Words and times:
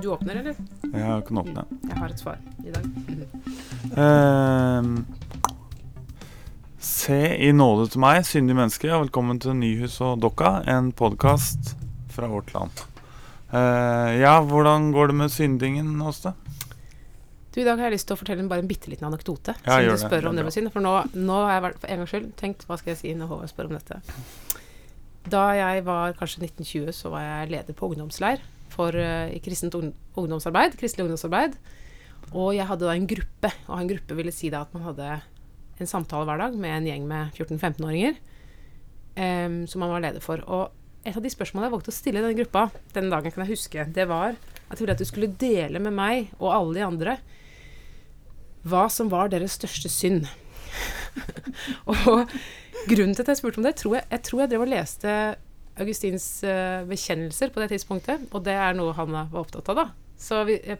Du 0.00 0.08
åpner, 0.08 0.36
eller? 0.36 0.54
Jeg 0.92 1.24
kan 1.28 1.38
åpne. 1.38 1.64
Jeg 1.84 1.96
har 1.98 2.12
et 2.12 2.20
svar 2.20 2.38
i 2.64 2.70
dag. 2.72 2.86
Ehm, 4.00 4.94
se 6.80 7.18
i 7.36 7.50
nåde 7.52 7.90
til 7.92 8.00
meg, 8.00 8.22
syndig 8.24 8.56
menneske, 8.56 8.88
og 8.88 9.04
velkommen 9.04 9.40
til 9.42 9.58
Nyhus 9.58 9.98
og 10.04 10.22
Dokka, 10.24 10.62
en 10.72 10.88
podkast 10.96 11.74
fra 12.14 12.30
vårt 12.32 12.54
land. 12.54 12.80
Eh, 13.52 14.20
ja, 14.22 14.38
hvordan 14.40 14.88
går 14.94 15.12
det 15.12 15.16
med 15.18 15.34
syndingen 15.34 15.98
hos 16.00 16.22
deg? 16.24 16.38
Du, 17.52 17.58
I 17.60 17.66
dag 17.66 17.76
har 17.76 17.90
jeg 17.90 17.98
lyst 17.98 18.08
til 18.08 18.16
å 18.16 18.20
fortelle 18.22 18.40
en, 18.44 18.48
bare 18.48 18.64
en 18.64 18.70
bitte 18.70 18.88
liten 18.88 19.08
anekdote. 19.10 19.56
Ja, 19.66 19.82
som 19.82 19.90
du 19.90 20.00
spør 20.00 20.22
Det 20.22 20.30
om 20.30 20.38
det 20.38 20.46
med 20.46 20.54
synd. 20.54 20.70
For 20.72 20.80
nå, 20.86 20.94
nå 21.12 21.42
har 21.44 21.58
jeg 21.58 21.66
for 21.66 21.90
en 21.90 22.00
gangs 22.00 22.14
skyld 22.14 22.30
tenkt 22.40 22.64
hva 22.70 22.78
skal 22.80 22.94
jeg 22.94 23.02
si 23.02 23.12
når 23.18 23.34
Håvard 23.34 23.52
spør 23.52 23.68
om 23.68 23.76
dette. 23.76 24.00
Da 25.28 25.44
jeg 25.58 25.84
var 25.84 26.16
kanskje 26.16 26.46
1920, 26.46 26.94
så 26.96 27.12
var 27.12 27.26
jeg 27.26 27.52
leder 27.52 27.76
på 27.76 27.90
ungdomsleir 27.90 28.40
for 28.72 28.96
uh, 28.96 29.28
i 29.32 29.40
kristent 29.44 29.76
ungdomsarbeid, 29.76 30.78
kristelig 30.80 31.06
ungdomsarbeid. 31.06 31.58
Og 32.30 32.54
jeg 32.54 32.68
hadde 32.68 32.86
da 32.86 32.94
en 32.94 33.08
gruppe, 33.10 33.52
og 33.68 33.76
en 33.78 33.90
gruppe 33.90 34.16
ville 34.18 34.34
si 34.34 34.50
da 34.52 34.64
at 34.66 34.74
man 34.76 34.86
hadde 34.90 35.20
en 35.80 35.88
samtale 35.88 36.28
hver 36.28 36.42
dag 36.42 36.58
med 36.60 36.76
en 36.76 36.90
gjeng 36.90 37.06
med 37.08 37.38
14-15-åringer 37.38 38.18
um, 39.16 39.66
som 39.66 39.80
man 39.80 39.94
var 39.94 40.04
leder 40.04 40.24
for. 40.24 40.42
Og 40.46 40.70
et 41.04 41.16
av 41.16 41.24
de 41.24 41.32
spørsmålene 41.32 41.70
jeg 41.70 41.74
valgte 41.74 41.92
å 41.92 41.96
stille 41.96 42.20
i 42.20 42.24
denne 42.24 42.38
gruppa, 42.38 42.66
den 42.94 43.10
dagen 43.12 43.32
kan 43.32 43.44
jeg 43.44 43.56
huske, 43.56 43.86
det 43.88 44.06
var 44.10 44.36
at 44.36 44.76
jeg 44.76 44.84
ville 44.84 44.96
at 44.96 45.02
du 45.02 45.08
skulle 45.08 45.32
dele 45.40 45.82
med 45.82 45.96
meg 45.96 46.32
og 46.38 46.52
alle 46.54 46.76
de 46.76 46.86
andre 46.86 47.16
hva 48.68 48.84
som 48.92 49.08
var 49.08 49.30
deres 49.32 49.56
største 49.56 49.88
synd. 49.88 50.26
og 51.90 52.28
grunnen 52.90 53.14
til 53.16 53.24
at 53.24 53.32
jeg 53.32 53.40
spurte 53.40 53.62
om 53.62 53.66
det, 53.66 53.78
tror 53.80 53.96
jeg, 53.98 54.04
jeg 54.12 54.24
tror 54.26 54.42
jeg 54.42 54.52
drev 54.52 54.66
og 54.66 54.70
leste 54.70 55.14
Augustins 55.78 56.28
eh, 56.44 56.82
bekjennelser 56.88 57.52
på 57.54 57.62
det 57.62 57.70
tidspunktet, 57.74 58.28
og 58.34 58.44
det 58.46 58.56
er 58.58 58.74
noe 58.76 58.96
han 58.96 59.12
var 59.14 59.42
opptatt 59.44 59.70
av, 59.72 59.84
da. 59.84 59.88
Så 60.20 60.42
vi, 60.44 60.58
jeg 60.68 60.76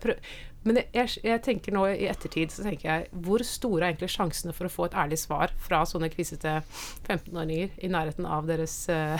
men 0.61 0.83
jeg, 0.93 1.09
jeg, 1.25 1.41
tenker 1.41 1.73
nå 1.73 1.87
i 1.89 2.05
ettertid, 2.11 2.53
så 2.53 2.65
tenker 2.67 2.89
jeg 2.91 3.23
hvor 3.25 3.41
store 3.49 3.87
er 3.87 3.95
egentlig 3.95 4.11
sjansene 4.13 4.53
for 4.53 4.69
å 4.69 4.73
få 4.73 4.89
et 4.91 4.97
ærlig 5.01 5.17
svar 5.23 5.55
fra 5.65 5.81
sånne 5.89 6.11
kvisete 6.13 6.59
15-åringer 7.07 7.79
i 7.81 7.89
nærheten 7.89 8.29
av 8.29 8.45
deres 8.51 8.75
uh, 8.93 9.17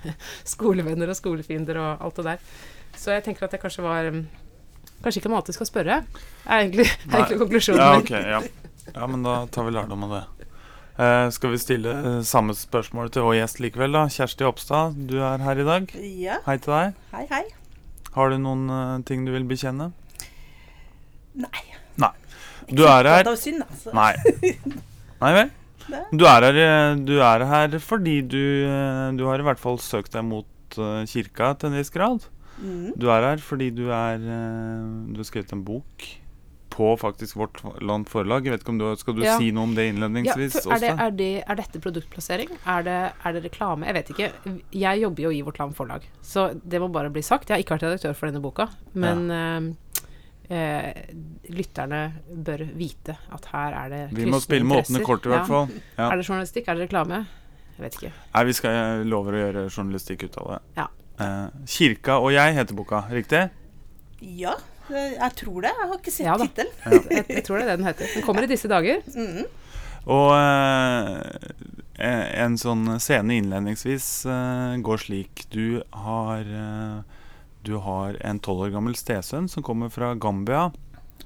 skolevenner 0.54 1.10
og 1.10 1.18
skolefiender 1.18 1.80
og 1.82 2.06
alt 2.06 2.20
det 2.20 2.26
der. 2.28 2.46
Så 2.94 3.10
jeg 3.10 3.26
tenker 3.26 3.48
at 3.48 3.56
det 3.56 3.62
kanskje 3.64 3.86
var 3.86 4.12
Kanskje 5.02 5.20
ikke 5.20 5.28
man 5.32 5.40
alltid 5.42 5.56
skal 5.58 5.68
spørre, 5.68 5.96
er 6.46 6.62
egentlig, 6.62 6.86
er 6.86 7.16
egentlig 7.18 7.40
konklusjonen 7.42 7.82
Ja, 7.82 7.88
okay. 7.98 8.22
Ja. 8.30 8.38
ja, 8.86 9.08
men 9.10 9.26
da 9.26 9.34
tar 9.52 9.66
vi 9.66 9.74
lærdom 9.74 10.06
av 10.06 10.14
det. 10.14 10.20
Eh, 10.94 11.28
skal 11.34 11.50
vi 11.50 11.58
stille 11.58 11.90
eh, 11.90 12.20
samme 12.22 12.54
spørsmål 12.54 13.08
til 13.10 13.24
vår 13.26 13.40
gjest 13.40 13.58
likevel, 13.58 13.96
da? 13.96 14.04
Kjersti 14.14 14.46
Oppstad, 14.46 14.94
du 15.10 15.16
er 15.26 15.42
her 15.42 15.58
i 15.58 15.66
dag. 15.66 15.88
Ja, 16.22 16.36
Hei 16.46 16.54
til 16.62 16.70
deg. 16.70 17.00
hei, 17.10 17.24
hei. 17.32 17.42
Har 18.14 18.30
du 18.30 18.38
noen 18.38 18.68
uh, 18.70 19.02
ting 19.02 19.24
du 19.26 19.32
vil 19.34 19.46
bekjenne? 19.50 19.90
Nei. 21.34 21.64
Nei. 21.98 22.12
Du 22.70 22.84
er 22.86 23.04
her 23.10 23.26
Det 23.26 23.32
er 23.34 23.40
synd, 23.42 23.64
altså. 23.66 23.90
Nei. 23.92 24.14
Nei 25.20 25.32
vel? 25.36 25.50
Du 26.14 26.22
er 26.30 26.46
her, 26.46 26.94
du 26.96 27.18
er 27.20 27.42
her 27.44 27.74
fordi 27.82 28.14
du, 28.22 28.38
du 29.18 29.26
har 29.28 29.42
i 29.42 29.44
hvert 29.44 29.60
fall 29.60 29.76
søkt 29.82 30.14
deg 30.14 30.24
mot 30.24 30.78
kirka 31.10 31.50
til 31.58 31.68
en 31.68 31.76
viss 31.76 31.92
grad. 31.92 32.24
Mm. 32.56 32.94
Du 32.96 33.10
er 33.12 33.26
her 33.26 33.42
fordi 33.42 33.68
du 33.74 33.90
er 33.92 34.22
Du 34.22 35.18
har 35.20 35.26
skrevet 35.28 35.52
en 35.52 35.66
bok 35.66 36.06
på 36.74 36.88
faktisk 36.98 37.36
Vårt 37.38 37.60
Land 37.82 38.08
Forlag. 38.10 38.46
Jeg 38.46 38.56
vet 38.56 38.64
ikke 38.64 38.72
om 38.74 38.80
du 38.80 38.86
Skal 38.98 39.14
du 39.14 39.22
Ja. 39.22 39.36
si 39.38 39.52
noe 39.54 39.68
om 39.68 39.74
det 39.76 39.86
innledningsvis 39.92 40.56
Ja, 40.64 40.74
er, 40.74 40.80
det, 40.82 40.90
er, 40.90 41.10
det, 41.20 41.30
er 41.46 41.60
dette 41.60 41.80
produktplassering? 41.84 42.50
Er 42.66 42.82
det, 42.86 42.98
er 43.24 43.36
det 43.36 43.44
reklame? 43.44 43.86
Jeg 43.86 43.94
vet 43.94 44.10
ikke. 44.14 44.30
Jeg 44.74 45.02
jobber 45.04 45.22
jo 45.28 45.30
i 45.30 45.42
Vårt 45.46 45.60
Land 45.62 45.76
Forlag, 45.78 46.08
så 46.22 46.50
det 46.64 46.80
må 46.82 46.90
bare 46.92 47.12
bli 47.14 47.22
sagt. 47.22 47.48
Jeg 47.48 47.56
har 47.56 47.62
ikke 47.64 47.76
vært 47.78 47.86
redaktør 47.88 48.18
for 48.18 48.30
denne 48.30 48.42
boka, 48.42 48.68
men 48.98 49.28
ja. 49.30 49.46
eh, 50.50 50.90
lytterne 51.54 52.02
bør 52.50 52.66
vite 52.74 53.16
at 53.32 53.48
her 53.54 53.78
er 53.84 53.88
det 53.94 54.02
kryssende 54.10 54.24
Vi 54.24 54.30
må 54.34 54.42
spille 54.42 54.68
med 54.68 54.82
åpne 54.82 55.04
kort, 55.06 55.26
i 55.26 55.34
hvert 55.34 55.48
fall. 55.50 55.72
Ja. 55.96 56.10
Er 56.10 56.18
det 56.18 56.26
journalistikk? 56.28 56.68
Er 56.68 56.78
det 56.80 56.88
reklame? 56.88 57.24
Jeg 57.74 57.82
vet 57.86 57.96
ikke. 57.98 58.12
Nei, 58.34 58.44
vi 58.50 58.52
skal 58.54 58.76
jeg 58.76 59.08
lover 59.10 59.34
å 59.34 59.42
gjøre 59.46 59.66
journalistikk 59.70 60.28
ut 60.28 60.36
av 60.42 60.52
det. 60.52 60.60
Ja. 60.82 60.86
Eh, 61.14 61.48
'Kirka 61.70 62.18
og 62.18 62.32
jeg' 62.34 62.54
heter 62.58 62.74
boka, 62.74 63.04
riktig? 63.10 63.50
Ja, 64.20 64.54
eh, 64.54 64.73
jeg 64.92 65.30
tror 65.40 65.62
det. 65.64 65.70
Jeg 65.72 65.88
har 65.90 65.98
ikke 65.98 66.12
sett 66.14 66.26
Ja 66.28 66.38
tittelen. 66.40 66.72
Ja. 66.84 67.02
Jeg, 67.18 67.26
jeg 67.38 67.44
tror 67.46 67.58
det 67.58 67.64
er 67.64 67.70
det 67.70 67.76
den 67.80 67.88
heter. 67.88 68.10
Den 68.14 68.24
kommer 68.26 68.44
i 68.46 68.50
disse 68.50 68.68
dager. 68.70 69.00
Mm. 69.14 69.44
Og 70.04 70.30
eh, 70.36 72.24
en 72.44 72.58
sånn 72.60 72.98
scene 73.00 73.38
innledningsvis 73.38 74.08
eh, 74.28 74.74
går 74.84 75.00
slik 75.00 75.46
Du 75.54 75.78
har 76.04 76.42
eh, 76.44 76.98
Du 77.64 77.78
har 77.80 78.18
en 78.20 78.40
tolv 78.44 78.66
år 78.66 78.74
gammel 78.74 78.96
stesønn 79.00 79.48
som 79.48 79.64
kommer 79.64 79.88
fra 79.94 80.12
Gambia. 80.14 80.66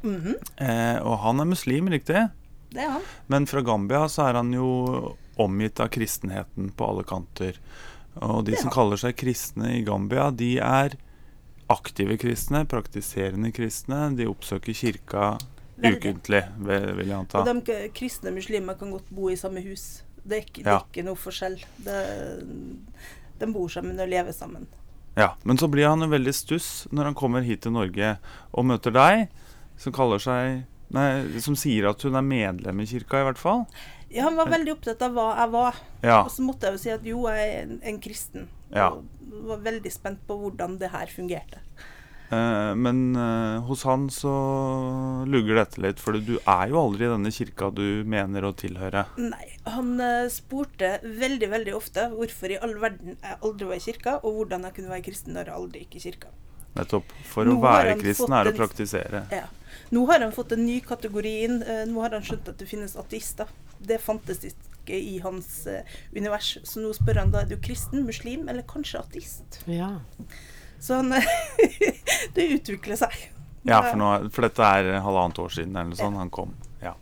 Mhm, 0.04 0.36
Eh, 0.62 0.98
og 1.02 1.18
han 1.24 1.41
er 1.42 1.48
muslim, 1.50 1.88
riktig? 1.91 2.28
Det 2.70 2.84
er 2.84 2.92
han. 2.94 3.02
Men 3.26 3.47
fra 3.50 3.62
Gambia 3.66 4.04
så 4.12 4.28
er 4.28 4.38
han 4.38 4.52
jo 4.54 5.16
omgitt 5.41 5.80
av 5.82 5.91
kristenheten 5.94 6.70
på 6.76 6.86
alle 6.92 7.02
kanter. 7.08 7.58
Og 8.22 8.44
de 8.47 8.54
som 8.58 8.70
kaller 8.70 8.98
seg 9.00 9.16
kristne 9.18 9.72
i 9.78 9.82
Gambia, 9.86 10.30
de 10.30 10.56
er 10.62 10.94
aktive 11.68 12.16
kristne, 12.20 12.64
praktiserende 12.68 13.52
kristne. 13.54 14.08
De 14.16 14.28
oppsøker 14.30 14.76
kirka 14.76 15.30
ukentlig, 15.78 16.42
vil 16.64 17.04
jeg 17.04 17.16
anta. 17.16 17.42
Og 17.42 17.64
de 17.68 17.78
kristne 17.94 18.32
muslimer 18.34 18.78
kan 18.78 18.92
godt 18.94 19.10
bo 19.14 19.30
i 19.30 19.38
samme 19.38 19.62
hus. 19.66 20.02
Det 20.24 20.36
er 20.40 20.44
ikke, 20.44 20.64
det 20.64 20.72
er 20.72 20.82
ikke 20.82 21.06
noe 21.06 21.18
forskjell. 21.18 21.56
Det, 21.84 21.98
de 23.38 23.50
bor 23.52 23.70
sammen 23.72 24.00
og 24.00 24.10
lever 24.10 24.34
sammen. 24.36 24.66
Ja, 25.18 25.32
Men 25.42 25.58
så 25.58 25.66
blir 25.70 25.88
han 25.88 26.02
jo 26.04 26.10
veldig 26.12 26.34
stuss 26.36 26.86
når 26.94 27.10
han 27.10 27.16
kommer 27.18 27.42
hit 27.42 27.64
til 27.64 27.74
Norge 27.74 28.16
og 28.52 28.66
møter 28.68 28.94
deg, 28.94 29.28
som 29.78 29.94
kaller 29.94 30.22
seg 30.22 30.66
Nei, 30.88 31.36
som 31.44 31.52
sier 31.52 31.90
at 31.90 32.00
hun 32.00 32.14
er 32.16 32.24
medlem 32.24 32.78
i 32.80 32.86
kirka, 32.88 33.18
i 33.20 33.24
hvert 33.26 33.36
fall. 33.36 33.66
Ja, 34.10 34.24
han 34.24 34.36
var 34.41 34.48
veldig 34.48 34.72
opptatt 34.72 35.02
av 35.04 35.12
hva 35.16 35.28
jeg 35.36 35.50
var. 35.52 35.78
Ja. 36.02 36.22
Og 36.24 36.30
så 36.32 36.42
måtte 36.46 36.66
jeg 36.70 36.78
jo 36.78 36.82
si 36.84 36.91
at 36.94 37.04
jo, 37.04 37.22
jeg 37.28 37.48
er 37.54 37.62
en, 37.66 37.78
en 37.82 37.98
kristen. 38.00 38.48
Ja. 38.72 38.91
Og 38.94 39.48
var 39.50 39.58
veldig 39.66 39.92
spent 39.92 40.22
på 40.28 40.36
hvordan 40.41 40.78
det 40.80 40.88
her 40.94 41.10
fungerte. 41.12 41.60
Eh, 42.30 42.72
men 42.76 43.16
eh, 43.16 43.60
hos 43.68 43.82
han 43.88 44.08
så 44.12 44.32
lugger 45.28 45.60
dette 45.62 45.80
litt, 45.80 46.00
for 46.00 46.16
du 46.20 46.34
er 46.38 46.72
jo 46.72 46.80
aldri 46.80 47.06
i 47.06 47.12
denne 47.12 47.30
kirka 47.32 47.70
du 47.72 47.84
mener 48.08 48.44
å 48.48 48.52
tilhøre. 48.56 49.04
Nei, 49.20 49.47
han 49.68 49.94
eh, 50.04 50.26
spurte 50.32 50.98
veldig, 51.04 51.48
veldig 51.54 51.76
ofte 51.76 52.08
hvorfor 52.12 52.52
i 52.52 52.58
all 52.64 52.74
verden 52.82 53.16
jeg 53.16 53.38
aldri 53.44 53.70
var 53.70 53.80
i 53.80 53.84
kirka, 53.86 54.16
og 54.22 54.41
hvordan 54.41 54.66
jeg 54.68 54.76
kunne 54.80 54.92
være 54.92 55.06
kristen 55.08 55.36
når 55.38 55.52
jeg 55.52 55.58
aldri 55.62 55.84
gikk 55.86 55.97
i 56.00 56.04
kirka. 56.08 56.34
Nettopp. 56.76 57.14
For 57.30 57.48
Nå 57.48 57.56
å 57.56 57.62
være 57.64 57.97
kristen 58.00 58.34
er 58.36 58.48
å 58.48 58.52
en- 58.52 58.58
praktisere. 58.60 59.22
Ja. 59.32 59.47
Nå 59.92 60.04
har 60.10 60.20
han 60.20 60.32
fått 60.36 60.52
en 60.52 60.66
ny 60.66 60.80
kategori 60.84 61.32
inn. 61.47 61.62
eh, 61.62 61.84
Nå 61.88 62.00
har 62.04 62.12
han 62.16 62.22
skjønt 62.24 62.48
at 62.52 62.58
det 62.60 62.68
finnes 62.68 62.97
ateister. 63.00 63.48
Det 63.78 64.00
fantes 64.03 64.44
ikke 64.49 64.99
i 64.99 65.19
hans 65.25 65.66
eh, 65.71 65.99
univers. 66.16 66.56
Så 66.65 66.83
nå 66.83 66.93
spør 66.97 67.22
han 67.22 67.34
da 67.34 67.44
er 67.44 67.50
du 67.50 67.59
kristen, 67.62 68.06
muslim 68.09 68.49
eller 68.49 68.66
kanskje 68.69 69.03
ateist. 69.03 69.61
Ja. 69.71 69.99
Så 70.81 71.00
han 71.00 71.12
Det 72.37 72.47
utvikler 72.59 72.99
seg. 72.99 73.15
Ja, 73.69 73.83
for, 73.83 73.99
nå, 74.00 74.09
for 74.33 74.47
dette 74.47 74.65
er 74.65 75.00
halvannet 75.05 75.39
år 75.43 75.53
siden 75.53 75.77
eller 75.77 75.93
noe 75.93 75.99
sånt 75.99 76.21
han 76.21 76.33
kom. 76.33 76.55
Ja. 76.81 76.94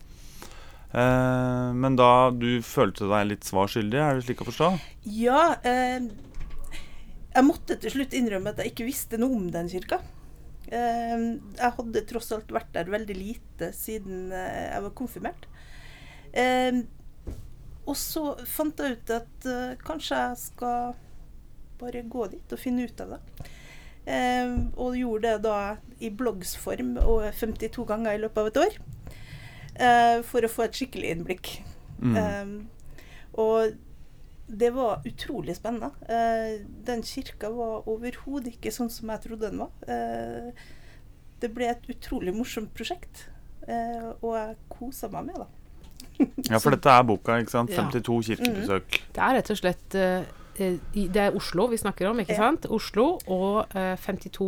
Eh, 0.90 1.72
men 1.76 1.98
da 1.98 2.30
du 2.34 2.62
følte 2.64 3.08
deg 3.10 3.30
litt 3.30 3.46
svar 3.46 3.70
skyldig, 3.70 4.00
er 4.00 4.18
det 4.18 4.26
slik 4.26 4.42
å 4.42 4.48
forstå? 4.48 4.70
Ja, 5.18 5.42
eh, 5.66 6.08
jeg 7.36 7.44
måtte 7.44 7.76
til 7.80 7.92
slutt 7.92 8.16
innrømme 8.16 8.54
at 8.54 8.62
jeg 8.62 8.72
ikke 8.72 8.88
visste 8.88 9.20
noe 9.20 9.36
om 9.36 9.50
den 9.52 9.68
kirka. 9.70 10.00
Eh, 10.66 11.26
jeg 11.58 11.74
hadde 11.78 12.06
tross 12.10 12.32
alt 12.34 12.50
vært 12.54 12.72
der 12.74 12.90
veldig 12.90 13.18
lite 13.18 13.70
siden 13.76 14.32
eh, 14.34 14.72
jeg 14.72 14.86
var 14.88 14.96
konfirmert. 14.98 15.46
Eh, 16.36 16.82
og 17.86 17.96
så 17.96 18.22
fant 18.50 18.80
jeg 18.82 18.98
ut 18.98 19.12
at 19.14 19.46
eh, 19.48 19.76
kanskje 19.86 20.18
jeg 20.18 20.40
skal 20.42 20.96
bare 21.80 22.02
gå 22.10 22.26
dit 22.32 22.52
og 22.56 22.60
finne 22.60 22.86
ut 22.88 23.00
av 23.04 23.14
det. 23.16 23.20
Eh, 24.06 24.52
og 24.78 24.98
gjorde 24.98 25.32
det 25.36 25.44
da 25.46 25.58
i 26.06 26.10
bloggsform 26.14 26.96
og 27.02 27.26
52 27.34 27.86
ganger 27.88 28.16
i 28.18 28.22
løpet 28.24 28.42
av 28.42 28.50
et 28.52 28.62
år. 28.66 28.78
eh, 29.76 30.22
for 30.24 30.40
å 30.46 30.48
få 30.48 30.64
et 30.66 30.76
skikkelig 30.78 31.10
innblikk. 31.14 31.50
Mm. 32.00 32.16
Eh, 32.16 32.46
og 33.42 33.76
det 34.48 34.70
var 34.76 35.02
utrolig 35.08 35.56
spennende. 35.58 35.90
Eh, 36.08 36.62
den 36.86 37.02
kirka 37.02 37.50
var 37.52 37.88
overhodet 37.90 38.54
ikke 38.54 38.72
sånn 38.72 38.90
som 38.92 39.10
jeg 39.12 39.24
trodde 39.26 39.50
den 39.50 39.60
var. 39.64 39.72
Eh, 39.90 40.52
det 41.42 41.50
ble 41.52 41.68
et 41.68 41.88
utrolig 41.92 42.32
morsomt 42.34 42.72
prosjekt, 42.74 43.26
eh, 43.68 44.12
og 44.22 44.36
jeg 44.38 44.56
kosa 44.72 45.10
meg 45.12 45.26
med 45.32 45.42
det. 45.42 45.48
Ja, 46.50 46.58
for 46.62 46.70
dette 46.76 46.90
er 46.92 47.02
boka, 47.08 47.36
ikke 47.42 47.50
sant? 47.50 47.70
Ja. 47.74 47.84
52 47.90 48.20
kirkebesøk. 48.30 48.98
Det 49.16 49.22
er 49.22 49.34
rett 49.38 49.50
og 49.50 49.58
slett 49.58 49.94
eh, 49.98 50.26
eh, 50.62 50.76
Det 50.94 51.16
er 51.24 51.34
Oslo 51.36 51.66
vi 51.72 51.76
snakker 51.80 52.08
om, 52.10 52.20
ikke 52.22 52.36
Ja. 52.36 52.44
sant? 52.44 52.68
Oslo 52.72 53.18
og 53.26 53.74
eh, 53.76 53.96
52 54.04 54.46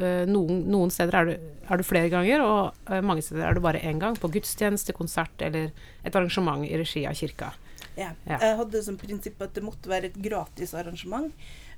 eh, 0.00 0.22
noen, 0.30 0.62
noen 0.72 0.90
steder 0.94 1.18
er 1.20 1.24
du, 1.30 1.34
er 1.68 1.76
du 1.76 1.84
flere 1.86 2.08
ganger, 2.12 2.42
og 2.44 2.90
eh, 2.90 3.02
mange 3.04 3.22
steder 3.22 3.44
er 3.50 3.54
du 3.54 3.60
bare 3.64 3.82
én 3.84 4.00
gang. 4.02 4.16
På 4.18 4.30
gudstjeneste, 4.32 4.92
konsert 4.96 5.44
eller 5.44 5.70
et 6.04 6.16
arrangement 6.16 6.64
i 6.66 6.72
regi 6.80 7.04
av 7.06 7.14
kirka. 7.20 7.52
Ja. 7.96 8.08
Ja. 8.26 8.40
Jeg 8.42 8.56
hadde 8.58 8.80
som 8.82 8.96
prinsipp 8.98 9.42
at 9.44 9.52
det 9.54 9.62
måtte 9.62 9.86
være 9.92 10.08
et 10.10 10.16
gratis 10.24 10.72
arrangement. 10.74 11.30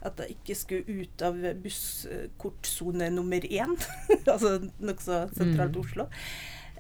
At 0.07 0.17
jeg 0.23 0.37
ikke 0.39 0.55
skulle 0.57 1.03
ut 1.03 1.23
av 1.27 1.35
busskortsone 1.65 3.11
nummer 3.13 3.41
én. 3.49 3.75
altså 4.33 4.59
nokså 4.81 5.25
sentralt 5.37 5.77
Mm. 5.77 5.83
Oslo. 5.83 6.07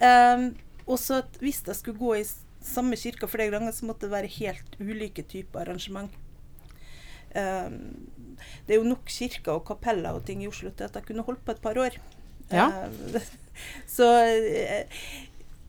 Um, 0.00 0.46
og 0.86 0.98
så 1.02 1.18
at 1.24 1.38
hvis 1.42 1.62
jeg 1.66 1.74
skulle 1.76 1.98
gå 1.98 2.14
i 2.20 2.24
samme 2.66 2.98
kirka 3.00 3.28
flere 3.30 3.54
ganger, 3.54 3.74
så 3.74 3.88
måtte 3.88 4.06
det 4.06 4.14
være 4.14 4.32
helt 4.38 4.78
ulike 4.80 5.24
typer 5.28 5.64
arrangement. 5.64 6.12
Um, 7.36 8.08
det 8.66 8.76
er 8.76 8.80
jo 8.80 8.88
nok 8.88 9.08
kirker 9.12 9.58
og 9.58 9.66
kapeller 9.68 10.16
og 10.16 10.24
ting 10.28 10.42
i 10.44 10.48
Oslo 10.48 10.70
til 10.72 10.86
at 10.88 10.94
jeg 10.96 11.08
kunne 11.08 11.24
holdt 11.26 11.44
på 11.44 11.52
et 11.52 11.62
par 11.62 11.78
år. 11.80 11.98
Ja. 12.52 12.68
Um, 12.86 13.16
så 13.96 14.08
eh, 14.24 15.00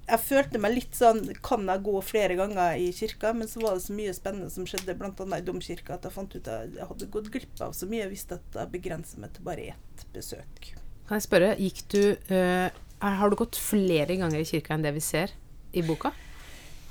jeg 0.07 0.23
følte 0.23 0.59
meg 0.61 0.75
litt 0.75 0.93
sånn 0.93 1.23
Kan 1.41 1.65
jeg 1.65 1.81
gå 1.83 1.93
flere 2.05 2.35
ganger 2.37 2.77
i 2.79 2.91
kirka? 2.95 3.33
Men 3.35 3.49
så 3.51 3.63
var 3.63 3.75
det 3.75 3.83
så 3.87 3.95
mye 3.97 4.13
spennende 4.15 4.51
som 4.53 4.67
skjedde, 4.69 4.95
bl.a. 4.99 5.11
i 5.35 5.45
domkirka, 5.45 5.97
at 5.97 6.07
jeg 6.07 6.15
fant 6.15 6.35
ut 6.37 6.47
at 6.47 6.77
jeg 6.77 6.89
hadde 6.91 7.09
gått 7.13 7.31
glipp 7.33 7.63
av 7.65 7.75
så 7.75 7.89
mye. 7.89 8.05
Jeg 8.05 8.13
visste 8.13 8.39
at 8.39 8.61
jeg 8.61 8.73
begrenset 8.77 9.19
meg 9.23 9.33
til 9.35 9.47
bare 9.47 9.71
ett 9.73 10.05
besøk. 10.15 10.71
Kan 11.07 11.19
jeg 11.19 11.27
spørre, 11.27 11.53
gikk 11.59 11.83
du 11.91 12.01
uh, 12.35 12.69
Har 12.99 13.31
du 13.31 13.37
gått 13.39 13.59
flere 13.59 14.17
ganger 14.19 14.41
i 14.41 14.47
kirka 14.47 14.75
enn 14.75 14.83
det 14.83 14.95
vi 14.95 15.03
ser 15.03 15.35
i 15.75 15.83
boka? 15.85 16.13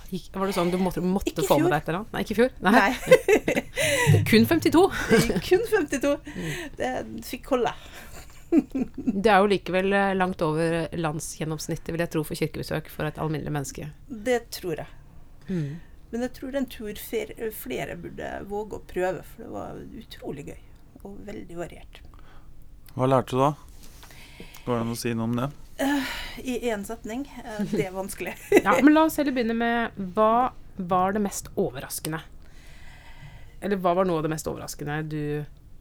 Gikk, 0.06 0.29
var 0.37 0.47
det 0.47 0.55
sånn 0.55 0.70
du 0.70 0.76
måtte, 0.79 1.03
måtte 1.03 1.43
få 1.47 1.58
med 1.58 1.73
deg 1.73 1.81
et 1.81 1.88
eller 1.91 2.03
annet? 2.03 2.12
Nei, 2.14 2.23
ikke 2.23 2.35
i 2.35 2.38
fjor? 2.38 2.53
Nei. 2.62 2.75
Nei, 2.76 4.23
Kun 4.31 4.47
52. 4.47 4.85
kun 5.49 5.64
52. 5.73 6.12
Det 6.79 6.93
fikk 7.26 7.50
holde. 7.55 7.73
Det 9.25 9.32
er 9.32 9.43
jo 9.43 9.50
likevel 9.50 9.91
eh, 9.97 10.12
langt 10.14 10.43
over 10.47 10.87
landsgjennomsnittet, 10.94 11.91
vil 11.91 12.05
jeg 12.05 12.12
tro, 12.14 12.23
for 12.26 12.38
kirkebesøk 12.38 12.91
for 12.93 13.08
et 13.08 13.19
alminnelig 13.23 13.53
menneske. 13.58 13.91
Det 14.06 14.38
tror 14.55 14.85
jeg. 14.85 14.88
Mm. 15.49 15.82
Men 16.12 16.26
jeg 16.29 16.35
tror 16.38 16.52
det 16.52 16.61
er 16.61 16.62
en 16.62 16.70
tur 16.70 17.52
flere 17.59 17.99
burde 17.99 18.32
våge 18.49 18.79
å 18.79 18.85
prøve, 18.87 19.26
for 19.26 19.43
det 19.43 19.52
var 19.52 19.85
utrolig 20.05 20.47
gøy. 20.52 20.61
Og 21.02 21.19
veldig 21.26 21.59
variert. 21.59 22.02
Hva 22.97 23.11
lærte 23.11 23.35
du 23.35 23.43
da? 23.43 23.52
Går 24.64 24.73
det 24.73 24.82
an 24.85 24.94
å 24.94 24.99
si 24.99 25.12
noe 25.14 25.29
om 25.29 25.35
det? 25.38 25.50
I 26.43 26.55
én 26.70 26.84
setning. 26.88 27.26
Uh, 27.44 27.64
Det 27.70 27.87
er 27.87 27.93
vanskelig. 27.93 28.34
Ja, 28.64 28.76
men 28.82 28.94
la 28.94 29.05
oss 29.08 29.19
heller 29.20 29.34
begynne 29.37 29.56
med 29.56 29.99
hva 30.17 30.52
var 30.76 31.12
det 31.17 31.23
mest 31.25 31.50
overraskende? 31.56 32.20
Eller 33.61 33.81
hva 33.81 33.94
var 33.96 34.08
noe 34.08 34.20
av 34.20 34.26
det 34.26 34.32
mest 34.34 34.49
overraskende 34.49 34.99
du 35.08 35.20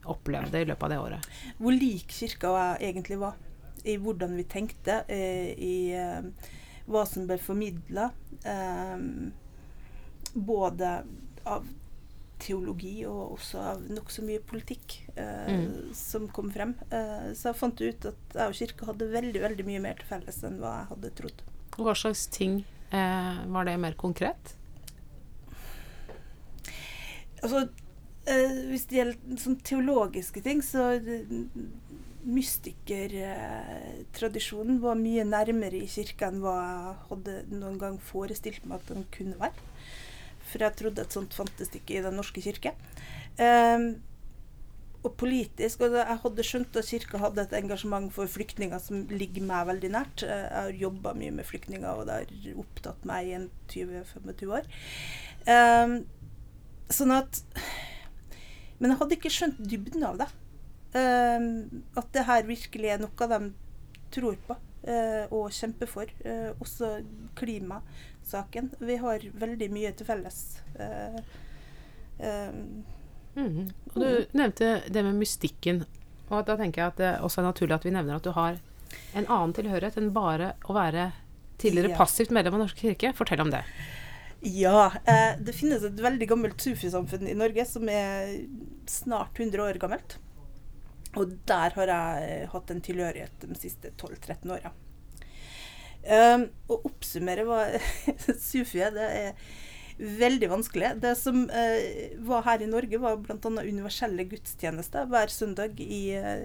opplevde 0.06 0.60
i 0.62 0.68
løpet 0.68 0.86
av 0.86 0.92
det 0.92 1.00
året? 1.02 1.26
Hvor 1.58 1.74
lik 1.76 2.12
kirka 2.14 2.52
jeg 2.56 2.92
egentlig 2.92 3.18
var. 3.20 3.34
I 3.86 3.96
hvordan 4.02 4.36
vi 4.38 4.44
tenkte, 4.50 5.02
eh, 5.12 5.50
i 5.52 5.74
eh, 5.94 6.24
hva 6.88 7.02
som 7.06 7.26
ble 7.28 7.36
formidla. 7.38 8.10
både 10.32 10.90
av 11.44 11.66
teologi 12.38 13.06
og 13.08 13.32
også 13.38 13.58
av 13.72 13.80
nokså 13.88 14.22
mye 14.26 14.40
politikk 14.44 14.98
eh, 15.16 15.46
Mm. 15.48 15.94
som 15.94 16.28
kom 16.28 16.50
frem. 16.52 16.74
Eh, 16.90 17.32
så 17.34 17.48
jeg 17.50 17.56
fant 17.60 17.80
ut 17.80 18.04
at 18.10 18.16
jeg 18.34 18.48
og 18.48 18.54
kirka 18.60 18.86
hadde 18.90 19.10
veldig 19.12 19.40
veldig 19.42 19.64
mye 19.66 19.80
mer 19.80 19.94
til 20.00 20.06
felles 20.10 20.42
enn 20.44 20.58
hva 20.60 20.72
jeg 20.80 20.86
hadde 20.92 21.10
trodd. 21.20 21.38
Hva 21.76 21.94
slags 21.96 22.26
ting 22.32 22.64
eh, 22.92 23.46
var 23.48 23.64
det 23.68 23.78
mer 23.80 23.94
konkret? 23.98 24.54
Altså, 27.42 27.58
eh, 28.26 28.50
hvis 28.70 28.86
det 28.90 28.96
gjelder 29.00 29.36
sånn 29.42 29.60
teologiske 29.62 30.40
ting, 30.42 30.62
så 30.64 30.80
Mystikertradisjonen 32.26 34.80
var 34.82 34.94
mye 34.98 35.22
nærmere 35.28 35.76
i 35.78 35.86
kirka 35.90 36.26
enn 36.32 36.40
hva 36.42 36.54
jeg 36.58 36.94
hadde 37.10 37.34
noen 37.52 37.78
gang 37.78 37.98
forestilt 38.02 38.64
meg 38.66 38.76
at 38.80 38.88
den 38.90 39.04
kunne 39.14 39.36
være. 39.38 39.58
For 40.46 40.62
jeg 40.62 40.78
trodde 40.78 41.02
et 41.02 41.16
sånt 41.16 41.34
fantes 41.36 41.72
ikke 41.74 41.98
i 41.98 42.04
Den 42.04 42.18
norske 42.18 42.42
kirke. 42.44 42.74
Um, 43.38 43.96
og 45.06 45.14
politisk 45.20 45.84
og 45.84 45.94
Jeg 45.94 46.18
hadde 46.22 46.44
skjønt 46.46 46.78
at 46.80 46.88
kirka 46.90 47.20
hadde 47.22 47.44
et 47.44 47.54
engasjement 47.60 48.08
for 48.14 48.30
flyktninger 48.30 48.80
som 48.82 49.04
ligger 49.12 49.44
meg 49.46 49.68
veldig 49.68 49.90
nært. 49.94 50.24
Eh, 50.26 50.46
Jeg 50.46 50.62
har 50.66 50.80
jobba 50.80 51.12
mye 51.14 51.34
med 51.36 51.46
flyktninger, 51.46 51.88
og 51.88 52.06
det 52.08 52.16
har 52.16 52.58
opptatt 52.62 53.04
meg 53.06 53.28
i 53.28 53.36
en 53.38 53.50
20-25 53.70 54.54
år. 54.58 54.66
Um, 55.46 56.00
sånn 56.90 57.14
at 57.14 57.42
Men 58.78 58.92
jeg 58.92 58.98
hadde 59.00 59.16
ikke 59.16 59.32
skjønt 59.32 59.62
dybden 59.70 60.02
av 60.04 60.18
det. 60.20 60.28
Um, 60.96 61.84
at 61.96 62.10
det 62.12 62.26
her 62.26 62.48
virkelig 62.48 62.90
er 62.92 63.00
noe 63.00 63.28
de 63.30 63.38
tror 64.14 64.36
på 64.48 64.56
uh, 64.56 65.24
og 65.30 65.54
kjemper 65.54 65.88
for. 65.90 66.10
Uh, 66.24 66.50
også 66.60 66.98
klimasaken. 68.26 68.70
Vi 68.78 68.96
har 68.96 69.20
veldig 69.32 69.70
mye 69.70 69.92
til 69.92 70.06
felles. 70.06 70.58
Eh, 70.78 71.16
eh, 72.18 72.50
mm. 73.34 73.70
Og 73.94 74.00
du 74.00 74.26
nevnte 74.32 74.82
det 74.88 75.02
med 75.02 75.14
mystikken. 75.14 75.84
Og 76.28 76.46
da 76.46 76.56
tenker 76.56 76.82
jeg 76.82 76.88
at 76.88 76.98
det 76.98 77.12
også 77.22 77.40
er 77.40 77.46
naturlig 77.50 77.74
at 77.74 77.84
vi 77.84 77.90
nevner 77.90 78.16
at 78.16 78.24
du 78.24 78.32
har 78.32 78.58
en 79.14 79.26
annen 79.26 79.54
tilhørighet 79.54 79.96
enn 79.98 80.12
bare 80.12 80.54
å 80.66 80.74
være 80.74 81.12
tidligere 81.58 81.90
Ja. 81.90 81.96
passivt 81.96 82.30
medlem 82.30 82.54
av 82.54 82.60
Norsk 82.60 82.76
kirke. 82.76 83.14
Fortell 83.14 83.40
om 83.40 83.50
det. 83.50 83.64
Ja. 84.42 84.92
Eh, 85.06 85.38
det 85.38 85.54
finnes 85.54 85.82
et 85.82 85.96
veldig 86.00 86.28
gammelt 86.28 86.60
sufisamfunn 86.60 87.28
i 87.28 87.34
Norge 87.34 87.64
som 87.66 87.88
er 87.88 88.46
snart 88.86 89.38
100 89.38 89.62
år 89.62 89.78
gammelt. 89.78 90.18
Og 91.16 91.30
der 91.46 91.70
har 91.70 91.86
jeg 91.86 92.48
hatt 92.48 92.70
en 92.70 92.80
tilhørighet 92.80 93.40
de 93.40 93.54
siste 93.54 93.90
12-13 93.96 94.50
åra. 94.52 94.72
Um, 96.06 96.48
å 96.70 96.80
oppsummere 96.86 97.44
hva 97.48 97.62
sufi 98.50 98.82
er, 98.86 98.92
det 98.94 99.06
er 99.20 99.32
veldig 100.20 100.48
vanskelig. 100.52 100.94
Det 101.02 101.14
som 101.18 101.44
uh, 101.50 101.78
var 102.28 102.44
her 102.46 102.62
i 102.62 102.70
Norge, 102.70 102.98
var 103.02 103.16
bl.a. 103.22 103.38
universelle 103.64 104.26
gudstjenester 104.30 105.08
hver 105.10 105.32
søndag 105.32 105.80
i 105.80 106.02
uh, 106.20 106.44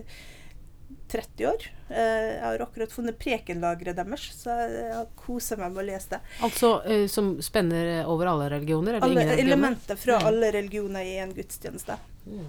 30 1.11 1.45
år. 1.49 1.65
Uh, 1.91 1.97
jeg 1.99 2.41
har 2.45 2.63
akkurat 2.63 2.91
funnet 2.95 3.19
prekenlageret 3.19 3.99
deres, 3.99 4.29
så 4.39 4.55
jeg 4.71 4.93
har 4.95 5.09
kosa 5.19 5.57
meg 5.59 5.73
med 5.75 5.83
å 5.83 5.87
lese 5.91 6.15
det. 6.15 6.21
Altså 6.47 6.73
uh, 6.87 7.05
som 7.11 7.33
spenner 7.43 8.05
over 8.09 8.31
alle 8.31 8.49
religioner? 8.55 8.97
Eller 8.97 9.05
Alle 9.09 9.19
ingen 9.19 9.33
religioner? 9.35 9.53
elementer 9.57 9.99
fra 9.99 10.19
Mm. 10.21 10.27
alle 10.31 10.51
religioner 10.57 11.05
i 11.11 11.17
en 11.23 11.33
gudstjeneste. 11.35 11.99
Mm. 12.25 12.47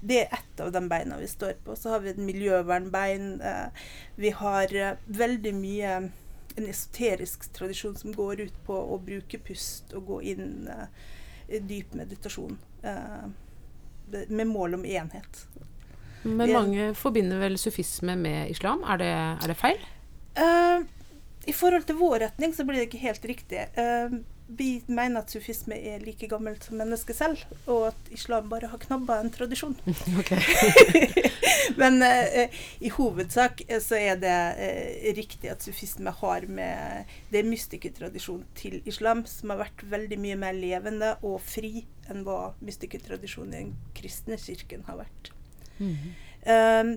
Det 0.00 0.16
er 0.22 0.30
ett 0.38 0.60
av 0.64 0.70
de 0.72 0.80
beina 0.88 1.18
vi 1.20 1.26
står 1.28 1.58
på. 1.66 1.74
Så 1.76 1.90
har 1.92 2.00
vi 2.00 2.14
et 2.14 2.22
miljøvernbein. 2.24 3.26
Uh, 3.42 3.68
vi 4.16 4.30
har 4.32 4.72
eh, 4.74 4.94
veldig 5.06 5.52
mye 5.58 5.90
en 6.58 6.66
esoterisk 6.70 7.46
tradisjon 7.56 7.96
som 7.96 8.14
går 8.14 8.40
ut 8.46 8.56
på 8.66 8.74
å 8.74 8.98
bruke 9.04 9.38
pust 9.44 9.94
og 9.94 10.06
gå 10.10 10.22
inn 10.34 10.68
uh, 10.70 10.86
i 11.48 11.60
dyp 11.62 11.94
meditasjon. 11.98 12.58
Uh, 12.84 13.30
med 14.28 14.46
mål 14.50 14.74
om 14.74 14.84
enhet. 14.84 15.44
Men 16.22 16.48
er- 16.48 16.54
mange 16.54 16.94
forbinder 16.94 17.40
vel 17.40 17.58
sufisme 17.58 18.16
med 18.16 18.50
islam. 18.50 18.82
Er 18.84 19.00
det, 19.00 19.12
er 19.14 19.52
det 19.52 19.56
feil? 19.56 19.78
Eh, 20.34 20.82
I 21.46 21.52
forhold 21.56 21.86
til 21.88 21.96
vår 21.96 22.18
retning 22.26 22.52
så 22.54 22.64
blir 22.64 22.80
det 22.80 22.90
ikke 22.90 23.04
helt 23.06 23.24
riktig. 23.24 23.64
Eh, 23.74 24.18
vi 24.58 24.82
mener 24.86 25.22
at 25.22 25.32
sufisme 25.32 25.76
er 25.76 26.02
like 26.04 26.28
gammelt 26.30 26.64
som 26.66 26.78
mennesket 26.80 27.16
selv, 27.16 27.44
og 27.66 27.90
at 27.90 28.12
islam 28.14 28.48
bare 28.50 28.70
har 28.72 28.82
knabba 28.82 29.20
en 29.20 29.32
tradisjon. 29.34 29.76
Men 31.80 32.02
eh, 32.02 32.50
i 32.80 32.90
hovedsak 32.94 33.62
eh, 33.68 33.80
så 33.82 33.98
er 33.98 34.18
det 34.20 34.38
eh, 34.58 35.10
riktig 35.16 35.50
at 35.52 35.62
sufisme 35.64 36.12
har 36.20 36.46
med 36.50 37.10
Det 37.30 37.40
er 37.40 37.48
mystikertradisjon 37.48 38.44
til 38.58 38.80
islam 38.90 39.24
som 39.28 39.54
har 39.54 39.64
vært 39.66 39.84
veldig 39.90 40.18
mye 40.20 40.38
mer 40.40 40.56
levende 40.56 41.14
og 41.26 41.38
fri 41.44 41.84
enn 42.10 42.24
hva 42.26 42.54
mystikertradisjonen 42.64 43.54
i 43.54 43.60
den 43.60 43.76
kristne 43.96 44.38
kirken 44.40 44.84
har 44.88 45.04
vært. 45.04 45.32
Mhm. 45.78 46.10
Um, 46.40 46.90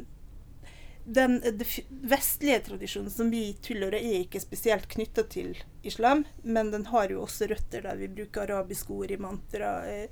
den 1.05 1.39
det 1.43 1.65
f- 1.67 1.83
vestlige 2.07 2.59
tradisjonen 2.69 3.11
som 3.11 3.29
vi 3.31 3.41
tilhører, 3.61 3.97
er 3.99 4.21
ikke 4.23 4.39
spesielt 4.39 4.87
knytta 4.87 5.25
til 5.27 5.57
islam, 5.83 6.23
men 6.43 6.71
den 6.71 6.85
har 6.93 7.11
jo 7.11 7.25
også 7.25 7.49
røtter 7.51 7.83
der 7.83 7.97
vi 7.99 8.07
bruker 8.07 8.45
arabiske 8.47 8.93
ord 8.95 9.11
i 9.11 9.17
mantra, 9.19 9.73
eh, 9.89 10.07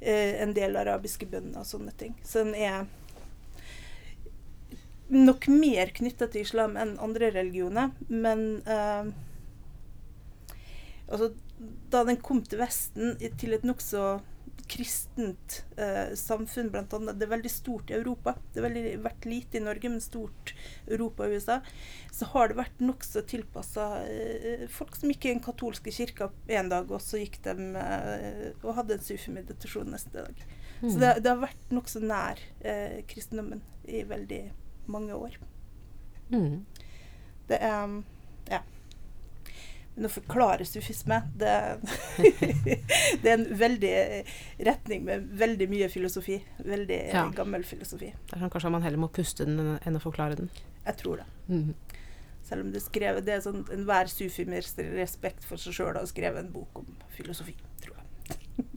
eh, 0.00 0.36
en 0.42 0.54
del 0.54 0.76
arabiske 0.78 1.26
bønner 1.26 1.58
og 1.64 1.66
sånne 1.66 1.90
ting. 1.98 2.14
Så 2.22 2.44
den 2.44 2.54
er 2.54 2.86
nok 5.10 5.48
mer 5.48 5.90
knytta 5.96 6.28
til 6.28 6.44
islam 6.44 6.76
enn 6.76 6.98
andre 7.02 7.30
religioner, 7.34 7.90
men 8.08 8.62
eh, 8.68 9.10
altså, 11.08 11.32
da 11.90 12.04
den 12.06 12.20
kom 12.22 12.42
til 12.46 12.60
Vesten, 12.60 13.16
til 13.40 13.56
et 13.56 13.64
nokså 13.66 14.20
kristent 14.68 15.62
eh, 15.80 16.14
samfunn, 16.18 16.68
blant 16.72 16.92
annet. 16.96 17.16
Det 17.18 17.26
er 17.26 17.32
veldig 17.32 17.50
stort 17.52 17.90
i 17.90 17.96
Europa. 17.96 18.34
Det 18.54 18.62
har 18.62 18.74
vært 19.04 19.26
lite 19.28 19.58
i 19.58 19.62
Norge, 19.64 19.90
men 19.92 20.02
stort 20.04 20.52
Europa 20.86 21.24
og 21.26 21.34
USA. 21.38 21.58
Så 22.14 22.28
har 22.34 22.50
det 22.52 22.58
vært 22.60 22.82
nokså 22.84 23.22
tilpassa 23.28 23.88
eh, 24.06 24.66
folk 24.72 24.96
som 24.98 25.12
gikk 25.12 25.26
i 25.28 25.32
den 25.34 25.42
katolske 25.44 25.92
kirka 25.94 26.30
en 26.58 26.70
dag, 26.72 26.90
og 26.92 27.00
så 27.04 27.20
gikk 27.22 27.40
de 27.46 27.56
eh, 27.80 28.44
og 28.62 28.76
hadde 28.78 28.98
en 28.98 29.06
sufi-meditasjon 29.08 29.92
neste 29.94 30.14
dag. 30.20 30.44
Så 30.78 30.94
Mm. 30.94 31.00
det, 31.02 31.08
det 31.24 31.30
har 31.32 31.40
vært 31.42 31.72
nokså 31.74 32.00
nær 32.06 32.38
eh, 32.62 33.00
kristendommen 33.10 33.64
i 33.90 34.04
veldig 34.06 34.44
mange 34.86 35.16
år. 35.16 35.34
Mm. 36.30 36.60
Det 37.48 37.58
er. 37.58 37.96
Men 39.98 40.06
å 40.06 40.10
forklare 40.14 40.62
sufisme, 40.68 41.16
det, 41.34 41.52
det 43.22 43.26
er 43.26 43.32
en 43.34 43.46
veldig 43.58 43.92
retning 44.68 45.02
med 45.08 45.24
veldig 45.40 45.66
mye 45.72 45.88
filosofi. 45.90 46.36
Veldig 46.62 46.98
Ja. 47.10 47.24
gammel 47.34 47.64
filosofi. 47.66 48.12
Det 48.30 48.36
er 48.36 48.44
sånn 48.44 48.52
kanskje 48.54 48.70
man 48.70 48.84
heller 48.86 49.02
må 49.02 49.08
puste 49.10 49.42
den 49.48 49.58
enn- 49.82 49.98
å 49.98 50.02
forklare 50.04 50.36
den. 50.38 50.50
Jeg 50.86 51.00
tror 51.02 51.16
det. 51.24 51.26
Mhm. 51.48 51.74
Selv 52.48 52.62
om 52.64 52.70
det 52.72 52.78
er 52.80 52.86
skrevet 52.86 53.24
Det 53.26 53.34
er 53.34 53.40
sånn 53.44 53.64
enhver 53.74 54.08
sufi 54.08 54.46
med 54.48 54.62
respekt 54.96 55.42
for 55.44 55.60
seg 55.60 55.74
sjøl 55.76 55.98
har 55.98 56.06
skrevet 56.08 56.38
en 56.46 56.52
bok 56.54 56.78
om 56.80 56.86
filosofi, 57.12 57.56
tror 57.82 57.98
jeg. 57.98 58.64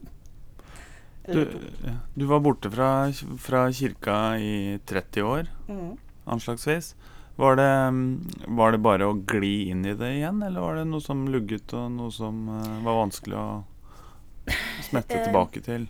Du, 1.31 1.37
ja, 1.85 1.93
du 2.17 2.25
var 2.25 2.39
borte 2.41 2.69
fra, 2.73 2.89
fra 3.37 3.67
kirka 3.71 4.15
i 4.41 4.79
30 4.89 5.21
år, 5.21 5.51
mm. 5.69 5.91
anslagsvis. 6.33 6.95
Var 7.41 7.55
det, 7.57 7.63
mm, 7.63 8.09
var 8.47 8.71
det 8.71 8.77
bare 8.85 9.07
å 9.09 9.15
gli 9.25 9.71
inn 9.71 9.81
i 9.89 9.95
det 9.97 10.11
igjen, 10.19 10.43
eller 10.45 10.61
var 10.61 10.75
det 10.77 10.83
noe 10.91 11.01
som 11.01 11.23
lugget, 11.33 11.73
og 11.73 11.87
noe 11.95 12.13
som 12.13 12.43
eh, 12.53 12.75
var 12.85 12.99
vanskelig 12.99 13.39
å 13.39 13.47
smette 14.85 15.17
Eh, 15.17 15.23
tilbake 15.25 15.63
til? 15.65 15.87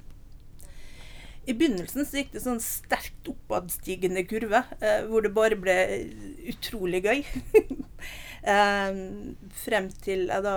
I 1.44 1.58
begynnelsen 1.58 2.08
så 2.08 2.22
gikk 2.22 2.32
det 2.38 2.46
sånn 2.46 2.62
sterkt 2.64 3.28
oppadstigende 3.34 4.24
kurve, 4.30 4.64
eh, 4.80 5.04
hvor 5.12 5.28
det 5.28 5.34
bare 5.36 5.60
ble 5.60 5.76
utrolig 6.54 7.04
gøy. 7.04 7.20
eh, 8.56 9.04
frem 9.66 9.92
til 10.08 10.28
jeg 10.32 10.48
da 10.48 10.56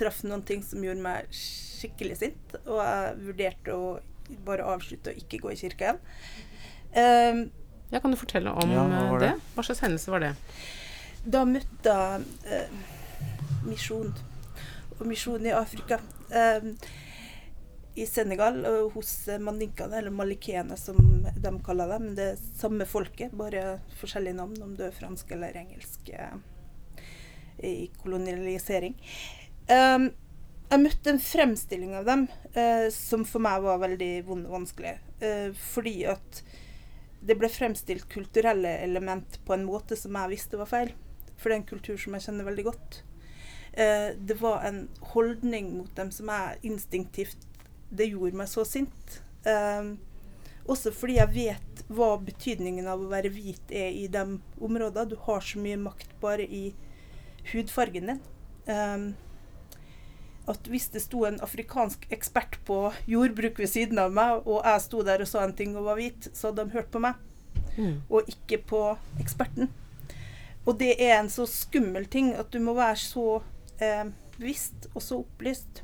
traff 0.00 0.24
noen 0.24 0.48
ting 0.48 0.64
som 0.64 0.80
gjorde 0.88 1.04
meg 1.04 1.28
skikkelig 1.36 2.20
sint, 2.22 2.60
og 2.64 2.80
jeg 2.80 3.16
vurderte 3.28 3.76
å 3.76 3.98
bare 4.48 4.72
avslutte 4.72 5.12
å 5.12 5.20
ikke 5.20 5.44
gå 5.44 5.52
i 5.52 5.60
kirka 5.66 5.90
igjen. 5.90 6.04
Eh, 6.96 7.46
Ja, 7.90 8.00
kan 8.00 8.10
du 8.14 8.16
fortelle 8.20 8.52
om 8.54 8.70
Ja, 8.70 8.84
hva 8.86 9.02
eh, 9.02 9.18
det? 9.18 9.26
det? 9.26 9.52
Hva 9.56 9.64
slags 9.66 9.82
hendelse 9.86 10.12
var 10.14 10.26
det? 10.26 10.34
da 11.20 11.42
møtte 11.44 11.92
jeg 11.92 12.22
eh, 12.48 12.70
misjon, 13.66 14.14
og 14.96 15.02
misjon 15.08 15.44
i 15.44 15.52
Afrika. 15.52 15.98
Eh, 16.32 16.70
I 18.00 18.06
Senegal, 18.06 18.62
og 18.64 18.94
hos 18.94 19.10
maninkene, 19.42 19.98
eller 19.98 20.14
malikene 20.14 20.78
som 20.80 20.96
de 21.26 21.52
kaller 21.66 21.90
dem. 21.92 22.14
Det 22.16 22.28
er 22.32 22.40
samme 22.56 22.86
folket, 22.88 23.34
bare 23.36 23.80
forskjellige 24.00 24.38
navn, 24.38 24.56
om 24.64 24.72
du 24.78 24.86
er 24.86 24.96
fransk 24.96 25.34
eller 25.36 25.58
engelsk 25.60 26.08
eh, 26.14 26.38
i 27.66 27.90
kolonialisering. 28.00 28.96
Eh, 29.68 30.08
jeg 30.70 30.84
møtte 30.86 31.10
en 31.10 31.18
fremstilling 31.20 31.96
av 31.98 32.06
dem 32.06 32.28
eh, 32.54 32.86
som 32.94 33.26
for 33.26 33.42
meg 33.42 33.60
var 33.66 33.82
veldig 33.82 34.12
vond 34.30 34.46
og 34.46 34.60
vanskelig. 34.60 34.96
Eh, 35.20 35.50
fordi 35.74 35.96
at 36.08 36.44
det 37.20 37.36
ble 37.36 37.50
fremstilt 37.52 38.08
kulturelle 38.12 38.78
element 38.84 39.40
på 39.44 39.54
en 39.54 39.66
måte 39.68 39.96
som 39.98 40.16
jeg 40.16 40.32
visste 40.32 40.60
var 40.60 40.70
feil. 40.70 40.92
For 41.36 41.48
det 41.48 41.56
er 41.56 41.60
en 41.62 41.70
kultur 41.70 42.00
som 42.00 42.16
jeg 42.16 42.26
kjenner 42.26 42.48
veldig 42.48 42.66
godt. 42.68 43.00
Eh, 43.72 44.10
det 44.16 44.38
var 44.40 44.64
en 44.66 44.86
holdning 45.12 45.74
mot 45.76 45.90
dem 45.96 46.10
som 46.10 46.26
jeg 46.32 46.58
instinktivt 46.66 47.44
Det 47.90 48.08
gjorde 48.10 48.38
meg 48.38 48.48
så 48.50 48.64
sint. 48.66 49.20
Eh, 49.46 49.92
også 50.70 50.92
fordi 50.94 51.16
jeg 51.18 51.34
vet 51.34 51.82
hva 51.90 52.12
betydningen 52.22 52.86
av 52.86 53.02
å 53.02 53.10
være 53.10 53.32
hvit 53.34 53.72
er 53.74 53.90
i 53.90 54.06
de 54.06 54.38
områdene. 54.62 55.10
Du 55.10 55.16
har 55.26 55.42
så 55.42 55.58
mye 55.58 55.78
makt 55.80 56.12
bare 56.22 56.46
i 56.46 56.70
hudfargen 57.50 58.12
din. 58.12 58.22
Eh, 58.70 59.10
at 60.48 60.66
hvis 60.68 60.88
det 60.94 61.02
sto 61.02 61.24
en 61.28 61.40
afrikansk 61.40 62.06
ekspert 62.10 62.56
på 62.66 62.92
jordbruk 63.06 63.58
ved 63.58 63.68
siden 63.68 63.98
av 63.98 64.12
meg, 64.12 64.46
og 64.46 64.64
jeg 64.64 64.80
sto 64.86 65.02
der 65.06 65.20
og 65.20 65.28
sa 65.28 65.44
en 65.44 65.54
ting 65.56 65.76
og 65.76 65.84
var 65.84 65.96
hvit, 66.00 66.30
så 66.34 66.48
hadde 66.50 66.64
de 66.64 66.76
hørt 66.78 66.90
på 66.90 67.02
meg 67.02 67.14
Mm. 67.78 68.02
og 68.10 68.26
ikke 68.28 68.58
på 68.66 68.78
eksperten. 69.20 69.68
Og 70.66 70.78
det 70.80 70.96
er 71.00 71.20
en 71.20 71.28
så 71.30 71.46
skummel 71.46 72.04
ting 72.10 72.32
at 72.34 72.50
du 72.52 72.58
må 72.60 72.74
være 72.74 72.96
så 72.96 73.42
eh, 73.80 74.10
bevisst 74.36 74.88
og 74.94 75.02
så 75.02 75.20
opplyst. 75.22 75.82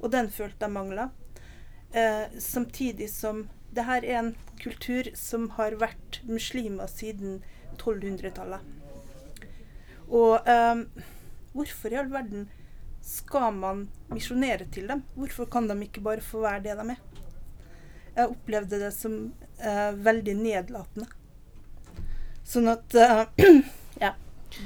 Og 0.00 0.10
den 0.12 0.30
følte 0.30 0.64
jeg 0.64 0.72
mangla. 0.72 1.10
Eh, 1.92 2.24
samtidig 2.40 3.10
som 3.12 3.48
det 3.70 3.84
her 3.84 4.02
er 4.02 4.18
en 4.18 4.32
kultur 4.62 5.12
som 5.14 5.50
har 5.58 5.76
vært 5.78 6.22
muslimer 6.26 6.86
siden 6.90 7.42
1200-tallet. 7.76 8.60
Og 10.08 10.48
eh, 10.48 10.82
hvorfor 11.52 11.92
i 11.92 12.00
all 12.00 12.10
verden 12.12 12.48
skal 13.04 13.54
man 13.56 13.86
misjonere 14.12 14.66
til 14.72 14.90
dem? 14.90 15.04
Hvorfor 15.16 15.48
kan 15.50 15.68
de 15.70 15.78
ikke 15.86 16.02
bare 16.04 16.24
få 16.24 16.42
være 16.44 16.64
det 16.66 16.76
de 16.80 16.94
er? 16.94 17.00
Jeg 18.16 18.32
opplevde 18.34 18.80
det 18.82 18.90
som 18.94 19.14
eh, 19.58 19.90
veldig 19.96 20.34
nedlatende. 20.40 21.06
Sånn 22.44 22.68
at 22.72 22.98
eh, 22.98 23.24
Ja. 24.04 24.14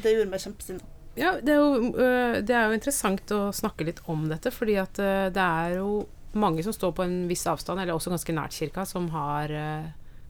Det 0.00 0.14
gjorde 0.14 0.30
meg 0.32 0.40
kjempesinna. 0.40 0.90
Ja, 1.14 1.36
det 1.38 1.52
er, 1.54 1.60
jo, 1.60 1.90
øh, 1.94 2.36
det 2.42 2.54
er 2.56 2.68
jo 2.68 2.76
interessant 2.76 3.32
å 3.34 3.42
snakke 3.54 3.86
litt 3.86 4.00
om 4.10 4.24
dette, 4.30 4.50
fordi 4.54 4.78
at 4.82 4.98
øh, 4.98 5.28
det 5.34 5.42
er 5.42 5.76
jo 5.78 6.04
mange 6.34 6.64
som 6.66 6.74
står 6.74 6.94
på 6.96 7.04
en 7.04 7.18
viss 7.30 7.44
avstand, 7.46 7.78
eller 7.78 7.94
også 7.94 8.10
ganske 8.10 8.34
nært 8.34 8.56
kirka, 8.56 8.82
som 8.88 9.06
har 9.14 9.52
øh, 9.54 9.84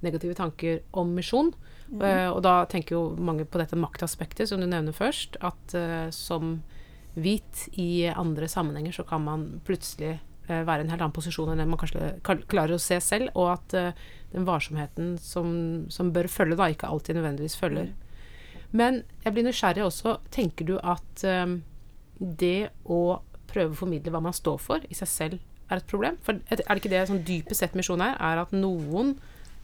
negative 0.05 0.37
tanker 0.37 0.83
om 0.93 1.15
misjon. 1.17 1.55
Mm. 1.85 2.33
og 2.33 2.39
da 2.43 2.65
tenker 2.65 2.95
jo 2.95 3.01
mange 3.21 3.45
på 3.45 3.61
dette 3.61 3.77
maktaspektet 3.77 4.49
som 4.49 4.59
du 4.59 4.65
nevner 4.65 4.95
først, 4.97 5.37
at 5.45 5.75
som 6.17 6.55
hvit 7.15 7.67
i 7.79 8.07
andre 8.11 8.49
sammenhenger 8.51 8.95
så 8.97 9.05
kan 9.07 9.23
man 9.25 9.47
plutselig 9.67 10.17
øh, 10.49 10.63
være 10.67 10.83
i 10.83 10.87
en 10.87 10.93
helt 10.93 11.03
annen 11.03 11.15
posisjon 11.15 11.53
enn 11.53 11.63
den 11.63 11.71
man 11.71 11.81
kanskje 11.81 12.15
klarer 12.51 12.77
å 12.77 12.83
se 12.83 12.99
selv, 13.05 13.31
og 13.39 13.53
at 13.55 13.77
øh, 13.79 14.07
den 14.35 14.49
varsomheten 14.49 15.15
som, 15.23 15.53
som 15.95 16.11
bør 16.15 16.29
følge, 16.31 16.59
da 16.59 16.69
ikke 16.73 16.91
alltid 16.91 17.21
nødvendigvis 17.21 17.59
følger. 17.61 17.93
Men 18.75 19.05
jeg 19.23 19.37
blir 19.37 19.47
nysgjerrig 19.47 19.85
også. 19.87 20.17
Tenker 20.35 20.67
du 20.67 20.75
at 20.83 21.23
um, 21.31 21.61
det 22.19 22.73
å 22.91 23.21
prøve 23.47 23.71
å 23.71 23.79
formidle 23.79 24.11
hva 24.11 24.23
man 24.25 24.35
står 24.35 24.59
for, 24.59 24.83
i 24.91 24.99
seg 24.99 25.11
selv 25.11 25.71
er 25.71 25.79
et 25.79 25.87
problem? 25.91 26.19
For 26.27 26.43
er 26.51 26.59
det 26.59 26.81
ikke 26.81 26.91
det 26.91 27.05
som 27.07 27.23
dypest 27.23 27.63
sett 27.63 27.79
misjon 27.79 28.03
er? 28.03 28.19
Er 28.19 28.43
at 28.43 28.55
noen 28.57 29.15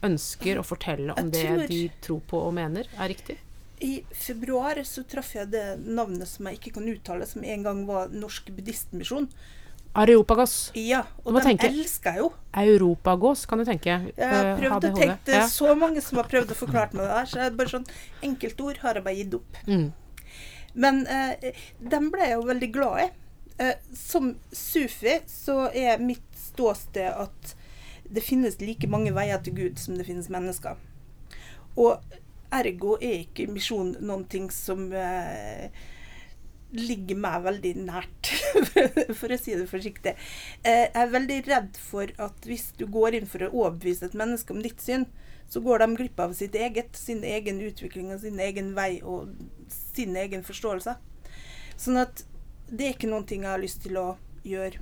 ønsker 0.07 0.61
å 0.61 0.65
fortelle 0.65 1.13
om 1.19 1.29
det 1.33 1.67
de 1.67 1.83
tror 2.01 2.23
på 2.29 2.39
og 2.47 2.55
mener, 2.55 2.87
er 2.95 3.11
riktig? 3.11 3.37
I 3.81 4.03
februar 4.13 4.77
så 4.85 5.03
traff 5.09 5.33
jeg 5.35 5.49
det 5.51 5.63
navnet 5.85 6.27
som 6.29 6.45
jeg 6.45 6.59
ikke 6.59 6.73
kan 6.77 6.87
uttale, 6.91 7.25
som 7.25 7.43
en 7.43 7.63
gang 7.65 7.79
var 7.87 8.11
Norsk 8.13 8.51
buddhistmisjon. 8.53 9.27
Areopagos. 9.97 10.71
Ja, 10.77 11.01
og 11.25 11.33
den 11.35 11.43
tenke- 11.57 11.67
elsker 11.67 12.13
jeg 12.13 12.21
jo. 12.21 12.29
Europagos, 12.55 13.45
kan 13.45 13.57
du 13.59 13.65
tenke. 13.65 13.85
Jeg 14.15 14.29
har 14.29 14.45
Eh, 14.45 14.59
prøvd 14.59 14.85
å 14.87 14.95
tenke 14.95 15.17
det 15.25 15.33
Ja. 15.35 15.47
så 15.47 15.75
mange 15.77 16.01
som 16.01 16.17
har 16.17 16.25
prøvd 16.29 16.47
å 16.53 16.55
forklare 16.55 16.93
meg 16.93 17.07
det 17.07 17.17
her, 17.17 17.25
så 17.25 17.39
jeg 17.43 17.57
bare 17.57 17.67
sånn 17.67 17.87
enkeltord 18.23 18.77
har 18.77 18.93
jeg 18.93 19.03
bare 19.03 19.15
gitt 19.15 19.33
opp. 19.33 19.57
Mm. 19.67 19.91
Men 20.75 21.07
eh, 21.07 21.51
den 21.81 22.09
ble 22.11 22.19
jeg 22.21 22.37
jo 22.37 22.43
veldig 22.43 22.71
glad 22.71 22.99
i. 23.03 23.09
Eh, 23.59 23.73
som 23.93 24.35
sufi 24.53 25.19
så 25.27 25.69
er 25.75 25.97
mitt 25.99 26.23
ståsted 26.37 27.11
at 27.19 27.55
det 28.09 28.23
finnes 28.23 28.59
like 28.61 28.87
mange 28.87 29.11
veier 29.11 29.43
til 29.43 29.53
Gud 29.53 29.77
som 29.79 29.97
det 29.97 30.05
finnes 30.05 30.29
mennesker. 30.29 30.77
Og 31.77 31.99
ergo 32.51 32.97
er 32.99 33.23
ikke 33.23 33.49
misjon 33.51 33.95
noen 34.01 34.25
ting 34.31 34.49
som 34.53 34.87
eh, 34.93 35.71
ligger 36.71 37.19
meg 37.19 37.43
veldig 37.45 37.71
nært, 37.83 38.31
for 39.19 39.33
å 39.33 39.39
si 39.39 39.55
det 39.59 39.67
forsiktig. 39.71 40.15
Eh, 40.63 40.85
jeg 40.87 41.01
er 41.03 41.11
veldig 41.15 41.39
redd 41.47 41.79
for 41.79 42.13
at 42.23 42.47
hvis 42.47 42.71
du 42.79 42.85
går 42.91 43.19
inn 43.19 43.29
for 43.29 43.43
å 43.45 43.51
overbevise 43.51 44.07
et 44.07 44.17
menneske 44.17 44.55
om 44.55 44.61
ditt 44.63 44.83
syn, 44.83 45.07
så 45.51 45.59
går 45.63 45.83
de 45.83 45.89
glipp 45.99 46.19
av 46.23 46.33
sitt 46.37 46.55
eget, 46.55 46.95
sin 46.95 47.25
egen 47.27 47.59
utvikling 47.65 48.13
og 48.13 48.21
sin 48.23 48.39
egen 48.39 48.71
vei 48.77 49.01
og 49.03 49.33
sin 49.71 50.15
egen 50.15 50.45
forståelse. 50.47 50.95
Sånn 51.75 51.99
at 51.99 52.23
det 52.71 52.85
er 52.85 52.95
ikke 52.95 53.09
noen 53.11 53.27
ting 53.27 53.43
jeg 53.43 53.51
har 53.51 53.59
lyst 53.59 53.81
til 53.83 53.99
å 53.99 54.07
gjøre. 54.47 54.79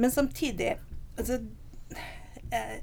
Men 0.00 0.14
samtidig 0.14 0.78
altså, 1.18 1.42
eh, 2.48 2.80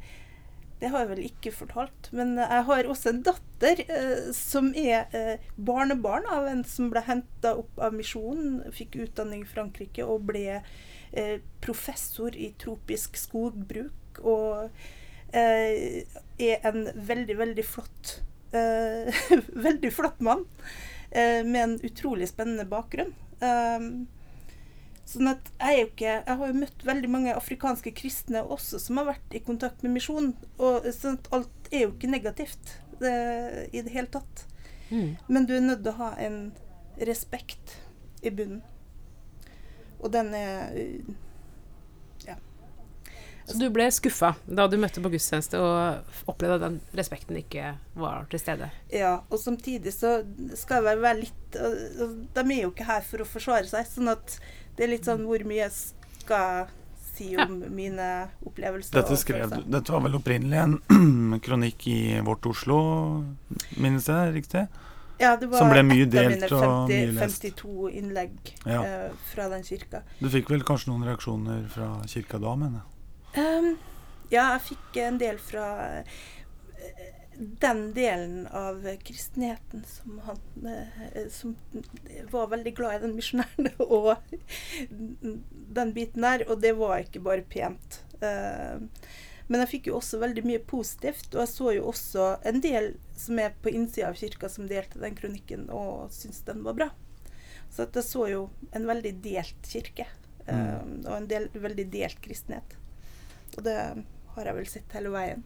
Det 0.86 0.92
har 0.94 1.02
jeg 1.02 1.10
vel 1.10 1.22
ikke 1.26 1.50
fortalt, 1.50 2.08
men 2.14 2.36
jeg 2.38 2.66
har 2.68 2.86
også 2.86 3.10
en 3.10 3.24
datter 3.26 3.80
eh, 3.90 4.28
som 4.38 4.68
er 4.78 5.08
eh, 5.18 5.48
barnebarn 5.58 6.28
av 6.30 6.46
en 6.46 6.62
som 6.62 6.92
ble 6.94 7.02
henta 7.08 7.56
opp 7.58 7.82
av 7.82 7.96
Misjonen, 7.98 8.60
fikk 8.70 9.00
utdanning 9.08 9.42
i 9.42 9.50
Frankrike 9.50 10.06
og 10.06 10.28
ble 10.30 10.60
eh, 10.60 11.40
professor 11.66 12.38
i 12.38 12.52
tropisk 12.62 13.18
skogbruk. 13.18 14.22
Og 14.22 14.70
eh, 15.34 16.06
er 16.38 16.70
en 16.70 16.86
veldig, 16.94 17.40
veldig 17.42 17.66
flott 17.66 18.20
eh, 18.54 19.26
Veldig 19.68 19.90
flott 19.90 20.22
mann 20.22 20.46
eh, 21.10 21.42
med 21.42 21.64
en 21.64 21.78
utrolig 21.82 22.30
spennende 22.30 22.70
bakgrunn. 22.70 23.16
Um, 23.42 24.06
Sånn 25.06 25.30
at 25.30 25.52
jeg 25.60 25.70
er 25.70 25.80
jo 25.84 25.90
ikke 25.92 26.14
Jeg 26.16 26.38
har 26.40 26.48
jo 26.50 26.58
møtt 26.58 26.86
veldig 26.88 27.10
mange 27.14 27.34
afrikanske 27.38 27.92
kristne 27.94 28.42
også 28.42 28.80
som 28.82 28.98
har 28.98 29.12
vært 29.12 29.36
i 29.38 29.44
kontakt 29.46 29.86
med 29.86 29.94
misjon. 30.00 30.34
Og 30.58 30.88
sånn 30.96 31.20
at 31.20 31.30
alt 31.36 31.70
er 31.72 31.86
jo 31.86 31.94
ikke 31.94 32.10
negativt 32.10 32.78
det, 33.00 33.16
i 33.72 33.84
det 33.86 33.94
hele 33.94 34.10
tatt. 34.12 34.46
Mm. 34.90 35.16
Men 35.28 35.46
du 35.46 35.54
er 35.56 35.66
nødt 35.66 35.84
til 35.86 35.94
å 35.94 36.00
ha 36.00 36.10
en 36.22 36.40
respekt 37.06 37.78
i 38.26 38.34
bunnen. 38.34 38.64
Og 40.02 40.12
den 40.14 40.34
er 40.34 40.74
Ja. 42.26 42.36
Så 43.46 43.60
du 43.62 43.70
ble 43.70 43.86
skuffa 43.94 44.34
da 44.48 44.66
du 44.66 44.78
møtte 44.82 45.04
på 45.06 45.12
gudstjeneste 45.14 45.60
og 45.62 46.30
opplevde 46.32 46.58
at 46.58 46.64
den 46.66 46.78
respekten 46.98 47.38
ikke 47.38 47.76
var 47.94 48.26
til 48.32 48.42
stede? 48.42 48.72
Ja, 48.90 49.20
og 49.30 49.38
samtidig 49.38 49.94
så 49.94 50.18
skal 50.58 50.86
jeg 50.90 51.02
være 51.04 51.22
litt 51.22 51.42
De 51.56 52.42
er 52.42 52.64
jo 52.64 52.74
ikke 52.74 52.90
her 52.90 53.06
for 53.06 53.22
å 53.22 53.30
forsvare 53.30 53.70
seg, 53.70 53.86
sånn 53.86 54.10
at 54.16 54.40
det 54.76 54.86
er 54.86 54.92
litt 54.92 55.08
sånn 55.08 55.24
hvor 55.28 55.44
mye 55.48 55.64
jeg 55.64 55.74
skal 56.22 56.68
si 57.16 57.30
om 57.40 57.62
mine 57.72 58.08
opplevelser. 58.46 58.98
Dette, 58.98 59.16
skrev, 59.20 59.54
dette 59.72 59.94
var 59.94 60.04
vel 60.04 60.18
opprinnelig 60.18 60.60
en 60.60 61.40
kronikk 61.46 61.88
i 61.88 62.00
Vårt 62.28 62.46
Oslo, 62.52 62.80
minnes 63.80 64.10
jeg 64.12 64.34
riktig? 64.36 64.66
Ja, 65.18 65.38
det 65.40 65.48
var 65.48 65.62
Som 65.64 65.72
ble 65.72 65.84
mye 65.88 66.04
ett 66.04 66.16
av 66.20 66.26
mine 66.28 66.50
og 66.60 66.90
mye 66.92 67.12
lest. 67.16 67.46
52 67.48 67.90
innlegg 68.02 68.50
Ja. 68.68 68.82
uh, 68.84 69.12
fra 69.32 69.48
den 69.54 69.64
kirka. 69.64 70.02
Du 70.20 70.28
fikk 70.34 70.52
vel 70.52 70.66
kanskje 70.68 70.92
noen 70.92 71.06
reaksjoner 71.08 71.62
fra 71.72 71.94
kirka 72.12 72.40
da, 72.44 72.56
mener 72.60 72.82
jeg? 72.82 73.46
Um, 73.46 73.70
ja, 74.28 74.50
jeg 74.58 74.66
fikk 74.74 75.00
en 75.06 75.20
del 75.22 75.40
fra 75.40 75.66
eh, 76.02 77.16
den 77.38 77.94
delen 77.94 78.48
av 78.48 78.86
kristenheten 79.04 79.84
som 79.88 80.20
han 80.24 80.68
eh, 80.68 81.28
Som 81.32 81.56
var 82.32 82.48
veldig 82.48 82.76
glad 82.76 82.96
i 82.96 83.04
den 83.06 83.16
misjonæren 83.16 83.70
og 83.80 84.16
den 85.76 85.94
biten 85.94 86.26
der. 86.26 86.46
Og 86.50 86.62
det 86.62 86.76
var 86.80 87.04
ikke 87.04 87.24
bare 87.26 87.46
pent. 87.50 88.02
Ehm, 88.24 88.90
men 89.48 89.62
jeg 89.62 89.72
fikk 89.76 89.90
jo 89.92 90.00
også 90.00 90.20
veldig 90.24 90.42
mye 90.48 90.62
positivt, 90.66 91.28
og 91.36 91.44
jeg 91.44 91.52
så 91.52 91.72
jo 91.76 91.90
også 91.92 92.30
en 92.50 92.62
del 92.64 92.96
som 93.18 93.40
er 93.42 93.54
på 93.62 93.70
innsida 93.70 94.10
av 94.10 94.18
kirka, 94.18 94.50
som 94.50 94.70
delte 94.70 95.02
den 95.04 95.18
kronikken 95.18 95.68
og 95.70 96.08
syntes 96.16 96.42
den 96.48 96.64
var 96.66 96.78
bra. 96.80 96.88
Så 97.70 97.86
jeg 97.86 98.08
så 98.08 98.26
jo 98.32 98.48
en 98.74 98.88
veldig 98.90 99.12
delt 99.22 99.70
kirke, 99.70 100.08
ehm, 100.50 101.04
og 101.04 101.14
en 101.20 101.30
del, 101.30 101.50
veldig 101.54 101.86
delt 101.94 102.22
kristenhet. 102.26 102.78
Og 103.56 103.68
det 103.68 103.78
har 104.36 104.50
jeg 104.50 104.58
vel 104.58 104.72
sett 104.72 104.98
hele 104.98 105.14
veien. 105.14 105.46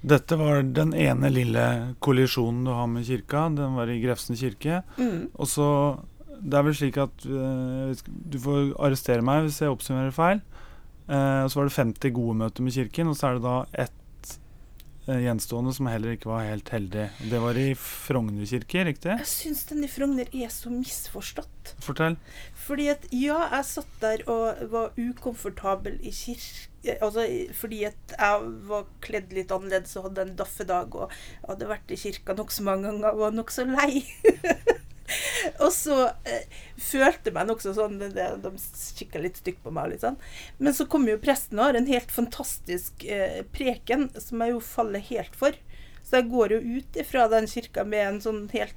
Dette 0.00 0.36
var 0.40 0.62
den 0.64 0.94
ene 0.96 1.28
lille 1.32 1.64
kollisjonen 2.00 2.64
du 2.64 2.72
har 2.72 2.88
med 2.88 3.04
kirka. 3.04 3.48
Den 3.52 3.76
var 3.76 3.90
i 3.92 4.00
Grefsen 4.00 4.38
kirke. 4.38 4.82
Mm. 4.96 5.28
Og 5.34 5.48
så 5.48 5.68
Det 6.40 6.56
er 6.56 6.62
vel 6.64 6.74
slik 6.74 6.96
at 6.96 7.26
uh, 7.28 7.92
Du 8.32 8.38
får 8.40 8.72
arrestere 8.80 9.20
meg 9.20 9.44
hvis 9.44 9.60
jeg 9.60 9.68
oppsummerer 9.68 10.14
feil. 10.14 10.40
Uh, 11.10 11.44
og 11.44 11.50
så 11.50 11.60
var 11.60 11.68
det 11.68 11.76
50 11.76 12.14
gode 12.16 12.36
møter 12.38 12.62
med 12.62 12.72
kirken, 12.72 13.10
og 13.10 13.16
så 13.18 13.26
er 13.28 13.34
det 13.36 13.44
da 13.44 13.56
ett 13.84 13.99
gjenstående 15.06 15.72
som 15.74 15.88
heller 15.90 16.14
ikke 16.16 16.30
var 16.30 16.46
helt 16.48 16.70
heldig. 16.74 17.06
Det 17.30 17.40
var 17.42 17.58
i 17.58 17.68
Frogner 17.78 18.46
kirke, 18.48 18.84
riktig? 18.88 19.14
Jeg 19.22 19.30
syns 19.30 19.64
den 19.70 19.84
i 19.86 19.90
Frogner 19.90 20.28
er 20.32 20.50
så 20.52 20.72
misforstått. 20.72 21.74
Fortell. 21.84 22.18
Fordi 22.66 22.90
at 22.92 23.06
ja, 23.14 23.38
jeg 23.56 23.68
satt 23.70 23.94
der 24.02 24.24
og 24.30 24.60
var 24.72 24.92
ukomfortabel 24.98 26.00
i 26.02 26.14
kirke 26.14 26.66
Altså 26.80 27.26
fordi 27.52 27.82
at 27.84 28.12
jeg 28.14 28.52
var 28.64 28.86
kledd 29.04 29.34
litt 29.36 29.50
annerledes 29.52 29.98
og 30.00 30.06
hadde 30.06 30.22
en 30.24 30.30
daffedag 30.38 30.94
og 30.96 31.10
hadde 31.44 31.68
vært 31.68 31.92
i 31.92 31.98
kirka 32.00 32.32
nokså 32.38 32.64
mange 32.64 32.88
ganger 32.88 33.10
og 33.10 33.20
var 33.26 33.34
nokså 33.36 33.66
lei. 33.68 34.00
og 35.64 35.70
så 35.74 35.96
eh, 36.28 36.60
følte 36.80 37.32
meg 37.34 37.48
nokså 37.48 37.74
sånn 37.76 37.98
det, 38.00 38.12
det, 38.16 38.28
De 38.44 38.52
kikka 38.98 39.22
litt 39.22 39.40
stygt 39.40 39.62
på 39.64 39.72
meg. 39.74 39.88
og 39.88 39.94
Litt 39.94 40.04
sånn. 40.04 40.20
Men 40.58 40.76
så 40.76 40.86
kommer 40.90 41.14
jo 41.14 41.22
presten 41.22 41.60
og 41.60 41.70
har 41.70 41.80
en 41.80 41.90
helt 41.90 42.12
fantastisk 42.14 43.04
eh, 43.06 43.42
preken 43.54 44.08
som 44.18 44.42
jeg 44.44 44.54
jo 44.54 44.62
faller 44.64 45.04
helt 45.10 45.36
for. 45.38 45.56
Så 46.06 46.20
jeg 46.20 46.30
går 46.32 46.56
jo 46.56 46.60
ut 46.78 47.00
ifra 47.02 47.28
den 47.30 47.48
kirka 47.50 47.84
med 47.86 48.06
en 48.06 48.22
sånn 48.24 48.44
helt 48.54 48.76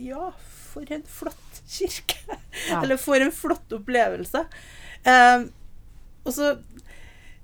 Ja, 0.00 0.32
for 0.72 0.88
en 0.92 1.06
flott 1.08 1.62
kirke. 1.68 2.20
Ja. 2.66 2.80
Eller 2.80 2.96
for 2.96 3.20
en 3.20 3.34
flott 3.36 3.72
opplevelse. 3.76 4.40
Eh, 5.06 5.42
og 6.26 6.32
så 6.34 6.54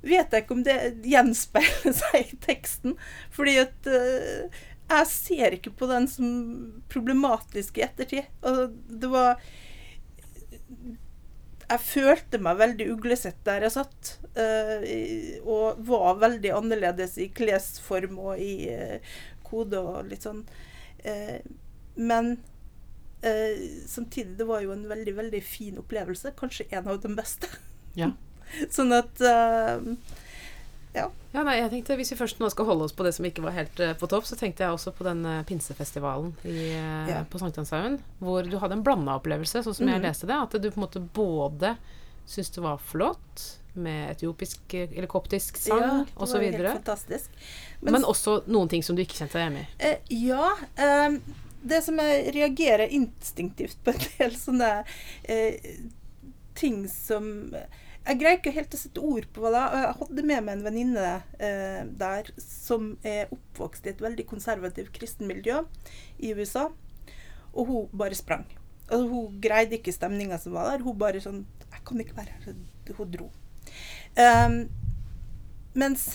vet 0.03 0.33
jeg 0.35 0.45
ikke 0.45 0.57
om 0.57 0.65
det 0.67 0.77
gjenspeiler 1.07 1.95
seg 2.01 2.33
i 2.33 2.39
teksten. 2.43 2.97
Fordi 3.35 3.59
at 3.63 3.91
eh, 3.91 4.63
jeg 5.01 5.09
ser 5.11 5.57
ikke 5.57 5.73
på 5.79 5.89
den 5.91 6.07
som 6.11 6.29
problematisk 6.93 7.79
i 7.81 7.85
ettertid. 7.87 8.29
Og 8.49 8.75
det 8.89 9.11
var 9.13 9.41
Jeg 11.73 11.81
følte 11.87 12.41
meg 12.43 12.59
veldig 12.61 12.87
uglesett 12.93 13.39
der 13.47 13.65
jeg 13.65 13.75
satt. 13.79 14.19
eh, 14.37 15.39
og 15.45 15.81
var 15.89 16.19
veldig 16.21 16.51
annerledes 16.57 17.19
i 17.19 17.31
klesform 17.33 18.19
og 18.19 18.41
i 18.41 18.69
eh, 18.69 19.15
kode 19.47 19.81
og 19.81 20.09
litt 20.11 20.27
sånn. 20.27 20.43
Eh, 21.05 21.41
men 21.97 22.37
samtidig, 23.87 24.35
det 24.35 24.45
var 24.49 24.65
jo 24.65 24.73
en 24.75 24.89
veldig, 24.91 25.13
veldig 25.15 25.41
fin 25.47 25.77
opplevelse. 25.79 26.33
Kanskje 26.35 26.65
en 26.75 26.89
av 26.91 26.97
de 27.05 27.13
beste. 27.15 27.47
Ja. 27.95 28.09
sånn 28.75 28.91
at 28.97 29.23
eh, 30.95 31.07
Ja, 31.33 31.43
nei, 31.43 31.55
jeg 31.61 31.71
tenkte 31.73 31.97
Hvis 31.97 32.11
vi 32.13 32.19
først 32.19 32.39
nå 32.43 32.51
skal 32.53 32.67
holde 32.69 32.85
oss 32.85 32.93
på 32.93 33.05
det 33.07 33.15
som 33.17 33.25
ikke 33.25 33.41
var 33.45 33.55
helt 33.57 33.81
uh, 33.81 33.95
på 33.97 34.09
topp, 34.11 34.27
så 34.29 34.37
tenkte 34.37 34.65
jeg 34.67 34.75
også 34.75 34.93
på 34.93 35.05
den 35.07 35.25
uh, 35.25 35.43
pinsefestivalen 35.49 36.35
i, 36.45 36.75
uh, 36.77 37.09
Ja. 37.09 37.23
på 37.31 37.39
Sankthanshaugen, 37.41 37.99
hvor 38.21 38.43
du 38.45 38.59
hadde 38.61 38.77
en 38.77 38.85
blanda 38.85 39.17
opplevelse, 39.21 39.63
sånn 39.65 39.75
som 39.75 39.89
jeg 39.89 40.01
Mhm. 40.01 40.07
leste 40.07 40.27
det. 40.29 40.37
At 40.37 40.51
du 40.61 40.71
på 40.71 40.77
en 40.81 40.87
måte 40.87 41.01
både 41.15 41.77
syntes 42.27 42.51
det 42.55 42.63
var 42.63 42.79
flott 42.79 43.59
med 43.75 44.11
etiopisk 44.13 44.75
eller 44.75 45.07
koptisk 45.09 45.57
sang 45.57 45.81
ja, 45.81 46.05
osv., 46.21 46.45
fantastisk. 46.61 47.31
men 47.81 48.05
også 48.05 48.43
noen 48.47 48.69
ting 48.69 48.83
som 48.85 48.95
du 48.95 49.01
ikke 49.03 49.17
kjente 49.25 49.33
deg 49.41 49.49
hjemme 49.49 49.63
i. 49.65 49.69
Uh, 49.81 49.97
ja. 50.29 50.51
Um, 51.09 51.23
det 51.65 51.81
som 51.85 51.97
jeg 51.97 52.35
reagerer 52.35 52.91
instinktivt 52.93 53.79
på 53.85 53.95
en 53.95 54.05
del 54.19 54.33
sånne 54.37 54.85
ting 56.55 56.89
som 56.89 57.55
Jeg 58.03 58.19
greier 58.19 58.39
ikke 58.41 58.55
helt 58.57 58.75
å 58.75 58.81
sette 58.81 59.03
ord 59.07 59.29
på 59.35 59.45
det. 59.55 59.61
Jeg 59.63 59.93
hadde 60.01 60.25
med 60.27 60.47
meg 60.47 60.57
en 60.57 60.65
venninne 60.67 61.11
eh, 61.39 61.83
der 62.01 62.33
som 62.43 62.97
er 63.07 63.31
oppvokst 63.31 63.87
i 63.87 63.93
et 63.93 64.03
veldig 64.03 64.27
konservativt 64.27 64.91
kristenmiljø 64.97 65.61
i 66.19 66.33
USA, 66.35 66.67
og 67.53 67.71
hun 67.71 67.95
bare 67.95 68.19
sprang. 68.19 68.43
Altså, 68.89 69.07
hun 69.07 69.39
greide 69.45 69.79
ikke 69.79 69.95
stemninga 69.95 70.41
som 70.43 70.57
var 70.57 70.73
der. 70.73 70.83
Hun 70.85 70.99
bare 70.99 71.23
sånn 71.23 71.45
Jeg 71.73 71.85
kan 71.87 72.03
ikke 72.03 72.19
være 72.19 72.35
her. 72.43 72.59
Hun 72.99 73.15
dro. 73.15 73.31
Um, 74.19 74.59
mens 75.79 76.11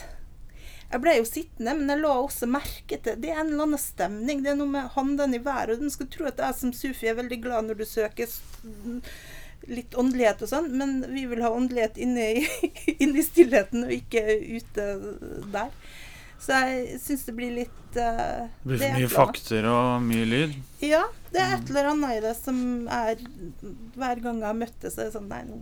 jeg 0.88 1.02
ble 1.04 1.17
jo 1.17 1.26
sittende, 1.28 1.73
men 1.76 1.89
jeg 1.91 2.00
la 2.00 2.13
også 2.15 2.47
merke 2.47 3.00
til 3.04 3.17
Det 3.19 3.32
er 3.32 3.41
en 3.41 3.50
eller 3.50 3.65
annen 3.65 3.82
stemning. 3.82 4.43
Det 4.43 4.54
er 4.54 4.60
noe 4.60 4.71
med 4.71 4.93
handene 4.93 5.39
i 5.39 5.43
været. 5.43 5.73
Og 5.76 5.84
den 5.84 5.91
skal 5.91 6.12
tro 6.12 6.28
at 6.30 6.39
jeg 6.43 6.60
som 6.60 6.76
sufi 6.76 7.10
er 7.10 7.17
veldig 7.17 7.41
glad 7.43 7.67
når 7.67 7.82
du 7.82 7.88
søker 7.88 8.30
litt 9.67 9.95
åndelighet 9.99 10.43
og 10.45 10.51
sånn, 10.51 10.67
men 10.79 10.99
vi 11.11 11.25
vil 11.29 11.41
ha 11.43 11.51
åndelighet 11.53 11.97
inne 12.01 12.27
i, 12.39 12.43
inne 13.03 13.21
i 13.21 13.25
stillheten 13.25 13.87
og 13.87 13.95
ikke 13.95 14.23
ute 14.57 14.89
der. 15.53 15.71
Så 16.37 16.59
jeg 16.61 16.99
syns 17.01 17.23
det 17.25 17.33
blir 17.33 17.55
litt 17.55 17.95
uh, 17.97 18.45
Det 18.61 18.75
blir 18.77 18.83
for 18.83 18.99
mye 18.99 19.09
fakter 19.09 19.65
og 19.71 20.03
mye 20.05 20.27
lyd. 20.29 20.53
Ja, 20.85 21.01
det 21.33 21.41
er 21.41 21.55
et 21.55 21.71
eller 21.71 21.89
annet 21.95 22.19
i 22.19 22.21
det 22.27 22.35
som 22.37 22.59
er 22.93 23.17
Hver 23.97 24.21
gang 24.21 24.43
jeg 24.43 24.45
har 24.45 24.59
møtt 24.59 24.77
det, 24.83 24.91
så 24.93 25.01
er 25.01 25.09
det 25.09 25.15
sånn 25.15 25.31
Nei, 25.31 25.41
nå, 25.49 25.57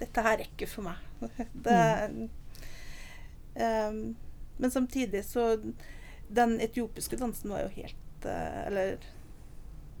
dette 0.00 0.24
her 0.26 0.34
er 0.34 0.48
ikke 0.48 0.66
for 0.68 0.88
meg. 0.88 0.98
Det, 1.66 1.78
Ehm, 3.56 4.16
men 4.56 4.70
samtidig 4.70 5.24
så 5.24 5.58
Den 6.28 6.60
etiopiske 6.60 7.16
dansen 7.16 7.50
var 7.50 7.62
jo 7.62 7.68
helt 7.68 8.24
uh, 8.26 8.66
Eller 8.66 8.96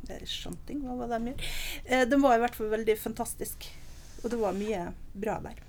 det 0.06 0.20
er 0.20 0.80
hva 0.82 0.96
var 0.96 1.10
det 1.10 1.18
de 1.18 1.32
gjorde? 1.32 1.52
Eh, 1.84 2.04
den 2.08 2.22
var 2.22 2.36
i 2.36 2.42
hvert 2.42 2.58
fall 2.58 2.72
veldig 2.72 2.96
fantastisk. 3.00 3.68
Og 4.22 4.30
det 4.32 4.38
var 4.40 4.56
mye 4.56 4.88
bra 5.14 5.38
der. 5.44 5.62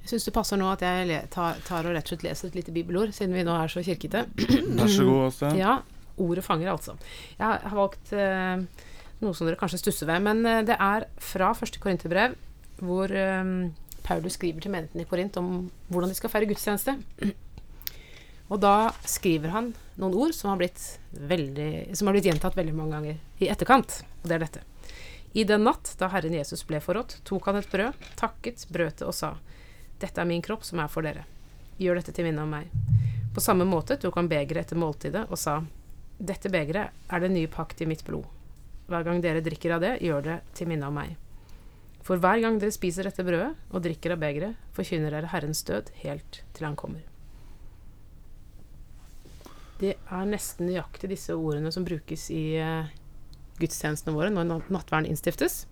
Jeg 0.00 0.14
syns 0.14 0.26
det 0.26 0.34
passer 0.34 0.58
nå 0.60 0.68
at 0.72 0.82
jeg 0.84 1.24
tar, 1.32 1.60
tar 1.66 1.86
og 1.86 1.94
rett 1.94 2.06
og 2.08 2.14
slett 2.14 2.24
leser 2.24 2.48
et 2.48 2.56
lite 2.56 2.74
bibelord, 2.74 3.12
siden 3.16 3.36
vi 3.36 3.44
nå 3.46 3.54
er 3.56 3.72
så 3.72 3.82
kirkete. 3.84 4.24
Vær 4.80 4.90
så 4.90 5.04
god, 5.06 5.24
Åste. 5.28 5.50
Ja, 5.58 5.74
ordet 6.20 6.44
fanger, 6.46 6.72
altså. 6.72 6.96
Jeg 7.36 7.60
har 7.66 7.76
valgt 7.76 8.14
eh, 8.16 8.64
noe 9.20 9.36
som 9.36 9.48
dere 9.48 9.60
kanskje 9.60 9.82
stusser 9.82 10.08
ved, 10.08 10.24
men 10.24 10.40
eh, 10.48 10.62
det 10.68 10.78
er 10.80 11.06
fra 11.20 11.52
første 11.56 11.82
Korinterbrev, 11.82 12.36
hvor 12.80 13.12
eh, 13.12 13.54
Paulus 14.06 14.38
skriver 14.40 14.64
til 14.64 14.72
menigheten 14.72 15.04
i 15.04 15.08
Korint 15.08 15.36
om 15.40 15.68
hvordan 15.92 16.10
de 16.10 16.18
skal 16.18 16.32
feire 16.32 16.48
gudstjeneste. 16.50 16.96
Og 18.50 18.58
da 18.58 18.90
skriver 19.06 19.52
han 19.54 19.70
noen 20.00 20.16
ord 20.18 20.34
som 20.34 20.50
har 20.50 20.58
blitt, 20.58 20.82
veldig, 21.14 21.94
som 21.94 22.08
har 22.08 22.16
blitt 22.16 22.26
gjentatt 22.26 22.56
veldig 22.58 22.74
mange 22.74 22.96
ganger 22.96 23.44
i 23.44 23.50
etterkant, 23.52 24.00
og 24.22 24.26
det 24.26 24.36
er 24.36 24.44
dette. 24.44 24.62
I 25.38 25.44
den 25.46 25.62
natt 25.62 25.92
da 26.00 26.08
Herren 26.10 26.34
Jesus 26.34 26.64
ble 26.66 26.80
forrådt, 26.82 27.20
tok 27.24 27.46
han 27.46 27.60
et 27.60 27.70
brød, 27.70 28.08
takket, 28.18 28.66
brøt 28.74 28.98
det 28.98 29.06
og 29.06 29.14
sa, 29.14 29.36
Dette 30.00 30.22
er 30.22 30.26
min 30.26 30.42
kropp 30.42 30.64
som 30.64 30.80
er 30.80 30.88
for 30.90 31.06
dere. 31.06 31.26
Gjør 31.78 32.00
dette 32.00 32.14
til 32.16 32.26
minne 32.26 32.42
om 32.42 32.50
meg. 32.50 32.72
På 33.34 33.42
samme 33.44 33.66
måte 33.68 33.98
tok 34.00 34.16
han 34.18 34.30
begeret 34.32 34.64
etter 34.64 34.80
måltidet 34.80 35.26
og 35.28 35.38
sa, 35.38 35.60
Dette 36.18 36.50
begeret 36.50 36.90
er 37.06 37.22
den 37.22 37.36
nye 37.36 37.50
pakt 37.52 37.84
i 37.84 37.86
mitt 37.86 38.02
blod. 38.06 38.26
Hver 38.90 39.06
gang 39.06 39.20
dere 39.22 39.44
drikker 39.44 39.76
av 39.76 39.84
det, 39.84 39.92
gjør 40.02 40.24
det 40.26 40.40
til 40.58 40.72
minne 40.72 40.88
om 40.90 40.98
meg. 40.98 41.14
For 42.02 42.18
hver 42.18 42.42
gang 42.42 42.58
dere 42.58 42.74
spiser 42.74 43.06
dette 43.06 43.22
brødet 43.22 43.52
og 43.70 43.84
drikker 43.84 44.16
av 44.16 44.24
begeret, 44.24 44.58
forkynner 44.74 45.14
dere 45.14 45.30
Herrens 45.30 45.62
død 45.68 45.92
helt 46.02 46.42
til 46.56 46.66
han 46.66 46.80
kommer. 46.80 47.04
Det 49.80 49.94
er 49.96 50.28
nesten 50.28 50.68
nøyaktig 50.68 51.08
disse 51.14 51.34
ordene 51.36 51.72
som 51.72 51.86
brukes 51.88 52.26
i 52.34 52.44
eh, 52.60 52.90
gudstjenestene 53.60 54.12
våre 54.16 54.32
når 54.32 54.66
nattverden 54.68 55.08
innstiftes. 55.08 55.62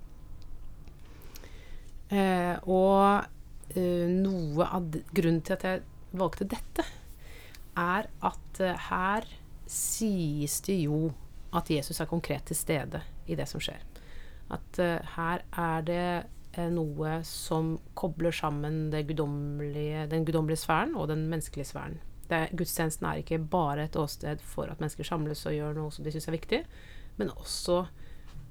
Eh, 2.08 2.56
og 2.64 3.76
eh, 3.76 4.08
noe 4.08 4.64
av 4.64 4.88
grunnen 5.12 5.42
til 5.44 5.58
at 5.58 5.66
jeg 5.68 5.84
valgte 6.16 6.48
dette, 6.48 6.86
er 7.78 8.08
at 8.24 8.62
eh, 8.64 8.88
her 8.88 9.28
sies 9.68 10.58
det 10.64 10.80
jo 10.86 11.10
at 11.56 11.68
Jesus 11.70 12.00
er 12.00 12.08
konkret 12.08 12.48
til 12.48 12.56
stede 12.56 13.02
i 13.28 13.36
det 13.38 13.48
som 13.50 13.60
skjer. 13.62 13.84
At 14.52 14.80
eh, 14.80 15.14
her 15.16 15.44
er 15.52 15.84
det 15.84 16.04
eh, 16.56 16.70
noe 16.72 17.20
som 17.28 17.76
kobler 17.98 18.32
sammen 18.32 18.88
guddommelige, 18.92 20.06
den 20.08 20.24
guddommelige 20.24 20.64
sfæren 20.64 20.96
og 20.96 21.10
den 21.12 21.28
menneskelige 21.28 21.68
sfæren. 21.68 22.00
Det, 22.28 22.42
gudstjenesten 22.52 23.06
er 23.08 23.22
ikke 23.22 23.40
bare 23.40 23.86
et 23.88 23.96
åsted 23.96 24.42
for 24.44 24.68
at 24.68 24.80
mennesker 24.82 25.06
samles 25.06 25.46
og 25.48 25.56
gjør 25.56 25.76
noe 25.78 25.92
som 25.94 26.04
de 26.04 26.12
syns 26.12 26.28
er 26.28 26.36
viktig, 26.36 26.60
men 27.16 27.32
også 27.32 27.82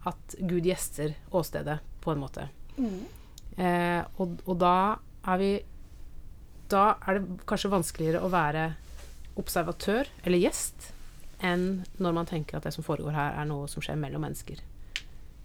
at 0.07 0.37
Gud 0.39 0.65
gjester 0.65 1.13
åstedet, 1.35 1.79
på 2.01 2.13
en 2.13 2.21
måte. 2.21 2.47
Eh, 3.57 4.01
og, 4.21 4.37
og 4.45 4.59
da 4.61 4.75
er 5.27 5.39
vi 5.41 5.49
Da 6.69 6.83
er 7.07 7.17
det 7.17 7.39
kanskje 7.49 7.71
vanskeligere 7.73 8.21
å 8.23 8.29
være 8.31 8.67
observatør 9.39 10.09
eller 10.23 10.41
gjest 10.41 10.91
enn 11.43 11.83
når 12.01 12.15
man 12.17 12.29
tenker 12.29 12.57
at 12.57 12.65
det 12.67 12.73
som 12.75 12.85
foregår 12.85 13.13
her, 13.13 13.35
er 13.37 13.45
noe 13.49 13.67
som 13.69 13.83
skjer 13.83 13.99
mellom 13.99 14.23
mennesker. 14.25 14.61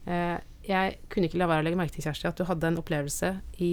Eh, 0.09 0.39
jeg 0.67 0.97
kunne 1.13 1.29
ikke 1.29 1.41
la 1.41 1.49
være 1.51 1.65
å 1.65 1.67
legge 1.67 1.79
merke 1.79 1.95
til, 1.95 2.07
Kjersti, 2.07 2.29
at 2.31 2.39
du 2.39 2.47
hadde 2.49 2.71
en 2.71 2.81
opplevelse 2.81 3.35
i 3.63 3.73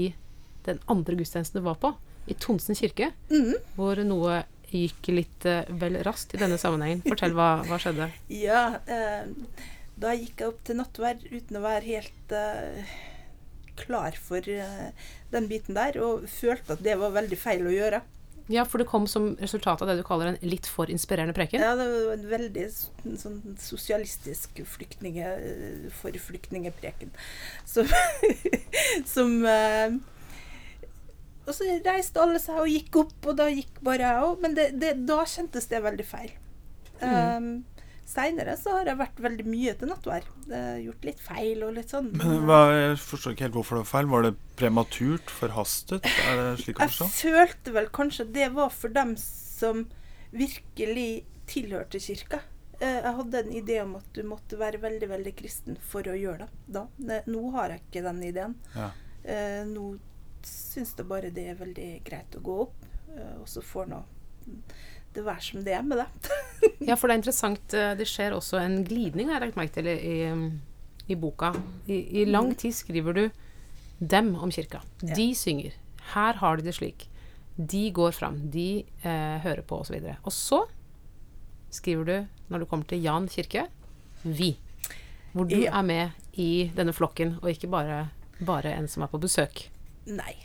den 0.66 0.82
andre 0.92 1.16
gudstjenesten 1.20 1.62
du 1.62 1.66
var 1.66 1.80
på, 1.82 1.94
i 2.30 2.38
Tonsen 2.38 2.78
kirke, 2.78 3.12
mm. 3.32 3.54
hvor 3.76 4.00
noe 4.06 4.44
gikk 4.70 5.10
litt 5.12 5.46
eh, 5.50 5.70
vel 5.82 5.98
raskt 6.06 6.36
i 6.36 6.42
denne 6.42 6.60
sammenhengen. 6.62 7.02
Fortell 7.08 7.34
hva, 7.38 7.52
hva 7.68 7.80
skjedde. 7.82 8.10
Ja, 8.48 8.64
eh, 8.86 9.26
da 10.00 10.14
gikk 10.16 10.44
jeg 10.44 10.52
opp 10.54 10.62
til 10.68 10.80
nattverd 10.80 11.26
uten 11.32 11.60
å 11.60 11.64
være 11.66 11.88
helt 11.88 12.36
eh, 12.38 12.94
klar 13.80 14.16
for 14.20 14.46
eh, 14.46 15.10
den 15.34 15.50
biten 15.50 15.78
der, 15.78 15.98
og 16.04 16.30
følte 16.32 16.78
at 16.78 16.86
det 16.86 16.96
var 17.02 17.16
veldig 17.18 17.40
feil 17.40 17.68
å 17.68 17.76
gjøre. 17.76 18.04
Ja, 18.50 18.64
for 18.66 18.82
det 18.82 18.88
kom 18.90 19.06
som 19.06 19.36
resultat 19.38 19.84
av 19.84 19.92
det 19.92 20.00
du 20.00 20.06
kaller 20.06 20.32
en 20.32 20.40
litt 20.42 20.66
for 20.66 20.90
inspirerende 20.90 21.36
preken. 21.38 21.62
Ja, 21.62 21.76
det 21.78 21.86
var 21.86 22.16
en 22.16 22.30
veldig 22.32 22.64
sånn 23.22 23.42
sosialistisk 23.62 24.64
flyktninge, 24.66 25.34
eh, 25.38 25.84
for 25.94 26.18
flyktningepreken. 26.30 27.14
Som, 27.70 27.92
som 29.14 29.36
eh, 29.46 30.00
Og 31.50 31.56
så 31.58 31.66
reiste 31.86 32.22
alle 32.22 32.40
seg 32.42 32.62
og 32.62 32.70
gikk 32.70 33.02
opp, 33.02 33.18
og 33.26 33.36
da 33.40 33.50
gikk 33.50 33.82
bare 33.86 34.06
jeg 34.06 34.24
òg. 34.28 34.40
Men 34.44 34.56
det, 34.58 34.70
det, 34.82 34.94
da 35.10 35.24
kjentes 35.26 35.66
det 35.72 35.82
veldig 35.82 36.06
feil. 36.06 36.32
Um, 37.02 37.52
Seinere 38.10 38.56
så 38.58 38.74
har 38.74 38.88
jeg 38.90 38.98
vært 38.98 39.20
veldig 39.22 39.44
mye 39.46 39.74
til 39.78 39.90
nattvær. 39.92 40.24
Eh, 40.50 40.78
gjort 40.88 41.04
litt 41.06 41.20
feil 41.22 41.62
og 41.68 41.76
litt 41.76 41.92
sånn. 41.94 42.08
Men 42.18 42.40
hva, 42.50 42.58
Jeg 42.74 42.96
forstår 43.04 43.36
ikke 43.36 43.46
helt 43.46 43.58
hvorfor 43.60 43.78
det 43.78 43.84
var 43.84 43.92
feil. 43.92 44.10
Var 44.10 44.26
det 44.26 44.32
prematurt? 44.58 45.34
Forhastet? 45.40 46.08
Er 46.26 46.40
det 46.40 46.48
slik 46.64 46.82
å 46.82 46.88
Jeg 46.90 47.12
følte 47.20 47.76
vel 47.76 47.92
kanskje 47.94 48.26
det 48.34 48.48
var 48.56 48.74
for 48.74 48.96
dem 48.96 49.14
som 49.22 49.84
virkelig 50.34 51.10
tilhørte 51.50 52.02
kirka. 52.02 52.42
Eh, 52.80 52.98
Jeg 53.04 53.14
hadde 53.20 53.44
en 53.44 53.54
idé 53.62 53.78
om 53.84 53.96
at 54.02 54.10
du 54.18 54.24
måtte 54.26 54.58
være 54.58 54.82
veldig 54.82 55.10
veldig 55.14 55.36
kristen 55.38 55.78
for 55.92 56.02
å 56.10 56.18
gjøre 56.18 56.48
det. 56.48 56.50
da. 56.80 56.88
Nå 57.30 57.52
har 57.54 57.76
jeg 57.76 57.86
ikke 57.86 58.06
den 58.10 58.24
ideen. 58.24 58.56
Ja. 58.74 58.90
Eh, 59.24 59.64
Nå 59.70 60.00
syns 60.48 60.94
det 60.98 61.06
bare 61.10 61.30
det 61.34 61.48
er 61.52 61.56
veldig 61.60 61.90
greit 62.08 62.36
å 62.36 62.42
gå 62.46 62.56
opp, 62.68 62.86
eh, 63.16 63.36
og 63.42 63.48
så 63.50 63.62
får 63.66 63.90
nå 63.92 64.04
det 65.14 65.24
være 65.26 65.42
som 65.42 65.64
det 65.66 65.74
er 65.74 65.84
med 65.84 65.98
det. 66.04 66.08
Ja, 66.90 66.96
for 66.96 67.08
det 67.10 67.16
er 67.16 67.20
interessant. 67.22 67.74
eh, 67.74 67.96
Det 67.98 68.06
skjer 68.08 68.34
også 68.36 68.60
en 68.62 68.84
glidning, 68.86 69.30
har 69.30 69.40
jeg 69.42 69.50
lagt 69.50 69.58
merke 69.60 69.74
til 69.80 69.88
i, 69.88 69.96
i, 69.98 71.14
i 71.14 71.16
boka. 71.20 71.54
I, 71.88 72.22
I 72.22 72.26
lang 72.30 72.52
tid 72.60 72.74
skriver 72.78 73.14
du 73.18 73.24
dem 74.00 74.36
om 74.36 74.52
kirka. 74.52 74.82
Ja. 75.04 75.14
De 75.18 75.30
synger. 75.36 75.74
Her 76.14 76.34
har 76.40 76.58
de 76.58 76.64
det 76.70 76.76
slik. 76.78 77.08
De 77.58 77.90
går 77.92 78.14
fram. 78.16 78.38
De 78.54 78.86
eh, 79.04 79.38
hører 79.44 79.62
på, 79.68 79.82
osv. 79.84 79.98
Og, 80.00 80.16
og 80.24 80.32
så 80.36 80.62
skriver 81.74 82.06
du, 82.06 82.16
når 82.50 82.64
du 82.64 82.66
kommer 82.70 82.88
til 82.90 83.02
Jan 83.04 83.28
kirke, 83.30 83.68
vi. 84.24 84.54
Hvor 85.34 85.46
du 85.50 85.56
Ja. 85.60 85.78
er 85.80 85.84
med 85.86 86.10
i 86.40 86.72
denne 86.76 86.94
flokken, 86.96 87.36
og 87.42 87.50
ikke 87.52 87.68
bare, 87.70 88.10
bare 88.40 88.72
en 88.78 88.88
som 88.88 89.04
er 89.04 89.12
på 89.12 89.20
besøk. 89.22 89.68
Nei. 90.10 90.36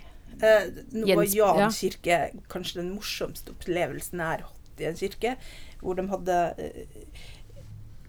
Eh, 0.42 0.66
nå 0.92 1.14
var 1.14 1.28
Jan 1.30 1.62
ja. 1.62 1.70
kirke 1.72 2.18
kanskje 2.50 2.80
den 2.82 2.94
morsomste 2.96 3.54
opplevelsen 3.54 4.20
jeg 4.20 4.32
har 4.32 4.46
hatt 4.48 4.82
i 4.82 4.88
en 4.88 4.98
kirke, 4.98 5.36
hvor 5.80 5.98
de 5.98 6.08
hadde 6.10 6.38
eh, 6.58 7.20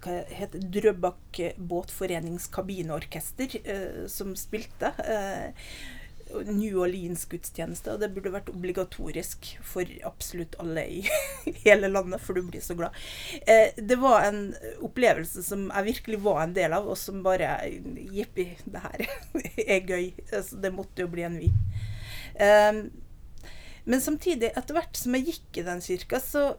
hva 0.06 0.16
heter 0.30 0.64
Drøbak 0.74 1.40
båtforenings 1.58 2.48
kabineorkester 2.54 3.58
eh, 3.62 4.02
som 4.10 4.34
spilte. 4.38 4.92
Eh, 5.02 5.70
New 6.34 6.80
Orleans-gudstjeneste, 6.82 7.92
og 7.92 8.02
det 8.02 8.10
burde 8.14 8.32
vært 8.34 8.50
obligatorisk 8.50 9.52
for 9.64 9.88
absolutt 10.08 10.56
alle 10.62 10.84
i 10.98 11.02
hele 11.64 11.90
landet, 11.92 12.22
for 12.22 12.36
du 12.36 12.42
blir 12.46 12.64
så 12.64 12.76
glad. 12.78 12.96
Eh, 13.46 13.76
det 13.76 13.98
var 14.02 14.26
en 14.26 14.40
opplevelse 14.84 15.44
som 15.46 15.68
jeg 15.70 15.88
virkelig 15.92 16.20
var 16.26 16.42
en 16.42 16.56
del 16.56 16.76
av, 16.76 16.88
og 16.90 16.98
som 17.00 17.22
bare 17.26 17.56
Jippi, 18.12 18.50
det 18.66 18.84
her 18.84 19.06
er 19.66 19.86
gøy. 19.86 20.10
Altså, 20.32 20.58
det 20.62 20.74
måtte 20.74 21.06
jo 21.06 21.12
bli 21.12 21.26
en 21.28 21.40
vi. 21.40 21.52
Eh, 22.42 22.82
men 23.86 24.02
samtidig, 24.02 24.50
etter 24.58 24.74
hvert 24.74 24.98
som 24.98 25.14
jeg 25.14 25.30
gikk 25.30 25.60
i 25.62 25.66
den 25.68 25.82
kirka, 25.84 26.18
så 26.20 26.56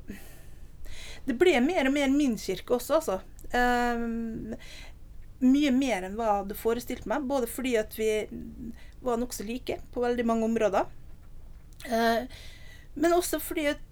Det 1.28 1.36
ble 1.36 1.58
mer 1.60 1.90
og 1.90 1.92
mer 1.92 2.08
min 2.14 2.38
kirke 2.40 2.78
også, 2.78 3.02
altså. 3.02 3.18
Eh, 3.52 4.56
mye 5.44 5.72
mer 5.76 6.08
enn 6.08 6.16
hva 6.18 6.30
jeg 6.30 6.42
hadde 6.42 6.60
forestilt 6.60 7.08
meg. 7.10 7.28
Både 7.30 7.50
fordi 7.50 7.76
at 7.80 7.94
vi 7.98 8.10
var 9.06 9.20
nokså 9.22 9.46
like 9.48 9.80
på 9.94 10.04
veldig 10.04 10.26
mange 10.28 10.48
områder. 10.50 10.88
Eh, 11.86 12.40
men 12.98 13.14
også 13.14 13.40
fordi 13.44 13.68
at 13.74 13.84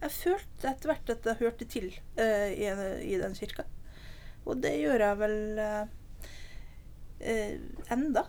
jeg 0.00 0.12
følte 0.12 0.70
etter 0.70 0.90
hvert 0.90 1.12
at 1.12 1.28
jeg 1.28 1.40
hørte 1.40 1.68
til 1.68 1.90
eh, 2.20 2.52
i, 2.54 2.70
i 3.12 3.20
den 3.20 3.36
kirka. 3.36 3.66
Og 4.46 4.60
det 4.62 4.76
gjør 4.78 5.02
jeg 5.02 5.18
vel 5.20 5.38
eh, 5.58 5.94
eh, 7.20 7.54
enda, 7.92 8.26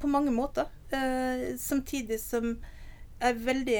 på 0.00 0.10
mange 0.10 0.34
måter. 0.34 0.68
Eh, 0.92 1.54
samtidig 1.58 2.20
som 2.20 2.50
jeg 2.54 3.30
er 3.30 3.44
veldig 3.46 3.78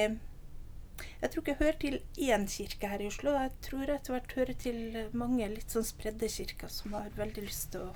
Jeg 1.21 1.31
tror 1.31 1.43
ikke 1.43 1.53
jeg 1.55 1.61
hører 1.61 1.79
til 1.81 1.97
én 2.31 2.47
kirke 2.51 2.89
her 2.91 3.03
i 3.03 3.09
Oslo. 3.09 3.35
Jeg 3.37 3.53
tror 3.65 3.85
jeg 3.85 3.99
etter 3.99 4.15
hvert 4.15 4.35
hører 4.39 4.59
til 4.61 4.81
mange 5.17 5.49
litt 5.51 5.73
sånn 5.73 5.87
spredde 5.87 6.29
kirker 6.31 6.71
som 6.73 6.95
har 6.97 7.09
veldig 7.17 7.47
lyst 7.47 7.73
til 7.75 7.89
å 7.89 7.93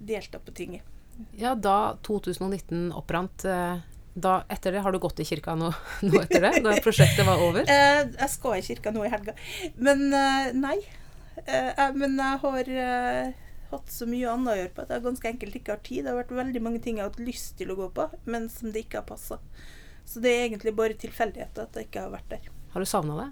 delta 0.00 0.40
på 0.42 0.54
tinget. 0.56 0.86
Ja, 1.36 1.54
da 1.54 1.96
2019 2.06 2.90
opprant 2.96 3.44
eh, 3.44 3.82
da, 4.14 4.38
Etter 4.48 4.72
det, 4.72 4.80
har 4.84 4.94
du 4.94 5.00
gått 5.02 5.20
i 5.20 5.26
kirka 5.28 5.52
nå, 5.58 5.68
nå 6.06 6.22
etter 6.22 6.46
det? 6.46 6.54
Da 6.64 6.76
prosjektet 6.84 7.26
var 7.28 7.42
over? 7.44 7.66
Eh, 7.74 8.06
jeg 8.06 8.32
skal 8.32 8.58
i 8.58 8.64
kirka 8.64 8.94
nå 8.94 9.04
i 9.04 9.12
helga. 9.12 9.36
Men 9.76 10.08
eh, 10.12 10.50
nei. 10.56 10.78
Men 11.96 12.18
jeg 12.20 12.40
har 12.42 12.66
hatt 13.70 13.92
så 13.94 14.04
mye 14.10 14.28
annet 14.28 14.50
å 14.52 14.56
gjøre 14.58 14.72
på 14.76 14.82
at 14.82 14.90
jeg 14.92 15.04
ganske 15.06 15.30
enkelt 15.30 15.54
ikke 15.56 15.72
har 15.72 15.84
tid. 15.86 16.02
Det 16.04 16.10
har 16.10 16.18
vært 16.18 16.34
veldig 16.36 16.62
mange 16.66 16.82
ting 16.84 16.98
jeg 16.98 17.06
har 17.06 17.12
hatt 17.12 17.22
lyst 17.22 17.54
til 17.56 17.70
å 17.72 17.78
gå 17.78 17.86
på, 17.96 18.08
men 18.28 18.50
som 18.52 18.74
det 18.74 18.82
ikke 18.84 19.00
har 19.00 19.06
passa. 19.08 19.38
Så 20.08 20.22
det 20.24 20.32
er 20.32 20.48
egentlig 20.48 20.74
bare 20.78 20.98
tilfeldigheter 20.98 21.68
at 21.68 21.78
jeg 21.78 21.88
ikke 21.88 22.04
har 22.06 22.14
vært 22.14 22.30
der. 22.32 22.50
Har 22.74 22.82
du 22.82 22.88
savna 22.88 23.16
det? 23.18 23.30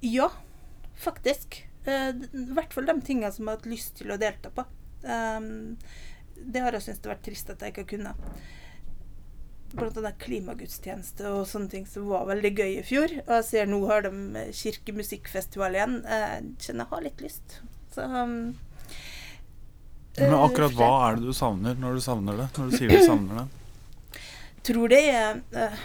Ja, 0.00 0.30
faktisk. 0.96 1.62
Eh, 1.84 2.08
I 2.08 2.46
hvert 2.54 2.72
fall 2.74 2.88
de 2.88 2.96
tingene 3.04 3.32
som 3.32 3.44
jeg 3.44 3.52
har 3.52 3.60
hatt 3.60 3.68
lyst 3.68 3.98
til 4.00 4.12
å 4.12 4.20
delta 4.20 4.52
på. 4.54 4.64
Um, 5.04 5.76
det 6.36 6.62
har 6.64 6.76
jeg 6.76 6.84
syntes 6.86 7.02
det 7.02 7.08
har 7.08 7.16
vært 7.16 7.28
trist 7.28 7.52
at 7.52 7.62
jeg 7.62 7.74
ikke 7.74 7.84
har 7.84 7.92
kunnet. 7.94 8.48
Blant 9.70 10.00
annet 10.00 10.18
klimagudstjeneste 10.18 11.28
og 11.30 11.44
sånne 11.46 11.70
ting 11.70 11.84
som 11.86 12.08
var 12.10 12.26
veldig 12.30 12.50
gøy 12.56 12.72
i 12.80 12.86
fjor. 12.86 13.12
Og 13.26 13.36
jeg 13.38 13.46
ser 13.50 13.70
nå 13.70 13.84
har 13.90 14.08
de 14.08 14.46
kirkemusikkfestival 14.56 15.78
igjen. 15.78 16.00
Jeg 16.02 16.50
kjenner 16.66 16.84
jeg 16.84 16.92
har 16.94 17.06
litt 17.06 17.24
lyst. 17.24 17.60
Så 17.94 18.08
um, 18.08 18.34
Men 20.18 20.34
eh, 20.34 20.42
akkurat 20.42 20.76
hva 20.78 20.92
er 21.06 21.20
det 21.20 21.30
du 21.30 21.36
savner 21.36 21.78
når 21.80 22.00
du 22.00 22.04
savner 22.04 22.44
det? 22.44 22.50
Når 22.58 22.70
du 22.70 22.78
sier 22.80 22.92
du 22.92 23.04
savner 23.04 23.42
det? 23.44 23.48
Tror 24.66 24.92
det 24.92 25.00
er 25.08 25.40
uh, 25.54 25.82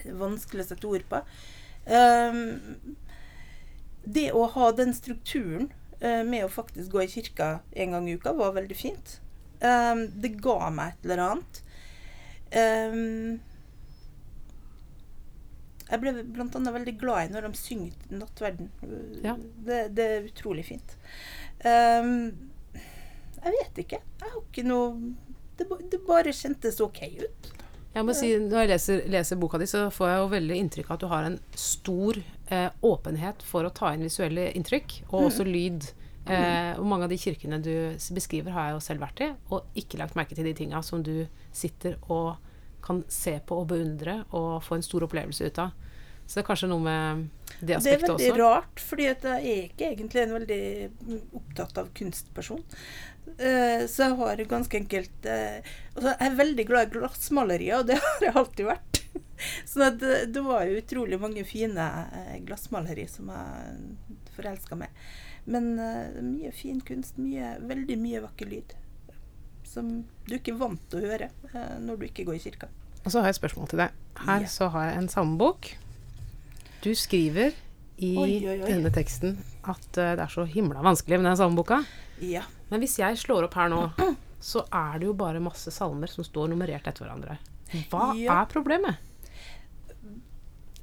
Det 0.00 0.10
er 0.10 0.20
vanskelig 0.20 0.64
å 0.64 0.68
sette 0.70 0.88
ord 0.90 1.06
på. 1.10 1.22
Um, 1.90 2.96
det 4.04 4.30
å 4.36 4.46
ha 4.54 4.70
den 4.76 4.94
strukturen 4.96 5.68
uh, 6.02 6.22
med 6.24 6.46
å 6.46 6.52
faktisk 6.52 6.94
gå 6.94 7.04
i 7.04 7.10
kirka 7.12 7.50
en 7.72 7.96
gang 7.96 8.08
i 8.08 8.16
uka, 8.16 8.32
var 8.36 8.56
veldig 8.56 8.78
fint. 8.78 9.18
Um, 9.60 10.06
det 10.20 10.38
ga 10.40 10.70
meg 10.72 10.94
et 10.94 11.08
eller 11.08 11.24
annet. 11.26 11.62
Um, 12.50 13.40
jeg 15.90 15.98
ble 16.02 16.12
annet 16.14 16.74
veldig 16.74 16.94
glad 17.00 17.26
i 17.26 17.32
når 17.34 17.48
de 17.48 17.58
synger 17.58 18.14
nattverden. 18.14 18.70
Ja. 19.24 19.34
Det, 19.66 19.80
det 19.98 20.06
er 20.06 20.28
utrolig 20.28 20.64
fint. 20.68 20.94
Um, 21.64 22.30
jeg 23.40 23.56
vet 23.56 23.82
ikke. 23.84 24.00
Jeg 24.20 24.30
har 24.30 24.40
ikke 24.40 24.66
noe 24.68 25.29
Det, 25.60 25.68
det 25.92 26.02
bare 26.08 26.32
kjentes 26.34 26.80
OK 26.82 27.02
ut. 27.20 27.50
Jeg 27.90 28.06
må 28.06 28.14
si, 28.14 28.28
Når 28.38 28.62
jeg 28.62 28.70
leser, 28.70 29.00
leser 29.10 29.38
boka 29.40 29.58
di, 29.58 29.66
så 29.66 29.88
får 29.90 30.12
jeg 30.12 30.18
jo 30.20 30.28
veldig 30.34 30.58
inntrykk 30.62 30.90
av 30.90 30.96
at 30.96 31.02
du 31.02 31.08
har 31.10 31.26
en 31.26 31.38
stor 31.58 32.20
eh, 32.20 32.68
åpenhet 32.86 33.42
for 33.46 33.66
å 33.66 33.72
ta 33.74 33.90
inn 33.94 34.06
visuelle 34.06 34.46
inntrykk, 34.54 35.00
og 35.10 35.32
også 35.32 35.46
lyd. 35.48 35.90
Eh, 36.30 36.76
og 36.78 36.86
mange 36.86 37.08
av 37.08 37.10
de 37.10 37.18
kirkene 37.18 37.58
du 37.64 37.72
beskriver, 38.14 38.54
har 38.54 38.68
jeg 38.68 38.76
jo 38.76 38.84
selv 38.86 39.02
vært 39.02 39.24
i, 39.24 39.30
og 39.50 39.80
ikke 39.82 39.98
lagt 39.98 40.14
merke 40.18 40.38
til 40.38 40.46
de 40.46 40.54
tinga 40.54 40.84
som 40.86 41.02
du 41.02 41.24
sitter 41.50 41.98
og 42.06 42.36
kan 42.84 43.02
se 43.12 43.34
på 43.46 43.58
og 43.62 43.70
beundre 43.72 44.20
og 44.36 44.60
få 44.64 44.78
en 44.78 44.86
stor 44.86 45.04
opplevelse 45.08 45.50
ut 45.50 45.62
av. 45.66 45.74
Så 46.30 46.38
det 46.38 46.44
er 46.44 46.46
kanskje 46.46 46.68
noe 46.70 46.84
med 46.84 47.22
det 47.58 47.74
aspektet 47.74 48.12
også. 48.12 48.20
Det 48.20 48.28
er 48.28 48.30
veldig 48.30 48.30
også. 48.30 48.42
rart, 48.44 48.82
fordi 48.86 49.06
jeg 49.08 49.16
er 49.26 49.62
ikke 49.64 49.88
egentlig 49.88 50.20
en 50.22 50.34
veldig 50.36 50.64
mm, 51.08 51.22
opptatt 51.40 51.80
av 51.82 51.88
kunstperson. 51.98 52.60
Eh, 53.38 53.86
så 53.88 54.06
jeg 54.08 54.16
har 54.18 54.42
ganske 54.50 54.76
enkelt 54.80 55.26
eh, 55.28 55.60
altså 55.94 56.12
Jeg 56.14 56.26
er 56.30 56.36
veldig 56.38 56.64
glad 56.68 56.88
i 56.88 56.92
glassmalerier, 56.98 57.78
og 57.80 57.86
det 57.90 57.96
har 58.04 58.24
jeg 58.26 58.36
alltid 58.36 58.66
vært. 58.70 59.00
Så 59.70 59.86
det, 59.96 60.16
det 60.34 60.42
var 60.44 60.66
jo 60.68 60.76
utrolig 60.82 61.16
mange 61.20 61.44
fine 61.48 61.86
eh, 62.12 62.34
glassmaleri 62.44 63.06
som 63.08 63.30
jeg 63.32 64.26
forelska 64.36 64.76
meg. 64.76 64.92
Men 65.50 65.70
mye 65.80 66.50
fin 66.52 66.82
kunst, 66.84 67.16
mye, 67.18 67.54
veldig 67.64 67.96
mye 67.98 68.20
vakker 68.26 68.50
lyd. 68.50 68.74
Som 69.66 69.88
du 70.28 70.34
ikke 70.36 70.52
er 70.52 70.60
vant 70.60 70.82
til 70.92 71.00
å 71.00 71.08
høre 71.14 71.30
når 71.80 71.96
du 71.96 72.04
ikke 72.10 72.26
går 72.28 72.36
i 72.36 72.42
kirka. 72.44 72.68
Og 73.00 73.08
så 73.08 73.22
har 73.22 73.30
jeg 73.30 73.38
et 73.38 73.40
spørsmål 73.40 73.70
til 73.72 73.80
deg. 73.80 73.96
Her 74.20 74.44
Ja. 74.44 74.50
så 74.52 74.68
har 74.74 74.90
jeg 74.90 74.98
en 75.00 75.08
salmebok. 75.08 75.70
Du 76.84 76.90
skriver 76.94 77.56
i 78.00 78.12
Oi, 78.20 78.36
oi, 78.44 78.58
oi. 78.60 78.68
denne 78.68 78.92
teksten 78.92 79.38
at 79.68 79.88
det 79.96 80.20
er 80.20 80.30
så 80.32 80.44
himla 80.48 80.84
vanskelig 80.84 81.18
med 81.20 81.30
den 81.30 81.40
salmeboka. 81.40 81.80
Ja. 82.20 82.42
Men 82.70 82.80
hvis 82.84 82.98
jeg 83.00 83.16
slår 83.18 83.46
opp 83.48 83.54
her 83.58 83.70
nå, 83.72 83.80
så 84.40 84.62
er 84.72 84.98
det 85.00 85.06
jo 85.08 85.14
bare 85.16 85.40
masse 85.42 85.72
salmer 85.74 86.08
som 86.12 86.24
står 86.24 86.48
nummerert 86.52 86.86
etter 86.88 87.04
hverandre. 87.06 87.38
Hva 87.90 88.10
Ja. 88.18 88.40
er 88.42 88.46
problemet? 88.50 88.96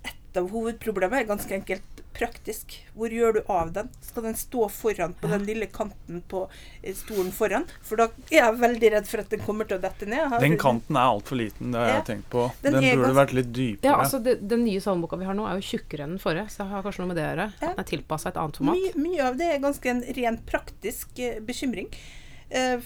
Et 0.05 0.37
av 0.39 0.49
hovedproblemet 0.51 1.21
er 1.23 1.29
ganske 1.29 1.55
enkelt 1.57 1.96
praktisk. 2.17 2.73
Hvor 2.97 3.13
gjør 3.13 3.33
du 3.37 3.41
av 3.53 3.71
den? 3.75 3.89
Skal 4.01 4.23
den 4.27 4.35
stå 4.39 4.67
foran 4.73 5.13
på 5.21 5.29
den 5.31 5.45
lille 5.47 5.67
kanten 5.71 6.21
på 6.29 6.43
eh, 6.83 6.93
stolen 6.97 7.31
foran? 7.31 7.65
For 7.85 7.95
da 8.01 8.07
er 8.31 8.39
jeg 8.41 8.57
veldig 8.61 8.91
redd 8.95 9.07
for 9.07 9.23
at 9.23 9.29
den 9.29 9.39
kommer 9.45 9.67
til 9.69 9.77
å 9.77 9.81
dette 9.85 10.05
ned. 10.09 10.27
Har- 10.33 10.39
Den 10.41 10.57
kanten 10.57 10.95
er 10.97 11.07
altfor 11.11 11.37
liten, 11.37 11.71
det 11.71 11.79
har 11.79 11.87
Ja. 11.87 11.95
jeg 12.01 12.05
tenkt 12.11 12.29
på. 12.33 12.51
Den 12.63 12.73
Den, 12.73 12.83
burde 12.83 13.07
ganske- 13.07 13.19
vært 13.21 13.33
litt 13.33 13.51
dypere. 13.53 13.83
Ja, 13.91 13.95
altså 14.01 14.21
det, 14.23 14.47
Den 14.47 14.63
nye 14.65 14.79
salmeboka 14.81 15.17
vi 15.19 15.25
har 15.25 15.33
nå, 15.33 15.47
er 15.47 15.59
jo 15.61 15.67
tjukkere 15.77 16.03
enn 16.03 16.15
den 16.17 16.19
forrige, 16.19 16.47
så 16.49 16.57
det 16.65 16.67
har 16.71 16.83
kanskje 16.83 16.99
noe 16.99 17.07
med 17.07 17.17
det 17.17 17.23
å 17.25 17.29
gjøre. 17.35 17.53
Ja. 17.61 17.67
At 17.69 17.75
den 17.75 17.85
er 17.85 17.89
tilpassa 17.97 18.27
et 18.29 18.35
annet 18.37 18.57
format. 18.57 18.75
Mye, 18.75 18.93
mye 18.95 19.21
av 19.27 19.37
det 19.37 19.47
er 19.55 19.59
ganske 19.59 19.85
en 19.89 20.01
ren 20.17 20.37
praktisk 20.45 21.19
eh, 21.19 21.39
bekymring 21.39 21.87
eh, 22.51 22.77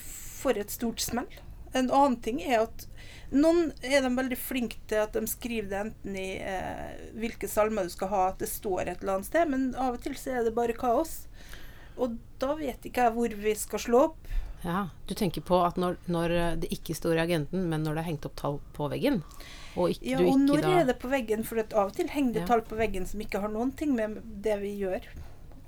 for 0.41 0.51
et 0.57 0.69
stort 0.69 0.99
smell. 0.99 1.27
En 1.73 1.89
annen 1.91 2.17
ting 2.21 2.41
er 2.43 2.65
at 2.65 2.87
noen 3.31 3.71
er 3.81 4.01
de 4.03 4.09
veldig 4.17 4.37
flinke 4.37 4.75
til 4.91 4.99
at 5.05 5.13
de 5.15 5.21
skriver 5.31 5.69
det 5.71 5.79
enten 5.85 6.15
i 6.19 6.29
eh, 6.43 6.97
hvilke 7.15 7.47
salmer 7.47 7.87
du 7.87 7.93
skal 7.93 8.11
ha, 8.11 8.23
at 8.33 8.41
det 8.43 8.49
står 8.51 8.81
et 8.91 9.01
eller 9.01 9.17
annet 9.19 9.29
sted, 9.29 9.47
men 9.53 9.69
av 9.79 9.95
og 9.95 10.01
til 10.03 10.17
så 10.19 10.33
er 10.39 10.43
det 10.47 10.55
bare 10.57 10.75
kaos. 10.75 11.27
Og 11.97 12.17
da 12.41 12.55
vet 12.59 12.83
ikke 12.87 13.05
jeg 13.07 13.15
hvor 13.15 13.35
vi 13.45 13.53
skal 13.55 13.79
slå 13.79 14.01
opp. 14.09 14.27
Ja, 14.63 14.89
Du 15.09 15.15
tenker 15.17 15.41
på 15.41 15.57
at 15.65 15.79
når, 15.81 15.95
når 16.11 16.31
eh, 16.37 16.51
det 16.61 16.69
ikke 16.75 16.93
står 16.93 17.15
i 17.17 17.23
agenten, 17.23 17.63
men 17.71 17.81
når 17.81 17.95
det 17.97 18.03
er 18.03 18.09
hengt 18.11 18.27
opp 18.29 18.35
tall 18.37 18.59
på 18.75 18.89
veggen, 18.91 19.23
og 19.79 19.95
ikke, 19.95 20.05
Ja, 20.11 20.19
du 20.19 20.27
og 20.27 20.39
når 20.43 20.61
da 20.61 20.75
er 20.81 20.85
det 20.91 20.99
på 21.01 21.09
veggen? 21.09 21.43
For 21.47 21.57
at 21.63 21.73
av 21.73 21.89
og 21.89 21.95
til 21.97 22.11
henger 22.11 22.33
det 22.35 22.43
Ja. 22.43 22.47
tall 22.51 22.61
på 22.67 22.77
veggen 22.77 23.07
som 23.07 23.23
ikke 23.23 23.39
har 23.41 23.49
noen 23.49 23.71
ting 23.71 23.95
med 23.95 24.19
det 24.43 24.59
vi 24.61 24.75
gjør 24.83 25.07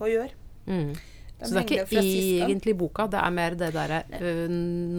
å 0.04 0.12
gjøre. 0.12 0.32
mm. 0.68 0.94
De 1.43 1.49
Så 1.49 1.60
det 1.60 1.62
er 1.62 1.84
ikke 1.84 2.03
egentlig 2.47 2.73
boka, 2.79 3.06
det 3.12 3.19
er 3.19 3.32
mer 3.36 3.56
det 3.60 3.71
derre 3.75 4.01
uh, 4.15 4.49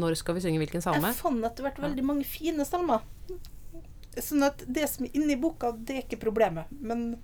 Når 0.04 0.18
skal 0.20 0.37
vi 0.37 0.44
synge 0.44 0.61
hvilken 0.61 0.85
salme? 0.85 1.09
Jeg 1.09 1.18
fant 1.18 1.46
at 1.48 1.57
det 1.57 1.64
har 1.64 1.70
vært 1.72 1.85
veldig 1.88 2.04
mange 2.04 2.26
fine 2.28 2.66
salmer. 2.68 3.07
Sånn 4.14 4.44
at 4.46 4.62
det 4.70 4.85
som 4.92 5.07
er 5.09 5.16
inni 5.16 5.38
boka, 5.40 5.72
det 5.74 5.96
er 5.96 6.04
ikke 6.04 6.20
problemet. 6.22 6.68
Men 6.85 7.14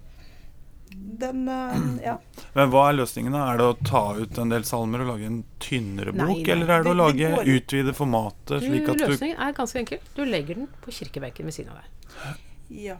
den 0.90 1.48
eh, 1.48 2.04
Ja. 2.04 2.16
Men 2.56 2.72
hva 2.72 2.88
er 2.88 2.96
løsningen? 2.98 3.34
da? 3.36 3.44
Er 3.52 3.60
det 3.60 3.68
å 3.68 3.76
ta 3.86 4.02
ut 4.18 4.40
en 4.42 4.50
del 4.50 4.66
salmer 4.66 5.04
og 5.04 5.12
lage 5.12 5.28
en 5.28 5.38
tynnere 5.62 6.14
bok? 6.14 6.24
Nei, 6.24 6.40
nei, 6.40 6.50
Eller 6.56 6.74
er 6.74 6.86
det 6.86 6.90
å 6.90 6.98
lage 6.98 7.30
det 7.36 7.54
utvide 7.54 7.94
formatet? 7.96 8.64
Slik 8.64 8.90
at 8.90 8.98
du 8.98 9.06
løsningen 9.06 9.44
er 9.46 9.54
ganske 9.56 9.84
enkel. 9.84 10.02
Du 10.16 10.24
legger 10.26 10.58
den 10.62 10.66
på 10.82 10.94
kirkebenken 10.96 11.46
ved 11.50 11.56
siden 11.56 11.76
av 11.76 11.84
deg. 11.84 12.42
ja. 12.88 12.98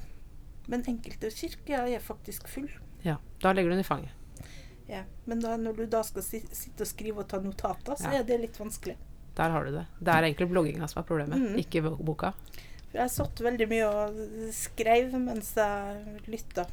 Men 0.70 0.85
enkelte 0.87 1.33
kirker 1.35 1.88
er 1.88 2.02
faktisk 2.04 2.46
full. 2.48 2.68
Ja, 3.02 3.16
Da 3.42 3.50
legger 3.56 3.72
du 3.72 3.74
den 3.74 3.83
i 3.83 3.88
fanget. 3.88 4.14
Ja. 4.90 5.05
Men 5.31 5.40
da, 5.44 5.55
når 5.57 5.76
du 5.76 5.85
da 5.87 6.03
skal 6.07 6.22
si, 6.26 6.40
sitte 6.53 6.83
og 6.83 6.90
skrive 6.90 7.22
og 7.22 7.29
ta 7.31 7.38
notater, 7.42 7.94
så 7.96 8.11
Ja. 8.12 8.18
er 8.20 8.24
det 8.26 8.40
litt 8.42 8.59
vanskelig. 8.59 8.96
Der 9.37 9.50
har 9.55 9.64
du 9.64 9.70
det. 9.70 9.87
Det 10.03 10.09
er 10.12 10.26
egentlig 10.26 10.50
blogginga 10.50 10.88
som 10.90 11.03
er 11.03 11.07
problemet, 11.07 11.38
Mm. 11.38 11.57
ikke 11.62 11.83
boka. 12.05 12.33
For 12.90 12.98
jeg 12.98 13.11
satt 13.14 13.37
veldig 13.38 13.68
mye 13.70 13.87
og 13.87 14.16
skrev 14.53 15.12
mens 15.14 15.53
jeg 15.55 16.22
lytta. 16.26 16.64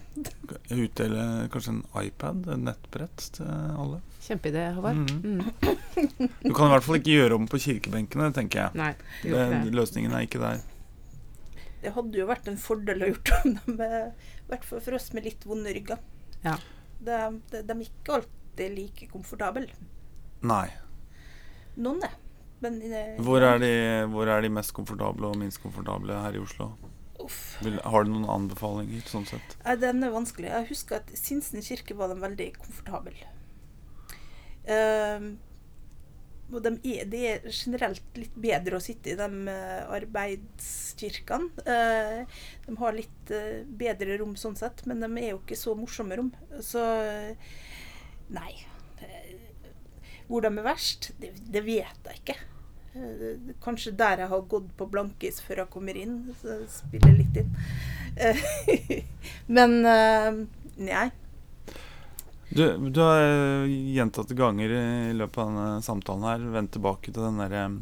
utdele 0.73 1.47
kanskje 1.53 1.69
en 1.75 1.83
iPad, 2.01 2.47
et 2.49 2.57
nettbrett 2.63 3.27
til 3.37 3.45
alle? 3.45 4.01
Kjempeidé, 4.25 4.63
Håvard. 4.73 4.95
Mm. 4.95 5.21
Mm. 5.23 6.29
Du 6.41 6.53
kan 6.53 6.67
i 6.67 6.73
hvert 6.73 6.83
fall 6.87 6.97
ikke 6.99 7.13
gjøre 7.13 7.35
om 7.37 7.45
på 7.47 7.59
kirkebenkene, 7.61 8.31
tenker 8.33 8.63
jeg. 8.65 8.73
Nei, 8.73 8.95
det 9.21 9.71
løsningen 9.77 10.11
er 10.17 10.25
ikke 10.25 10.41
der. 10.41 10.63
Det 11.83 11.93
hadde 11.93 12.17
jo 12.17 12.25
vært 12.27 12.47
en 12.49 12.57
fordel 12.57 13.05
å 13.05 13.11
gjøre 13.13 13.37
om 13.45 13.77
dem, 13.77 13.77
i 13.77 14.49
hvert 14.49 14.65
fall 14.65 14.81
for 14.83 14.97
oss 14.97 15.11
med 15.13 15.23
litt 15.29 15.45
vonde 15.45 15.69
rygger. 15.77 15.99
Ja. 16.43 16.57
De, 16.99 17.17
de, 17.51 17.61
de 17.63 17.75
er 17.75 17.85
ikke 17.85 18.19
alltid 18.19 18.73
like 18.77 19.07
komfortable. 19.11 19.67
Nei. 20.47 20.67
Noen 21.77 22.03
er. 22.07 22.15
Men 22.63 22.79
eh, 22.81 23.17
Hvor 23.21 23.43
er, 23.45 23.59
de, 23.61 23.71
hvor 24.09 24.29
er 24.33 24.41
de 24.41 24.49
mest 24.49 24.73
komfortable 24.73 25.29
og 25.29 25.37
minst 25.37 25.61
komfortable 25.61 26.15
her 26.23 26.37
i 26.37 26.41
Oslo? 26.41 26.71
Uff. 27.21 27.57
Vil, 27.65 27.77
har 27.85 28.05
du 28.05 28.13
noen 28.13 28.29
anbefalinger 28.29 29.05
sånn 29.09 29.27
sett? 29.29 29.57
Nei, 29.65 29.75
den 29.81 30.05
er 30.05 30.13
vanskelig. 30.13 30.49
Jeg 30.53 30.69
husker 30.71 30.99
at 31.01 31.11
Sinsen 31.17 31.61
kirke 31.65 31.97
var 31.97 32.09
den 32.13 32.21
veldig 32.23 32.49
komfortabel. 32.57 33.17
Ehm, 34.67 35.35
og 36.47 36.63
de 36.63 36.71
er, 36.93 37.07
det 37.11 37.21
er 37.27 37.47
generelt 37.51 38.15
litt 38.15 38.35
bedre 38.39 38.77
å 38.77 38.83
sitte 38.83 39.11
i 39.11 39.17
de 39.19 39.51
eh, 39.51 39.81
arbeidskirkene. 39.97 41.65
Eh, 41.67 42.39
de 42.63 42.75
har 42.79 42.95
litt 42.95 43.33
eh, 43.35 43.65
bedre 43.67 44.15
rom 44.21 44.37
sånn 44.39 44.55
sett, 44.55 44.85
men 44.87 45.03
de 45.03 45.09
er 45.19 45.33
jo 45.33 45.41
ikke 45.41 45.59
så 45.59 45.75
morsomme 45.75 46.19
rom. 46.19 46.31
Så 46.63 46.83
nei. 48.31 48.53
Hvor 50.27 50.43
de 50.43 50.51
er 50.51 50.63
verst, 50.63 51.11
det, 51.19 51.33
det 51.51 51.65
vet 51.67 52.09
jeg 52.11 52.23
ikke. 52.23 52.39
Kanskje 53.63 53.93
der 53.99 54.23
jeg 54.23 54.31
har 54.31 54.47
gått 54.49 54.71
på 54.79 54.87
blankis 54.89 55.43
før 55.43 55.65
jeg 55.65 55.73
kommer 55.75 55.99
inn. 55.99 56.17
Så 56.39 56.61
spiller 56.71 57.19
litt 57.19 57.43
inn. 57.43 57.51
Men 59.59 59.81
nei. 60.79 61.07
Du, 62.49 62.63
du 62.89 63.01
har 63.03 63.21
eh, 63.21 63.67
gjentatte 63.97 64.35
ganger 64.37 64.71
i 64.71 65.13
løpet 65.17 65.41
av 65.43 65.51
denne 65.51 65.81
samtalen 65.83 66.23
her 66.27 66.45
vendt 66.53 66.71
tilbake 66.77 67.11
til 67.11 67.25
den 67.25 67.41
der 67.41 67.55
eh, 67.59 67.75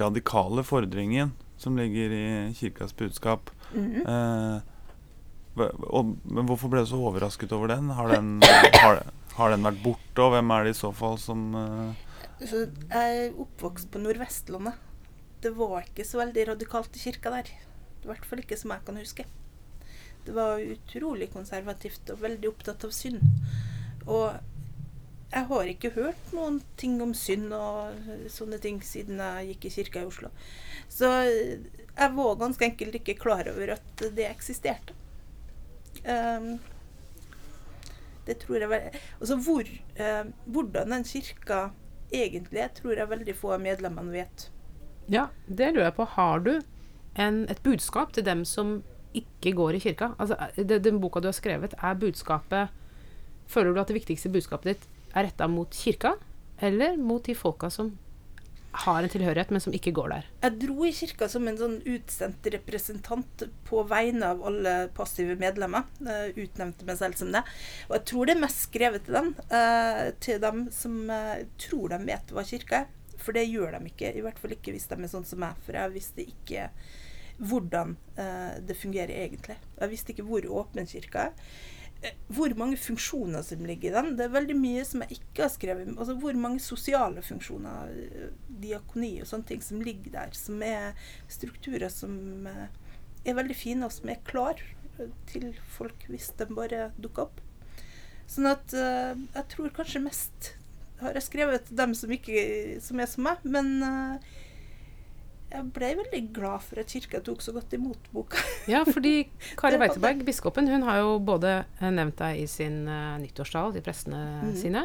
radikale 0.00 0.64
fordringen 0.64 1.34
som 1.58 1.76
ligger 1.76 2.14
i 2.14 2.26
kirkas 2.56 2.96
budskap. 2.96 3.50
Mhm. 3.74 4.02
Eh, 4.06 4.74
og, 5.58 6.12
men 6.22 6.46
hvorfor 6.46 6.70
ble 6.70 6.84
du 6.84 6.90
så 6.92 7.00
overrasket 7.02 7.52
over 7.56 7.72
den? 7.72 7.90
Har 7.98 8.12
den, 8.14 8.36
har, 8.84 9.02
har 9.34 9.54
den 9.54 9.66
vært 9.66 9.82
borte, 9.82 10.22
og 10.22 10.36
hvem 10.36 10.52
er 10.54 10.68
det 10.68 10.76
i 10.76 10.78
så 10.78 10.92
fall 10.94 11.18
som 11.18 11.48
eh, 11.58 12.04
Så 12.44 12.68
jeg 12.68 13.24
er 13.24 13.40
oppvokst 13.42 13.90
på 13.90 14.02
Nordvestlandet. 14.02 14.78
Det 15.42 15.52
var 15.58 15.82
ikke 15.82 16.06
så 16.06 16.22
veldig 16.22 16.46
radikalt 16.52 16.96
i 16.96 17.02
kirka 17.02 17.34
der. 17.34 17.50
I 18.02 18.10
hvert 18.10 18.24
fall 18.26 18.42
ikke 18.42 18.58
som 18.58 18.72
jeg 18.74 18.86
kan 18.86 18.98
huske. 18.98 19.26
Det 20.26 20.34
var 20.34 20.62
utrolig 20.62 21.30
konservativt 21.32 22.10
og 22.12 22.22
veldig 22.22 22.50
opptatt 22.50 22.86
av 22.86 22.94
synd. 22.94 23.22
Og 24.08 24.38
jeg 25.28 25.44
har 25.50 25.68
ikke 25.68 25.92
hørt 25.92 26.30
noen 26.32 26.62
ting 26.80 26.96
om 27.04 27.12
synd 27.16 27.52
og 27.52 28.30
sånne 28.32 28.58
ting 28.62 28.80
siden 28.84 29.20
jeg 29.20 29.52
gikk 29.52 29.68
i 29.68 29.72
kirka 29.74 30.02
i 30.02 30.08
Oslo. 30.08 30.30
Så 30.88 31.10
jeg 31.28 32.14
var 32.16 32.40
ganske 32.40 32.64
enkelt 32.64 32.96
ikke 32.96 33.18
klar 33.20 33.50
over 33.52 33.74
at 33.76 34.04
det 34.16 34.28
eksisterte. 34.30 34.96
Um, 36.06 36.56
det 38.28 38.38
tror 38.44 38.62
jeg 38.62 38.92
Altså 39.18 39.36
hvor, 39.42 39.68
uh, 39.98 40.30
hvordan 40.46 40.94
den 40.94 41.04
kirka 41.04 41.70
egentlig 42.12 42.62
er, 42.64 42.72
tror 42.72 42.96
jeg 42.96 43.10
veldig 43.10 43.36
få 43.36 43.52
av 43.56 43.60
medlemmene 43.60 44.14
vet. 44.14 44.48
Ja, 45.12 45.28
det 45.46 45.74
lurer 45.74 45.90
jeg 45.90 45.96
på. 45.98 46.08
Har 46.16 46.40
du 46.44 46.54
en, 47.16 47.44
et 47.50 47.60
budskap 47.64 48.12
til 48.16 48.24
dem 48.24 48.44
som 48.48 48.78
ikke 49.16 49.52
går 49.56 49.76
i 49.76 49.84
kirka? 49.84 50.12
Altså, 50.18 50.36
det, 50.56 50.84
Den 50.84 51.00
boka 51.00 51.20
du 51.20 51.28
har 51.28 51.36
skrevet, 51.36 51.76
er 51.76 52.00
budskapet 52.00 52.72
Føler 53.48 53.72
du 53.72 53.80
at 53.80 53.90
det 53.90 53.96
viktigste 54.00 54.32
budskapet 54.32 54.74
ditt 54.74 54.84
er 55.16 55.28
retta 55.28 55.48
mot 55.48 55.72
kirka, 55.72 56.16
eller 56.60 56.98
mot 57.00 57.24
de 57.24 57.34
folka 57.38 57.70
som 57.72 57.94
har 58.84 59.02
en 59.02 59.10
tilhørighet, 59.10 59.50
men 59.50 59.62
som 59.62 59.74
ikke 59.74 59.92
går 59.96 60.12
der? 60.12 60.26
Jeg 60.44 60.58
dro 60.62 60.84
i 60.86 60.92
kirka 60.94 61.28
som 61.30 61.46
en 61.48 61.56
sånn 61.58 61.78
utsendt 61.88 62.46
representant 62.52 63.44
på 63.66 63.82
vegne 63.88 64.28
av 64.34 64.44
alle 64.50 64.74
passive 64.94 65.38
medlemmer. 65.40 65.88
Uh, 66.02 66.28
utnevnte 66.36 66.86
meg 66.88 67.00
selv 67.00 67.18
som 67.18 67.32
det. 67.34 67.42
Og 67.88 67.96
jeg 67.96 68.04
tror 68.12 68.28
det 68.28 68.36
er 68.36 68.44
mest 68.44 68.68
skrevet 68.68 69.06
til 69.06 69.18
dem, 69.18 69.32
uh, 69.54 70.04
til 70.24 70.40
dem 70.44 70.66
som 70.74 71.00
uh, 71.10 71.40
tror 71.60 71.94
de 71.94 72.00
vet 72.10 72.36
hva 72.36 72.46
kirka 72.46 72.82
er. 72.84 72.94
For 73.18 73.34
det 73.34 73.48
gjør 73.48 73.74
de 73.74 73.90
ikke. 73.90 74.12
I 74.14 74.22
hvert 74.22 74.38
fall 74.38 74.54
ikke 74.54 74.76
hvis 74.76 74.86
de 74.90 75.00
er 75.00 75.10
sånn 75.10 75.26
som 75.26 75.42
meg. 75.42 75.58
For 75.66 75.78
jeg 75.78 75.94
visste 75.96 76.22
ikke 76.22 76.68
hvordan 77.38 77.94
det 78.66 78.74
fungerer 78.74 79.12
egentlig. 79.14 79.54
Jeg 79.78 79.90
visste 79.92 80.10
ikke 80.10 80.24
hvor 80.26 80.46
åpen 80.58 80.86
kirka 80.90 81.28
er. 81.28 81.50
Eh, 82.02 82.14
Hvor 82.28 82.52
mange 82.54 82.76
funksjoner 82.76 83.42
som 83.42 83.64
ligger 83.66 83.90
i 83.90 83.94
den. 83.94 84.16
Det 84.16 84.26
er 84.28 84.34
veldig 84.34 84.56
mye 84.58 84.84
som 84.86 85.02
jeg 85.02 85.18
ikke 85.18 85.46
har 85.46 85.52
skrevet. 85.52 85.90
Altså 85.96 86.14
Hvor 86.20 86.36
mange 86.38 86.62
sosiale 86.62 87.22
funksjoner, 87.26 87.94
eh, 88.04 88.28
diakoni 88.62 89.16
og 89.20 89.26
sånne 89.30 89.48
ting 89.50 89.64
som 89.64 89.82
ligger 89.82 90.14
der. 90.14 90.36
Som 90.38 90.62
er 90.62 90.94
strukturer 91.28 91.90
som 91.90 92.46
eh, 92.46 92.68
er 93.26 93.34
veldig 93.38 93.56
fine, 93.56 93.84
og 93.84 93.92
som 93.92 94.08
er 94.08 94.22
klar 94.24 94.62
til 95.30 95.52
folk 95.76 96.06
hvis 96.10 96.32
de 96.38 96.46
bare 96.50 96.88
dukker 96.98 97.28
opp. 97.28 97.42
Sånn 98.28 98.48
at 98.50 98.72
jeg 98.74 99.44
tror 99.52 99.70
kanskje 99.72 100.02
mest 100.02 100.48
har 100.98 101.14
jeg 101.14 101.24
skrevet 101.28 101.70
dem 101.70 101.94
som, 101.94 102.10
ikke, 102.10 102.80
som 102.82 102.98
er 103.00 103.06
som 103.08 103.24
meg, 103.24 103.44
men 103.46 104.18
jeg 105.50 105.64
ble 105.72 105.88
veldig 106.02 106.20
glad 106.36 106.60
for 106.62 106.78
at 106.82 106.90
kirka 106.92 107.20
tok 107.24 107.40
så 107.44 107.52
godt 107.56 107.72
imot 107.78 108.08
boka. 108.12 108.40
Ja, 108.68 108.82
fordi 108.84 109.28
Kari 109.60 109.76
Det 109.76 109.80
Beiteberg, 109.84 110.24
biskopen, 110.26 110.68
hun 110.68 110.82
har 110.86 110.98
jo 111.00 111.14
både 111.24 111.64
eh, 111.80 111.88
nevnt 111.90 112.18
deg 112.20 112.42
i 112.42 112.46
sin 112.50 112.82
uh, 112.88 113.16
nyttårstale 113.22 113.72
til 113.78 113.82
prestene 113.86 114.20
Mhm. 114.42 114.56
sine, 114.60 114.82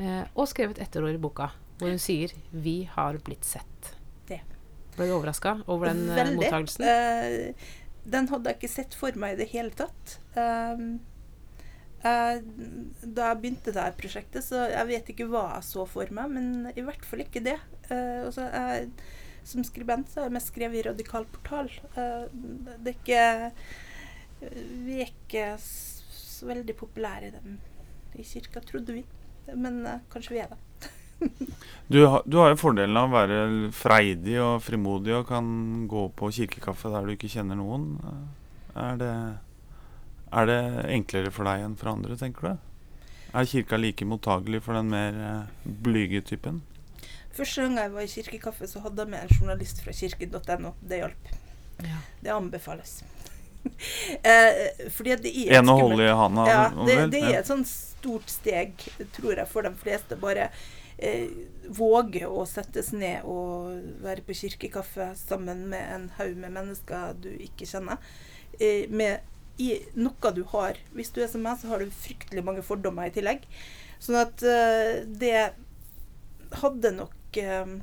uh, 0.00 0.24
og 0.38 0.46
skrevet 0.48 0.78
etterord 0.78 1.14
i 1.18 1.18
boka, 1.22 1.50
hvor 1.78 1.90
hun 1.90 1.98
sier 1.98 2.30
'Vi 2.52 2.84
har 2.94 3.18
blitt 3.18 3.42
sett'. 3.46 3.92
Det. 4.26 4.40
Ble 4.96 5.06
du 5.06 5.12
overraska 5.18 5.62
over 5.68 5.86
den 5.92 6.06
Veldig. 6.08 6.36
mottagelsen? 6.36 6.82
Eh, 6.84 7.54
den 8.08 8.28
hadde 8.28 8.44
jeg 8.50 8.56
ikke 8.58 8.70
sett 8.74 8.94
for 8.94 9.12
meg 9.16 9.34
i 9.34 9.36
det 9.44 9.48
hele 9.50 9.70
tatt. 9.70 10.18
Um, 10.36 11.00
uh, 12.04 12.38
da 13.04 13.28
jeg 13.32 13.40
begynte 13.42 13.72
det 13.74 13.82
her 13.82 13.92
prosjektet, 13.98 14.42
så 14.46 14.68
jeg 14.70 14.86
vet 14.86 15.10
ikke 15.12 15.26
hva 15.28 15.54
jeg 15.56 15.62
så 15.68 15.86
for 15.86 16.06
meg, 16.10 16.30
men 16.30 16.72
i 16.76 16.80
hvert 16.86 17.04
fall 17.04 17.20
ikke 17.20 17.42
det. 17.44 17.58
Uh, 17.90 18.26
og 18.26 18.32
så 18.34 18.46
jeg, 18.52 18.90
som 19.48 19.64
skribent 19.66 20.10
så 20.12 20.20
har 20.22 20.28
jeg 20.28 20.36
mest 20.38 20.52
skrevet 20.52 20.78
i 20.80 20.84
Radikal 20.88 21.24
portal. 21.32 21.70
Eh, 21.94 22.24
det 22.84 22.92
er 22.92 22.96
ikke 22.96 23.24
Vi 24.86 25.00
er 25.02 25.08
ikke 25.10 25.46
så 25.58 26.46
veldig 26.46 26.76
populære 26.78 27.28
i 27.30 27.34
den 27.34 27.56
i 28.18 28.22
kirka, 28.26 28.60
trodde 28.64 28.94
vi. 28.94 29.04
Men 29.56 29.80
eh, 29.86 30.00
kanskje 30.12 30.34
vi 30.36 30.42
er 30.44 30.52
det. 30.54 30.62
Du, 31.90 31.96
har- 32.06 32.22
du 32.28 32.36
har 32.38 32.52
jo 32.52 32.58
fordelen 32.60 32.96
av 33.00 33.08
å 33.08 33.14
være 33.16 33.38
freidig 33.74 34.36
og 34.44 34.60
frimodig 34.62 35.14
og 35.16 35.24
kan 35.30 35.48
gå 35.90 36.04
på 36.14 36.28
kirkekaffe 36.36 36.90
der 36.92 37.06
du 37.08 37.14
ikke 37.16 37.30
kjenner 37.32 37.56
noen. 37.58 37.86
Er 38.78 38.98
det, 39.00 39.08
er 40.30 40.46
det 40.50 40.58
enklere 40.94 41.32
for 41.34 41.48
deg 41.48 41.64
enn 41.64 41.74
for 41.80 41.90
andre, 41.94 42.14
tenker 42.20 42.52
du? 42.52 42.66
Er 43.34 43.48
kirka 43.50 43.76
like 43.80 44.06
mottagelig 44.08 44.60
for 44.64 44.78
den 44.78 44.92
mer 44.92 45.18
eh, 45.30 45.72
blyge 45.82 46.20
typen? 46.28 46.60
Første 47.38 47.62
gang 47.64 47.78
jeg 47.78 47.94
var 47.94 48.02
i 48.02 48.10
kirkekaffe, 48.10 48.66
så 48.70 48.82
hadde 48.82 49.04
jeg 49.04 49.12
med 49.12 49.24
en 49.24 49.36
journalist 49.36 49.82
fra 49.84 49.94
kirken.no. 49.94 50.74
Det 50.82 51.02
hjalp. 51.02 51.30
Ja. 51.86 52.00
Det 52.24 52.34
anbefales. 52.34 52.98
eh, 54.30 54.90
fordi 54.94 55.16
det 55.22 55.32
er 55.44 55.60
En 55.60 55.70
å 55.70 55.76
holde 55.78 56.06
i 56.06 56.16
handa? 56.18 56.46
Ja, 56.48 56.64
det, 56.86 56.98
det 57.14 57.22
er 57.22 57.40
et 57.40 57.50
sånn 57.50 57.64
stort 57.68 58.30
steg, 58.32 58.74
tror 59.16 59.36
jeg, 59.36 59.46
for 59.50 59.66
de 59.66 59.72
fleste. 59.78 60.18
Bare 60.18 60.48
eh, 60.98 61.30
våge 61.78 62.26
å 62.26 62.44
settes 62.48 62.90
ned 62.96 63.26
og 63.28 64.02
være 64.04 64.24
på 64.26 64.36
kirkekaffe 64.42 65.12
sammen 65.18 65.66
med 65.72 65.94
en 65.94 66.08
haug 66.18 66.34
med 66.38 66.54
mennesker 66.54 67.18
du 67.22 67.30
ikke 67.36 67.68
kjenner. 67.70 68.02
Eh, 68.58 68.88
med 68.90 69.22
i 69.58 69.72
noe 69.98 70.32
du 70.34 70.44
har. 70.54 70.78
Hvis 70.94 71.10
du 71.14 71.22
er 71.22 71.30
som 71.30 71.42
meg, 71.42 71.58
så 71.60 71.72
har 71.72 71.82
du 71.82 71.94
fryktelig 71.94 72.44
mange 72.46 72.66
fordommer 72.66 73.10
i 73.10 73.14
tillegg. 73.14 73.46
Sånn 74.02 74.18
at 74.20 74.42
eh, 74.46 75.02
det 75.06 75.50
hadde 76.62 76.94
nok 76.94 77.17
eh, 77.36 77.78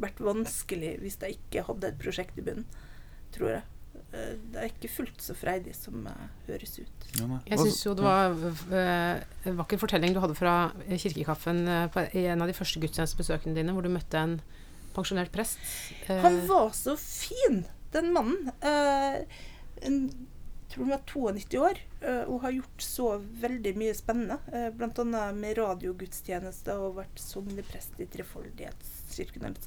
vært 0.00 0.22
vanskelig 0.22 0.94
hvis 1.02 1.18
jeg 1.20 1.38
ikke 1.38 1.66
hadde 1.68 1.90
et 1.90 2.00
prosjekt 2.00 2.38
i 2.40 2.44
bunnen, 2.44 2.66
tror 3.34 3.54
jeg. 3.56 3.66
Eh, 4.12 4.32
det 4.52 4.60
er 4.60 4.70
ikke 4.70 4.92
fullt 4.92 5.22
så 5.22 5.34
freidig 5.38 5.74
som 5.78 6.06
uh, 6.06 6.14
høres 6.46 6.78
ut. 6.78 7.10
Ja. 7.18 7.26
Jeg 7.48 7.60
syns 7.64 7.82
jo 7.86 7.94
det 7.98 8.06
var 8.06 8.34
uh, 8.36 9.20
en 9.48 9.60
vakker 9.60 9.80
fortelling 9.80 10.14
du 10.16 10.22
hadde 10.22 10.38
fra 10.38 10.72
kirkekaffen 10.88 11.62
uh, 11.68 11.84
på, 11.92 12.06
i 12.18 12.26
en 12.30 12.42
av 12.42 12.50
de 12.50 12.56
første 12.56 12.82
gudstjenestebesøkene 12.82 13.56
dine, 13.56 13.74
hvor 13.76 13.86
du 13.86 13.92
møtte 13.92 14.20
en 14.20 14.40
pensjonert 14.94 15.32
prest. 15.34 15.60
Han 16.08 16.42
var 16.48 16.72
så 16.76 16.96
fin, 16.98 17.64
den 17.94 18.12
mannen. 18.14 18.50
Eh, 18.60 19.22
en, 19.86 20.00
tror 20.70 20.86
hun 20.86 20.92
var 20.94 21.02
92 21.06 21.58
år 21.60 21.80
Hun 22.00 22.28
og 22.32 22.38
har 22.44 22.54
gjort 22.54 22.84
så 22.84 23.06
veldig 23.42 23.72
mye 23.76 23.94
spennende. 23.96 24.38
Bl.a. 24.46 24.70
blant 24.72 25.00
annet 25.02 25.36
med 25.36 25.58
radiogudstjeneste 25.58 26.76
og 26.80 26.94
vært 26.96 27.20
sogneprest 27.20 27.98
i 28.00 28.06
Trefoldighetskirken. 28.08 29.58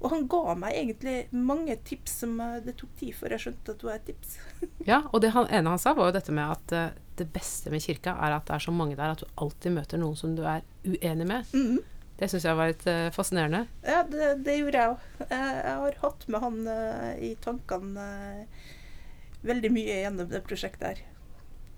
Og 0.00 0.06
han 0.12 0.28
ga 0.30 0.54
meg 0.60 0.76
egentlig 0.78 1.16
mange 1.34 1.74
tips 1.88 2.20
som 2.22 2.36
eh, 2.40 2.60
det 2.62 2.76
tok 2.78 2.92
tid 3.00 3.16
før 3.18 3.34
jeg 3.34 3.44
skjønte 3.46 3.74
at 3.74 3.80
det 3.82 3.88
var 3.88 3.98
et 3.98 4.06
tips. 4.12 4.36
Ja, 4.90 5.00
og 5.10 5.24
det 5.24 5.32
han, 5.34 5.48
ene 5.50 5.74
han 5.74 5.82
sa, 5.82 5.96
var 5.98 6.12
jo 6.12 6.16
dette 6.18 6.34
med 6.36 6.52
at 6.54 6.76
eh, 6.76 7.00
det 7.18 7.26
beste 7.34 7.72
med 7.74 7.82
kirka 7.82 8.14
er 8.22 8.36
at 8.36 8.46
det 8.46 8.54
er 8.56 8.64
så 8.66 8.74
mange 8.74 8.98
der 8.98 9.14
at 9.16 9.24
du 9.24 9.26
alltid 9.40 9.74
møter 9.74 10.00
noen 10.00 10.16
som 10.18 10.36
du 10.38 10.44
er 10.46 10.62
uenig 10.86 11.26
med. 11.26 11.50
Mhm. 11.56 11.82
Det 12.14 12.28
syns 12.30 12.44
jeg 12.46 12.54
var 12.54 12.70
litt 12.70 12.84
eh, 12.86 13.08
fascinerende. 13.14 13.64
Ja, 13.82 14.04
det, 14.06 14.28
det 14.46 14.54
gjorde 14.60 14.78
jeg 14.78 14.92
òg. 14.92 15.24
jeg 15.32 15.74
har 15.82 15.96
hatt 16.04 16.26
med 16.30 16.44
han 16.44 16.60
eh, 16.70 17.12
i 17.26 17.30
tankene 17.42 18.04
eh, 18.28 18.68
veldig 19.44 19.70
mye 19.74 19.98
gjennom 20.02 20.30
det 20.30 20.40
prosjektet 20.46 20.86
her. 20.88 21.02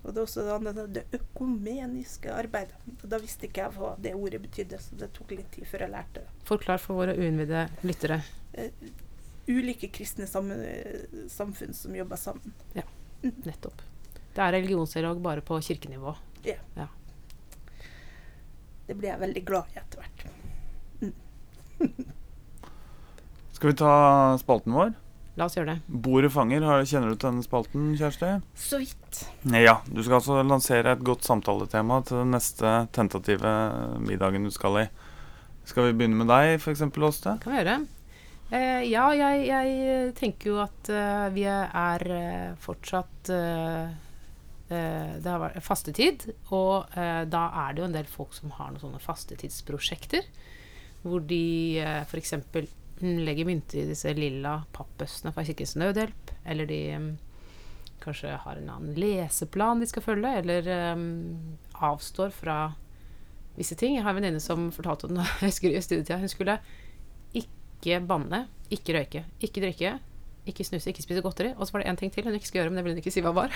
Og 0.03 0.13
det 0.13 0.21
er 0.21 0.27
også 0.27 0.85
det, 0.95 1.03
økumeniske 1.17 2.31
arbeidet. 2.31 2.77
Og 3.01 3.09
Da 3.11 3.19
visste 3.19 3.49
ikke 3.49 3.65
jeg 3.65 3.75
hva 3.75 3.95
det 3.99 4.13
ordet 4.15 4.39
betydde, 4.43 4.79
så 4.79 4.95
det 4.99 5.11
tok 5.15 5.33
litt 5.35 5.49
tid 5.51 5.67
før 5.67 5.83
jeg 5.83 5.93
lærte 5.95 6.23
det. 6.23 6.35
Forklar 6.47 6.79
for 6.79 7.01
våre 7.01 7.17
uinnvidde 7.17 7.65
lyttere. 7.83 8.21
Uh, 8.55 8.71
ulike 9.49 9.89
kristne 9.91 10.27
sammen, 10.29 10.63
samfunn 11.31 11.75
som 11.75 11.95
jobber 11.95 12.19
sammen. 12.21 12.55
Ja, 12.77 12.85
Nettopp. 13.23 13.81
Det 14.35 14.43
er 14.45 14.53
religionsdialog 14.53 15.19
bare 15.23 15.41
på 15.41 15.57
kirkenivå. 15.65 16.13
Ja. 16.45 16.87
Det 18.87 18.95
ble 18.95 19.09
jeg 19.09 19.19
veldig 19.19 19.43
glad 19.47 19.73
i 19.73 19.79
etter 19.81 20.03
hvert. 20.03 20.27
Skal 23.57 23.71
vi 23.71 23.77
ta 23.81 23.91
spalten 24.39 24.75
vår? 24.77 24.93
La 25.37 25.45
oss 25.45 25.57
gjøre 25.57 25.75
det. 25.75 25.97
Bordet 26.05 26.31
fanger. 26.33 26.63
Kjenner 26.89 27.11
du 27.13 27.17
til 27.17 27.29
denne 27.29 27.45
spalten, 27.45 27.91
Kjersti? 27.99 28.31
Så 28.57 28.79
vidt. 28.81 29.19
Ja. 29.53 29.77
Du 29.85 30.01
skal 30.01 30.17
altså 30.17 30.39
lansere 30.41 30.95
et 30.95 31.03
godt 31.05 31.27
samtaletema 31.27 31.99
til 32.07 32.23
den 32.23 32.33
neste 32.33 32.71
tentative 32.95 33.51
middagen 34.01 34.47
du 34.47 34.53
skal 34.53 34.81
i. 34.81 34.87
Skal 35.67 35.89
vi 35.89 35.99
begynne 35.99 36.17
med 36.23 36.31
deg, 36.31 36.55
f.eks., 36.57 36.81
Åste? 36.81 37.37
Kan 37.43 37.53
vi 37.53 37.61
gjøre. 37.61 37.77
Eh, 38.47 38.83
ja, 38.87 39.05
jeg, 39.13 39.45
jeg 39.49 40.11
tenker 40.17 40.53
jo 40.53 40.59
at 40.63 40.89
uh, 40.89 41.27
vi 41.35 41.43
er 41.51 42.05
eh, 42.15 42.51
fortsatt 42.63 43.31
uh, 43.35 43.89
eh, 44.69 45.15
Det 45.19 45.29
har 45.29 45.41
vært 45.41 45.63
fastetid, 45.65 46.27
og 46.55 46.97
eh, 46.97 47.23
da 47.29 47.47
er 47.65 47.73
det 47.73 47.83
jo 47.83 47.87
en 47.89 47.97
del 47.97 48.09
folk 48.09 48.35
som 48.35 48.53
har 48.57 48.71
noen 48.71 48.83
sånne 48.83 49.03
fastetidsprosjekter. 49.03 50.27
Hvor 51.03 51.23
de 51.27 51.43
eh, 51.83 52.03
f.eks. 52.03 52.33
legger 53.01 53.45
mynter 53.45 53.81
i 53.81 53.87
disse 53.89 54.11
lilla 54.17 54.61
pappbøssene 54.73 55.33
fra 55.35 55.45
Kirkens 55.45 55.75
Nødhjelp. 55.77 56.33
Eller 56.47 56.69
de 56.69 56.81
um, 56.97 57.07
kanskje 58.03 58.33
har 58.43 58.59
en 58.59 58.73
annen 58.73 58.97
leseplan 58.97 59.81
de 59.81 59.89
skal 59.89 60.05
følge, 60.05 60.33
eller 60.41 60.69
um, 60.95 61.07
avstår 61.73 62.33
fra 62.35 62.57
visse 63.57 63.77
ting. 63.77 63.97
Jeg 63.97 64.05
har 64.05 64.13
en 64.13 64.21
venninne 64.21 64.43
som 64.43 64.69
fortalte 64.73 65.09
om 65.09 65.19
jeg 65.21 65.49
husker 65.49 65.73
i 65.73 65.83
studietida. 65.83 66.19
Hun 66.21 66.31
skulle 66.31 66.59
ikke 67.37 68.01
banne, 68.09 68.45
ikke 68.73 68.97
røyke, 68.97 69.23
ikke 69.43 69.63
drikke, 69.63 69.95
ikke 70.47 70.65
snuse, 70.65 70.89
ikke 70.89 71.03
spise 71.03 71.23
godteri. 71.25 71.53
Og 71.57 71.67
så 71.67 71.75
var 71.75 71.83
det 71.83 71.91
én 71.91 71.99
ting 71.99 72.13
til 72.13 72.25
hun 72.25 72.35
ikke 72.37 72.49
skulle 72.49 72.63
gjøre, 72.63 72.73
men 72.73 72.79
det 72.79 72.85
ville 72.85 72.97
hun 72.97 73.03
ikke 73.03 73.13
si 73.13 73.23
hva 73.25 73.35
var. 73.35 73.53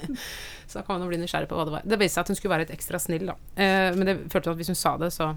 så 0.68 0.80
da 0.80 0.86
kan 0.86 0.98
man 0.98 1.10
bli 1.10 1.20
nysgjerrig 1.22 1.48
på 1.50 1.58
hva 1.58 1.66
det 1.68 1.76
var. 1.78 1.86
Det 1.86 2.00
viste 2.00 2.18
seg 2.18 2.26
at 2.26 2.32
hun 2.32 2.40
skulle 2.40 2.54
være 2.56 2.66
litt 2.66 2.74
ekstra 2.76 3.00
snill, 3.02 3.28
da. 3.30 3.36
Eh, 3.54 3.90
men 3.96 4.10
det 4.10 4.16
følte 4.32 4.50
hun 4.50 4.56
at 4.56 4.62
hvis 4.62 4.72
hun 4.74 4.80
sa 4.80 4.96
det, 5.00 5.12
så 5.14 5.32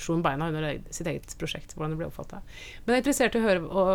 slo 0.00 0.16
hun 0.16 0.24
beina 0.24 0.48
under 0.50 0.80
sitt 0.94 1.08
eget 1.10 1.32
prosjekt. 1.40 1.74
Hvordan 1.76 1.94
det 1.94 2.00
ble 2.00 2.08
oppfatta. 2.10 2.42
Men 2.84 2.94
jeg 2.94 3.00
er 3.00 3.04
interessert 3.04 3.38
i 3.38 3.40
å 3.40 3.46
høre 3.46 3.88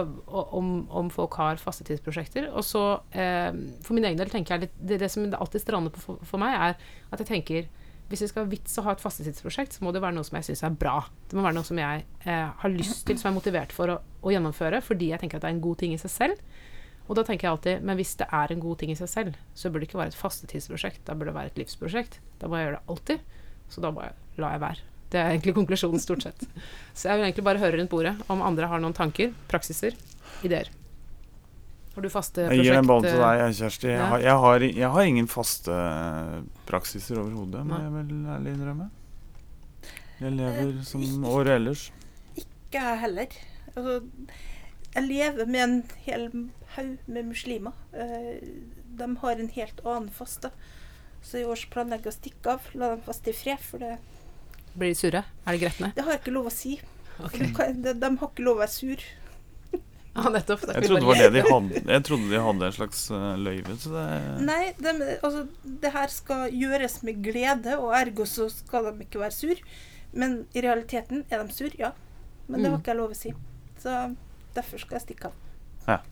om, 0.60 0.74
om 0.92 1.12
folk 1.14 1.38
har 1.42 1.62
fastetidsprosjekter. 1.62 2.50
Og 2.54 2.66
så, 2.68 2.84
eh, 3.16 3.52
for 3.86 3.98
min 3.98 4.10
egen 4.10 4.20
del, 4.20 4.32
tenker 4.34 4.56
jeg 4.56 4.68
litt 4.68 4.76
Det, 4.84 5.00
det 5.02 5.12
som 5.12 5.26
alltid 5.26 5.64
strander 5.64 5.94
på 5.94 6.04
for, 6.04 6.28
for 6.28 6.42
meg, 6.42 6.56
er 6.56 6.78
at 7.14 7.24
jeg 7.24 7.30
tenker 7.30 7.72
hvis 8.12 8.22
det 8.22 8.30
skal 8.30 8.44
ha 8.44 8.52
vits 8.52 8.76
å 8.78 8.84
ha 8.86 8.94
et 8.94 9.02
fastetidsprosjekt, 9.02 9.74
så 9.74 9.86
må 9.86 9.94
det 9.96 10.02
være 10.04 10.14
noe 10.18 10.28
som 10.28 10.36
jeg 10.38 10.52
syns 10.52 10.62
er 10.68 10.76
bra. 10.78 11.00
Det 11.30 11.38
må 11.38 11.46
være 11.46 11.56
noe 11.58 11.66
som 11.66 11.80
jeg 11.80 12.04
eh, 12.28 12.50
har 12.62 12.74
lyst 12.74 13.08
til, 13.08 13.18
som 13.18 13.30
jeg 13.30 13.34
er 13.34 13.40
motivert 13.40 13.74
for 13.74 13.90
å, 13.90 13.96
å 14.22 14.34
gjennomføre, 14.34 14.84
fordi 14.86 15.10
jeg 15.14 15.24
tenker 15.24 15.40
at 15.40 15.46
det 15.48 15.50
er 15.50 15.56
en 15.56 15.64
god 15.64 15.82
ting 15.82 15.96
i 15.96 16.02
seg 16.02 16.14
selv. 16.14 16.44
Og 17.08 17.18
da 17.18 17.26
tenker 17.28 17.48
jeg 17.48 17.52
alltid 17.52 17.84
Men 17.84 17.98
hvis 18.00 18.14
det 18.16 18.30
er 18.32 18.54
en 18.54 18.62
god 18.64 18.80
ting 18.80 18.94
i 18.94 18.96
seg 19.00 19.10
selv, 19.12 19.40
så 19.58 19.72
burde 19.72 19.84
det 19.84 19.90
ikke 19.90 20.00
være 20.00 20.14
et 20.14 20.20
fastetidsprosjekt. 20.20 21.02
Da 21.08 21.18
burde 21.18 21.34
det 21.34 21.40
være 21.40 21.52
et 21.52 21.62
livsprosjekt. 21.64 22.20
Da 22.40 22.48
må 22.48 22.60
jeg 22.60 22.70
gjøre 22.70 22.78
det 22.80 22.94
alltid. 22.94 23.26
Så 23.74 23.84
da 23.84 23.92
bare 23.96 24.14
lar 24.40 24.56
jeg 24.56 24.64
være. 24.64 24.93
Det 25.14 25.20
er 25.22 25.36
egentlig 25.36 25.54
konklusjonen, 25.54 26.02
stort 26.02 26.26
sett. 26.26 26.46
Så 26.98 27.12
jeg 27.12 27.20
vil 27.20 27.28
egentlig 27.28 27.46
bare 27.46 27.62
høre 27.62 27.78
rundt 27.78 27.92
bordet 27.92 28.16
om 28.34 28.42
andre 28.42 28.70
har 28.72 28.82
noen 28.82 28.96
tanker, 28.98 29.30
praksiser, 29.52 29.94
ideer. 30.46 30.72
Har 31.94 32.02
du 32.02 32.10
faste 32.10 32.42
prosjekt? 32.42 32.58
Jeg 32.58 32.66
gir 32.66 32.80
den 32.80 32.90
ballen 32.90 33.06
til 33.06 33.20
eh, 33.20 33.22
deg, 33.22 33.56
Kjersti. 33.60 33.90
Jeg 33.92 34.08
har, 34.10 34.24
jeg 34.26 34.38
har, 34.44 34.66
jeg 34.82 34.92
har 34.96 35.10
ingen 35.12 35.30
faste 35.30 35.76
praksiser 36.66 37.22
overhodet, 37.22 37.62
må 37.70 37.84
jeg 37.84 37.94
vel 37.94 38.14
ærlig 38.34 38.56
innrømme. 38.58 38.90
Jeg 40.24 40.34
lever 40.40 40.74
som 40.88 41.28
året 41.30 41.60
ellers. 41.60 41.86
Ikke 42.40 42.82
jeg 42.82 43.02
heller. 43.04 43.38
Altså, 43.76 44.00
jeg 44.96 45.06
lever 45.10 45.50
med 45.54 45.64
en 45.68 45.78
hel 46.08 46.26
haug 46.76 46.98
med 47.06 47.30
muslimer. 47.30 47.78
Eh, 47.94 48.42
de 48.98 49.10
har 49.22 49.38
en 49.38 49.54
helt 49.54 49.86
annen 49.86 50.10
faste. 50.14 50.50
Så 51.24 51.40
i 51.40 51.46
år 51.46 51.62
planlegger 51.72 52.10
jeg 52.10 52.16
å 52.16 52.18
stikke 52.18 52.58
av. 52.58 52.74
La 52.74 52.94
dem 52.96 53.06
faste 53.06 53.30
i 53.30 53.38
fred, 53.38 53.62
for 53.62 53.84
det, 53.84 53.98
Blir 54.76 54.90
de 54.94 54.96
sure? 54.98 55.24
Er 55.46 55.52
de 55.58 55.60
gretne? 55.62 55.92
det 55.96 56.04
har 56.04 56.12
jeg 56.16 56.22
ikke 56.24 56.34
lov 56.34 56.48
å 56.50 56.54
si. 56.54 56.80
Okay. 57.24 57.52
De, 57.54 57.74
de, 57.84 57.94
de 58.02 58.10
har 58.18 58.30
ikke 58.32 58.44
lov 58.46 58.58
å 58.58 58.64
være 58.64 58.74
sur. 58.74 59.04
Ja, 60.14 60.30
nettopp. 60.30 60.62
Jeg 60.70 60.84
trodde, 60.86 61.00
det 61.02 61.08
bare- 61.10 61.30
det 61.34 61.34
de 61.34 61.42
hadde. 61.50 61.80
jeg 61.90 62.04
trodde 62.06 62.28
de 62.30 62.40
hadde 62.46 62.66
en 62.68 62.74
slags 62.76 63.00
eh, 63.10 63.24
løyve 63.42 63.78
til 63.82 63.96
det. 63.98 64.04
Nei, 64.46 64.60
det, 64.78 64.92
altså, 65.26 65.40
det 65.82 65.92
her 65.96 66.12
skal 66.14 66.52
gjøres 66.54 67.00
med 67.08 67.24
glede, 67.26 67.74
og 67.82 67.96
ergo 67.98 68.28
så 68.30 68.46
skal 68.54 68.92
de 68.92 69.08
ikke 69.08 69.24
være 69.24 69.34
sur. 69.34 69.64
Men 70.14 70.36
i 70.54 70.62
realiteten 70.62 71.24
er 71.34 71.42
de 71.42 71.56
sur, 71.58 71.74
ja. 71.82 71.90
Men 72.46 72.62
det 72.62 72.70
har 72.70 72.78
Mm. 72.78 72.84
ikke 72.84 72.94
jeg 72.94 73.00
lov 73.02 73.16
å 73.16 73.18
si. 73.18 73.34
Så 73.82 73.96
derfor 74.54 74.84
skal 74.84 75.00
jeg 75.00 75.06
stikke 75.08 75.32
av. 75.32 76.06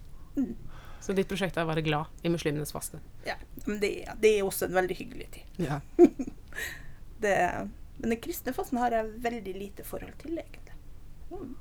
Så 1.02 1.14
ditt 1.18 1.30
prosjekt 1.30 1.58
er 1.58 1.66
å 1.66 1.70
være 1.70 1.82
glad 1.86 2.10
i 2.26 2.30
muslimenes 2.34 2.74
faste. 2.74 2.98
Ja, 3.26 3.34
men 3.68 3.80
det, 3.82 3.94
det 4.22 4.34
er 4.40 4.44
også 4.46 4.66
en 4.68 4.76
veldig 4.82 4.98
hyggelig 4.98 5.30
tid. 5.38 5.62
Ja. 5.70 5.80
Det, 7.22 7.38
men 8.02 8.16
den 8.16 8.22
kristne 8.22 8.54
fasten 8.56 8.82
har 8.82 8.94
jeg 8.96 9.12
veldig 9.24 9.54
lite 9.58 9.86
forhold 9.88 10.18
til, 10.22 10.40
egentlig. 10.42 10.78
Mm. 11.32 11.52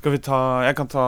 Skal 0.00 0.14
vi 0.14 0.20
ta 0.22 0.38
Jeg 0.64 0.76
kan 0.78 0.88
ta 0.88 1.04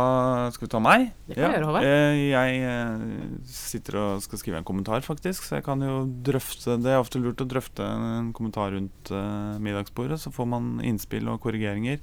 Skal 0.52 0.66
vi 0.66 0.70
ta 0.72 0.80
meg? 0.82 1.04
Det 1.28 1.36
kan 1.36 1.44
jeg 1.46 1.54
gjøre, 1.54 1.68
Håvard. 1.70 1.86
Eh, 1.86 2.22
Jeg 2.32 2.58
eh, 2.66 3.04
sitter 3.48 3.98
og 4.00 4.24
skal 4.24 4.40
skrive 4.40 4.58
en 4.60 4.66
kommentar, 4.68 5.04
faktisk, 5.06 5.46
så 5.46 5.60
jeg 5.60 5.66
kan 5.68 5.84
jo 5.84 6.02
drøfte 6.26 6.76
Det 6.82 6.92
er 6.92 7.00
ofte 7.00 7.22
lurt 7.22 7.40
å 7.40 7.48
drøfte 7.48 7.86
en 7.86 8.32
kommentar 8.36 8.74
rundt 8.74 9.12
eh, 9.14 9.54
middagsbordet, 9.62 10.18
så 10.20 10.34
får 10.34 10.50
man 10.50 10.74
innspill 10.84 11.30
og 11.32 11.40
korrigeringer. 11.44 12.02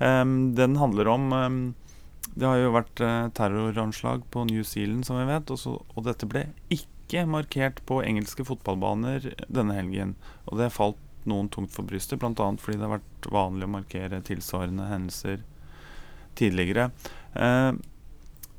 Em, 0.00 0.54
den 0.56 0.78
handler 0.80 1.10
om 1.12 1.28
em, 1.36 1.58
Det 2.30 2.46
har 2.46 2.62
jo 2.62 2.72
vært 2.78 3.02
terroranslag 3.36 4.22
på 4.30 4.46
New 4.48 4.62
Zealand, 4.64 5.04
som 5.04 5.18
vi 5.18 5.26
vet, 5.28 5.50
og, 5.50 5.58
så, 5.60 5.76
og 5.82 6.06
dette 6.06 6.30
ble 6.30 6.46
ikke 6.70 6.99
markert 7.28 7.80
på 7.88 8.00
engelske 8.04 8.44
fotballbaner 8.46 9.32
denne 9.48 9.76
helgen. 9.76 10.16
Og 10.46 10.60
det 10.60 10.72
falt 10.74 10.98
noen 11.28 11.50
tungt 11.52 11.74
for 11.74 11.86
brystet, 11.86 12.20
bl.a. 12.20 12.48
fordi 12.56 12.78
det 12.78 12.86
har 12.86 12.98
vært 12.98 13.30
vanlig 13.32 13.68
å 13.68 13.74
markere 13.74 14.22
tilsvarende 14.24 14.88
hendelser 14.88 15.42
tidligere. 16.38 16.90
Eh, 17.34 17.72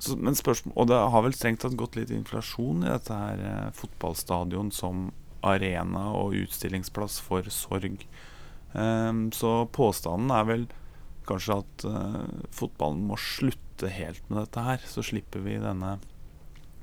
så, 0.01 0.17
spørsmål, 0.17 0.75
og 0.75 0.89
det 0.89 0.99
har 1.13 1.25
vel 1.25 1.37
strengt 1.37 1.63
tatt 1.63 1.77
gått 1.79 1.97
litt 1.97 2.13
inflasjon 2.13 2.85
i 2.85 2.91
dette 2.91 3.17
her 3.17 3.41
eh, 3.45 3.71
fotballstadion 3.77 4.71
som 4.73 5.09
arena 5.45 6.11
og 6.17 6.37
utstillingsplass 6.43 7.19
for 7.25 7.49
sorg. 7.53 8.05
Eh, 8.73 9.11
så 9.37 9.55
påstanden 9.73 10.33
er 10.37 10.47
vel 10.49 10.69
kanskje 11.29 11.59
at 11.61 11.85
eh, 11.87 12.21
fotballen 12.55 13.05
må 13.09 13.17
slutte 13.21 13.91
helt 13.93 14.23
med 14.29 14.43
dette 14.43 14.65
her. 14.65 14.85
Så 14.85 15.05
slipper 15.05 15.43
vi 15.45 15.59
denne 15.61 15.97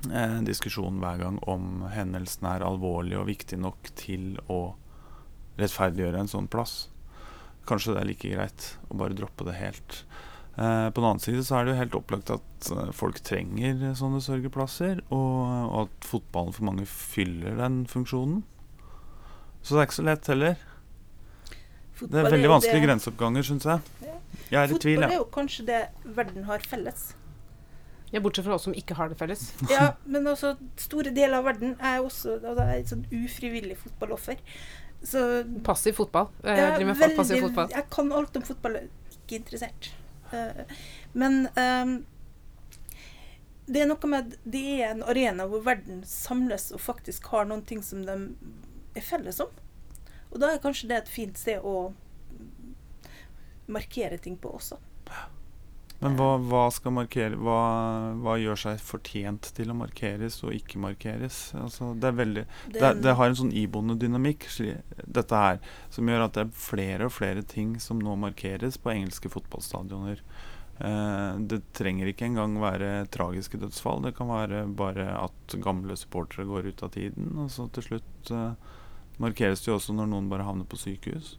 eh, 0.07 0.37
diskusjon 0.47 0.99
hver 1.03 1.19
gang 1.23 1.39
om 1.49 1.83
hendelsen 1.93 2.47
er 2.49 2.65
alvorlig 2.65 3.17
og 3.19 3.27
viktig 3.29 3.59
nok 3.59 3.91
til 3.99 4.37
å 4.47 4.75
rettferdiggjøre 5.59 6.23
en 6.23 6.31
sånn 6.31 6.47
plass. 6.51 6.87
Kanskje 7.69 7.93
det 7.95 8.01
er 8.03 8.09
like 8.09 8.31
greit 8.31 8.69
å 8.89 8.97
bare 9.01 9.17
droppe 9.17 9.45
det 9.49 9.57
helt. 9.59 10.03
Eh, 10.59 10.87
på 10.91 10.99
den 11.01 11.09
annen 11.09 11.23
side 11.23 11.43
så 11.47 11.59
er 11.59 11.65
det 11.67 11.73
jo 11.75 11.79
helt 11.81 11.97
opplagt 11.99 12.31
at 12.33 12.71
eh, 12.75 12.89
folk 12.95 13.19
trenger 13.23 13.93
sånne 13.99 14.21
sørgeplasser, 14.23 15.03
og, 15.11 15.35
og 15.69 15.77
at 15.85 16.07
fotballen 16.09 16.55
for 16.55 16.67
mange 16.71 16.87
fyller 16.89 17.59
den 17.59 17.83
funksjonen. 17.91 18.41
Så 19.61 19.75
det 19.75 19.81
er 19.83 19.87
ikke 19.89 19.99
så 19.99 20.07
lett 20.07 20.31
heller. 20.31 20.59
Det 21.99 22.15
er 22.15 22.29
veldig 22.31 22.49
vanskelige 22.53 22.79
det- 22.79 22.87
grenseoppganger, 22.87 23.43
syns 23.43 23.67
jeg. 23.67 23.81
Ja. 24.07 24.15
Jeg 24.49 24.59
er 24.59 24.71
i 24.73 24.77
tvil, 24.81 25.01
Fotball 25.01 25.11
er 25.11 25.19
jo 25.19 25.25
kanskje 25.35 25.65
det 25.67 25.79
verden 26.15 26.45
har 26.47 26.63
felles. 26.65 27.09
Ja, 28.11 28.19
bortsett 28.19 28.45
fra 28.45 28.55
oss 28.57 28.65
som 28.65 28.75
ikke 28.77 28.97
har 28.97 29.09
det 29.11 29.17
felles. 29.19 29.49
Ja, 29.73 29.93
men 30.05 30.27
også 30.27 30.55
store 30.81 31.13
deler 31.15 31.39
av 31.39 31.49
verden 31.49 31.75
er 31.77 32.01
også 32.01 32.39
altså, 32.39 32.65
er 32.65 32.75
et 32.79 32.91
sånn 32.91 33.05
ufrivillig 33.13 33.77
fotballoffer. 33.79 34.41
Så 35.05 35.25
Passiv 35.63 35.95
fotball. 35.99 36.31
Eh, 36.43 36.49
jeg, 36.49 36.57
Jeg 36.57 36.67
er 36.67 36.77
driver 36.77 36.93
med 36.93 37.17
passiv 37.17 37.43
fotball. 37.45 37.75
jeg 37.75 37.89
kan 37.93 38.13
alt 38.19 38.39
om 38.39 38.47
fotball, 38.47 38.79
ikke 39.13 39.39
interessert. 39.39 39.91
Uh, 40.29 40.65
men 41.17 41.47
um, 41.55 41.93
det 43.69 43.83
er 43.83 43.87
noe 43.89 44.09
med 44.09 44.33
at 44.33 44.49
det 44.49 44.65
er 44.81 44.91
en 44.91 45.05
arena 45.05 45.45
hvor 45.49 45.63
verden 45.65 46.03
samles 46.05 46.69
og 46.73 46.81
faktisk 46.81 47.29
har 47.33 47.47
noen 47.49 47.63
ting 47.69 47.81
som 47.85 48.01
de 48.05 48.17
er 48.97 49.05
felles 49.05 49.39
om. 49.43 49.53
Og 50.29 50.41
da 50.41 50.51
er 50.53 50.61
kanskje 50.61 50.89
det 50.89 51.03
et 51.03 51.11
fint 51.11 51.37
sted 51.37 51.61
å 51.65 51.91
markere 53.69 54.17
ting 54.17 54.37
på 54.41 54.51
også. 54.57 54.79
Men 55.99 56.15
hva, 56.15 56.29
hva 56.39 56.61
skal 56.71 56.93
markere 56.95 57.35
hva, 57.35 57.59
hva 58.23 58.37
gjør 58.39 58.59
seg 58.61 58.83
fortjent 58.83 59.49
til 59.55 59.73
å 59.73 59.75
markeres 59.75 60.37
og 60.45 60.53
ikke 60.55 60.79
markeres? 60.79 61.39
Altså, 61.59 61.91
det, 61.99 62.13
veldig, 62.15 62.45
Det, 62.69 62.77
det, 62.79 62.91
det 63.03 63.15
har 63.19 63.31
en 63.31 63.39
sånn 63.41 63.51
iboende 63.51 63.97
dynamikk, 63.99 64.47
dette 65.03 65.41
her, 65.43 65.59
som 65.91 66.07
gjør 66.07 66.23
at 66.29 66.37
det 66.37 66.45
er 66.45 66.55
flere 66.55 67.09
og 67.09 67.15
flere 67.17 67.43
ting 67.43 67.75
som 67.83 67.99
nå 67.99 68.15
markeres 68.21 68.79
på 68.79 68.93
engelske 68.93 69.31
fotballstadioner. 69.33 70.23
Eh, 70.79 71.39
det 71.51 71.59
trenger 71.75 72.07
ikke 72.07 72.29
engang 72.29 72.55
være 72.61 73.09
tragiske 73.11 73.59
dødsfall. 73.59 73.99
Det 74.05 74.15
kan 74.15 74.31
være 74.31 74.63
bare 74.79 75.11
at 75.19 75.59
gamle 75.59 75.97
supportere 75.99 76.47
går 76.47 76.71
ut 76.71 76.83
av 76.87 76.95
tiden. 76.95 77.33
Og 77.43 77.51
så 77.51 77.67
til 77.75 77.89
slutt 77.89 78.31
eh, 78.31 78.79
markeres 79.19 79.65
det 79.65 79.73
jo 79.73 79.77
også 79.81 79.95
når 79.97 80.13
noen 80.13 80.31
bare 80.31 80.47
havner 80.47 80.69
på 80.69 80.79
sykehus. 80.79 81.35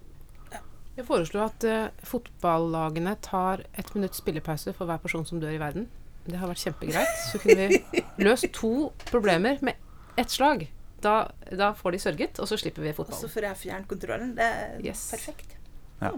Jeg 0.99 1.07
foreslår 1.07 1.47
at 1.47 1.65
uh, 1.65 2.05
fotballagene 2.05 3.15
tar 3.25 3.63
ett 3.79 3.95
minutts 3.95 4.21
spillepause 4.21 4.73
for 4.77 4.91
hver 4.91 4.99
person 5.01 5.25
som 5.29 5.41
dør 5.41 5.55
i 5.55 5.61
verden. 5.63 5.87
Det 6.27 6.37
har 6.39 6.51
vært 6.51 6.61
kjempegreit. 6.67 7.15
Så 7.31 7.41
kunne 7.41 7.69
vi 7.71 8.03
løst 8.27 8.51
to 8.57 8.91
problemer 9.09 9.59
med 9.65 9.79
ett 10.21 10.31
slag. 10.35 10.67
Da, 11.01 11.31
da 11.57 11.71
får 11.73 11.95
de 11.97 12.03
sørget, 12.03 12.41
og 12.43 12.51
så 12.51 12.59
slipper 12.61 12.85
vi 12.85 12.93
fotballen. 12.93 13.17
Og 13.17 13.23
så 13.25 13.33
får 13.33 13.47
jeg 13.49 13.61
fjernkontrollen. 13.63 14.35
Det 14.37 14.45
er 14.45 14.77
Yes. 14.85 15.07
perfekt. 15.15 15.57
Ja. 16.03 16.11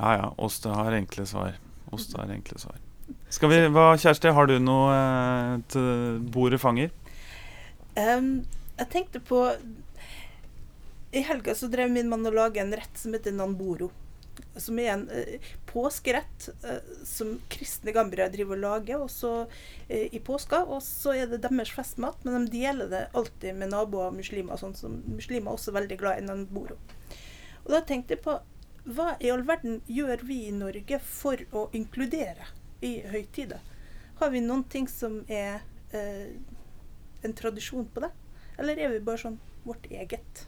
Ja 0.00 0.12
ja, 0.16 0.28
Åste 0.38 0.70
har 0.72 0.94
enkle 0.96 1.26
svar. 1.26 1.58
Åste 1.92 2.20
har 2.20 2.30
enkle 2.32 2.60
svar. 2.62 2.78
Skal 3.30 3.50
vi, 3.50 3.58
hva, 3.74 3.88
Kjersti, 3.98 4.30
har 4.32 4.46
du 4.46 4.54
noe 4.62 4.94
eh, 4.94 5.56
til 5.72 6.20
bordet 6.32 6.60
fanger? 6.62 6.92
Um, 7.98 8.46
jeg 8.78 8.88
tenkte 8.94 9.20
på 9.26 9.42
I 11.10 11.20
helga 11.26 11.54
så 11.54 11.66
drev 11.66 11.90
min 11.90 12.08
mann 12.08 12.26
og 12.26 12.36
laga 12.36 12.62
en 12.62 12.74
rett 12.76 12.98
som 12.98 13.14
heter 13.16 13.34
nanboro. 13.34 13.90
Som 14.56 14.78
er 14.78 14.92
en 14.92 15.02
eh, 15.10 15.42
påskerett 15.66 16.48
eh, 16.64 16.92
som 17.04 17.34
kristne 17.50 17.92
gambiere 17.92 18.30
driver 18.32 18.56
og 18.56 18.62
lager 18.62 19.02
og 19.02 19.10
så, 19.10 19.32
eh, 19.88 20.06
i 20.14 20.20
påska. 20.22 20.62
Og 20.70 20.82
så 20.86 21.16
er 21.18 21.26
det 21.30 21.42
deres 21.42 21.72
festmat, 21.74 22.22
men 22.24 22.46
de 22.46 22.60
deler 22.60 22.92
det 22.92 23.02
alltid 23.18 23.58
med 23.58 23.74
naboer 23.74 24.12
og 24.12 24.20
muslimer. 24.20 24.60
Sånn 24.60 24.76
som 24.78 25.00
muslimer 25.10 25.50
er 25.50 25.58
også 25.58 25.74
veldig 25.74 25.98
glad 25.98 26.22
i 26.22 26.26
nanboro. 26.28 26.78
Og 27.64 27.74
da 27.74 27.82
tenkte 27.86 28.16
jeg 28.16 28.24
på 28.24 28.38
hva 28.90 29.10
i 29.20 29.28
all 29.30 29.42
verden 29.44 29.82
gjør 29.90 30.22
vi 30.24 30.38
i 30.48 30.54
Norge 30.56 30.98
for 31.04 31.42
å 31.52 31.66
inkludere 31.76 32.46
i 32.86 33.00
høytider? 33.10 33.60
Har 34.22 34.32
vi 34.32 34.40
noen 34.44 34.64
ting 34.72 34.88
som 34.88 35.20
er 35.28 35.60
eh, 35.96 36.32
en 37.26 37.36
tradisjon 37.36 37.90
på 37.92 38.06
det? 38.06 38.10
Eller 38.60 38.80
er 38.80 38.94
vi 38.94 39.02
bare 39.04 39.20
sånn 39.20 39.38
vårt 39.66 39.86
eget? 39.90 40.46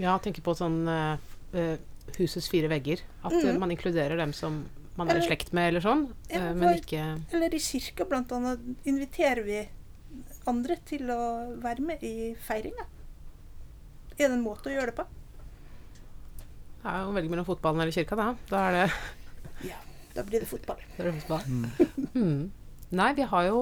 Ja, 0.00 0.18
tenker 0.18 0.42
på 0.42 0.54
sånn 0.56 0.86
eh, 0.88 1.18
eh, 1.58 1.76
husets 2.18 2.48
fire 2.48 2.68
vegger. 2.68 3.00
At 3.24 3.32
Mm. 3.32 3.58
man 3.60 3.70
inkluderer 3.70 4.16
dem 4.16 4.32
som 4.32 4.64
man 4.96 5.08
er 5.10 5.16
i 5.20 5.26
slekt 5.26 5.52
med, 5.52 5.68
eller 5.68 5.80
sånn. 5.80 6.06
Ja, 6.30 6.36
eh, 6.50 6.54
men 6.54 6.78
ikke 6.80 7.02
Eller 7.32 7.54
i 7.54 7.58
kirka 7.58 8.04
blant 8.04 8.32
annet 8.32 8.58
inviterer 8.84 9.42
vi 9.44 9.68
andre 10.46 10.76
til 10.84 11.08
å 11.10 11.56
være 11.60 11.80
med 11.80 12.02
i 12.02 12.34
feiringa? 12.34 12.84
Er 14.18 14.28
det 14.28 14.32
en 14.32 14.44
måte 14.44 14.68
å 14.68 14.74
gjøre 14.74 14.86
det 14.92 14.96
på? 14.96 15.06
Det 16.82 16.90
er 16.90 16.98
jo 17.04 17.10
å 17.10 17.14
velge 17.14 17.30
mellom 17.30 17.46
fotballen 17.46 17.80
eller 17.80 17.92
kirka, 17.92 18.16
da. 18.16 18.34
Da 18.50 18.68
er 18.68 18.72
det, 18.72 19.72
Da 20.14 20.22
blir 20.22 20.40
det 20.40 20.48
fotball. 20.48 20.76
da 20.98 21.02
blir 21.04 21.12
det 21.12 21.22
fotball. 21.22 21.42
Mm. 22.14 22.50
Nei, 22.92 23.12
vi 23.16 23.24
har 23.24 23.46
jo 23.48 23.60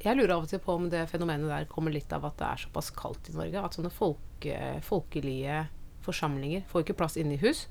Jeg 0.00 0.16
lurer 0.16 0.32
av 0.36 0.46
og 0.46 0.48
til 0.48 0.60
på 0.64 0.76
om 0.78 0.88
det 0.92 1.04
fenomenet 1.10 1.50
der 1.50 1.68
kommer 1.70 1.92
litt 1.92 2.12
av 2.16 2.24
at 2.24 2.38
det 2.40 2.48
er 2.48 2.62
såpass 2.64 2.88
kaldt 2.96 3.28
i 3.28 3.36
Norge. 3.36 3.60
At 3.60 3.76
sånne 3.76 3.92
folke, 3.92 4.58
folkelige 4.86 5.66
forsamlinger 6.02 6.64
får 6.70 6.86
ikke 6.86 6.96
plass 7.02 7.18
inne 7.20 7.36
i 7.36 7.42
hus. 7.42 7.66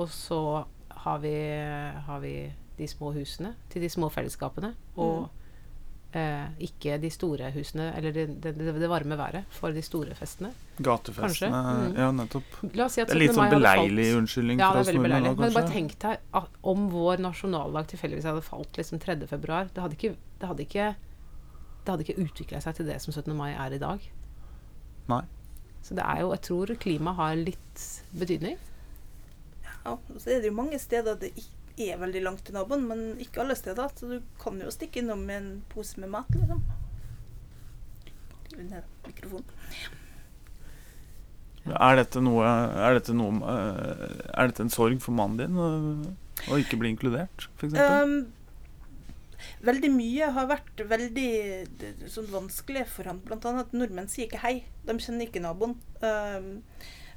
Og 0.00 0.08
så 0.12 0.40
har 1.04 1.20
vi, 1.22 1.36
har 2.08 2.22
vi 2.24 2.36
de 2.76 2.88
små 2.88 3.12
husene 3.16 3.54
til 3.72 3.84
de 3.84 3.90
små 3.92 4.08
fellesskapene. 4.12 4.72
Og 4.96 5.28
eh, 6.16 6.44
ikke 6.66 6.96
de 7.02 7.10
store 7.12 7.50
husene, 7.54 7.88
eller 7.98 8.14
det, 8.14 8.26
det, 8.42 8.52
det, 8.56 8.88
varme 8.90 9.18
været 9.18 9.46
for 9.54 9.74
de 9.74 9.82
store 9.84 10.16
festene. 10.18 10.52
Gatefestene. 10.82 11.60
Mm. 11.66 11.96
Ja, 11.98 12.10
nettopp. 12.16 12.58
La 12.76 12.86
oss 12.86 12.96
si 12.96 13.04
at 13.04 13.10
Det 13.10 13.16
er 13.16 13.22
litt 13.24 13.36
sånn 13.36 13.52
beleilig 13.52 14.06
unnskyldning 14.20 14.62
ja, 14.62 14.70
fra 14.72 14.84
er 14.84 15.00
beleilig. 15.06 15.34
Men 15.40 15.56
bare 15.56 15.72
tenk 15.72 15.96
deg 16.02 16.22
at 16.40 16.60
om 16.74 16.86
vår 16.92 17.22
nasjonaldag 17.24 17.90
tilfeldigvis 17.92 18.28
hadde 18.30 18.44
falt 18.46 18.80
liksom 18.80 19.02
3. 19.02 19.18
februar. 19.30 19.72
Det 19.72 19.84
hadde 19.84 19.98
ikke, 19.98 20.14
det 20.40 20.52
hadde 20.52 20.66
ikke, 20.66 20.92
det 21.82 21.94
hadde 21.94 22.06
ikke 22.06 22.26
utvikla 22.26 22.62
seg 22.64 22.78
til 22.80 22.90
det 22.90 23.00
som 23.04 23.14
17. 23.14 23.34
mai 23.36 23.50
er 23.52 23.76
i 23.76 23.82
dag. 23.82 24.06
Nei. 25.10 25.24
Så 25.86 25.94
det 25.94 26.02
er 26.02 26.24
jo, 26.24 26.32
jeg 26.34 26.42
tror 26.48 26.72
klima 26.82 27.14
har 27.18 27.36
litt 27.38 27.84
betydning. 28.18 28.56
Ja, 29.86 29.94
så 30.18 30.32
er 30.34 30.40
det 30.42 30.50
jo 30.50 30.56
mange 30.56 30.80
steder 30.82 31.14
det 31.20 31.30
ikke 31.36 31.55
er 31.78 32.00
veldig 32.00 32.22
langt 32.24 32.42
til 32.46 32.56
naboen, 32.56 32.86
men 32.88 33.04
ikke 33.22 33.42
alle 33.44 33.56
steder. 33.58 33.92
Så 33.96 34.08
du 34.10 34.18
kan 34.40 34.58
jo 34.62 34.72
stikke 34.72 35.02
innom 35.02 35.26
med 35.28 35.42
en 35.42 35.52
pose 35.72 36.00
med 36.00 36.12
mat, 36.12 36.30
liksom. 36.34 36.62
Under 38.56 38.84
mikrofonen. 39.04 39.54
Er 41.66 41.96
dette 41.98 42.20
noe 42.22 42.46
Er 42.46 42.94
dette, 42.94 43.14
noe, 43.16 43.40
eh, 43.50 44.20
er 44.38 44.52
dette 44.52 44.62
en 44.62 44.70
sorg 44.72 45.00
for 45.02 45.16
mannen 45.18 45.40
din? 45.40 46.14
Å 46.46 46.58
ikke 46.60 46.78
bli 46.78 46.92
inkludert, 46.94 47.48
f.eks.? 47.58 47.74
Um, 47.74 48.28
veldig 49.66 49.90
mye 49.92 50.28
har 50.36 50.46
vært 50.50 50.84
veldig 50.88 51.30
sånn 52.12 52.28
vanskelig 52.30 52.86
for 52.92 53.10
han. 53.10 53.22
Blant 53.24 53.48
annet 53.48 53.66
at 53.66 53.76
nordmenn 53.76 54.10
sier 54.12 54.28
ikke 54.28 54.44
hei. 54.44 54.54
De 54.86 54.96
kjenner 55.00 55.26
ikke 55.26 55.42
naboen. 55.42 55.74
Um, 56.04 56.62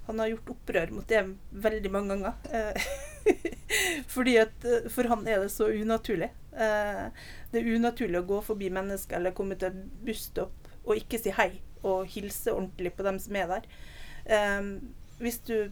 han 0.09 0.19
har 0.19 0.31
gjort 0.31 0.49
opprør 0.55 0.91
mot 0.95 1.07
det 1.09 1.19
veldig 1.51 1.89
mange 1.93 2.15
ganger. 2.15 2.33
Eh, 2.49 2.85
Fordi 4.13 4.37
at 4.41 4.65
eh, 4.65 4.87
For 4.89 5.05
han 5.11 5.27
er 5.29 5.43
det 5.43 5.51
så 5.53 5.67
unaturlig. 5.69 6.31
Eh, 6.53 7.03
Det 7.51 7.61
er 7.61 7.75
unaturlig 7.75 8.23
å 8.23 8.29
gå 8.31 8.39
forbi 8.47 8.71
mennesker 8.73 9.19
eller 9.19 9.35
komme 9.37 9.57
til 9.59 9.69
et 9.69 9.83
busstopp 10.05 10.71
og 10.79 10.97
ikke 10.97 11.19
si 11.21 11.33
hei 11.37 11.51
og 11.85 12.09
hilse 12.09 12.49
ordentlig 12.55 12.95
på 12.97 13.05
dem 13.05 13.19
som 13.21 13.37
er 13.37 13.51
der. 13.51 13.67
Hvis 15.21 15.37
du 15.47 15.71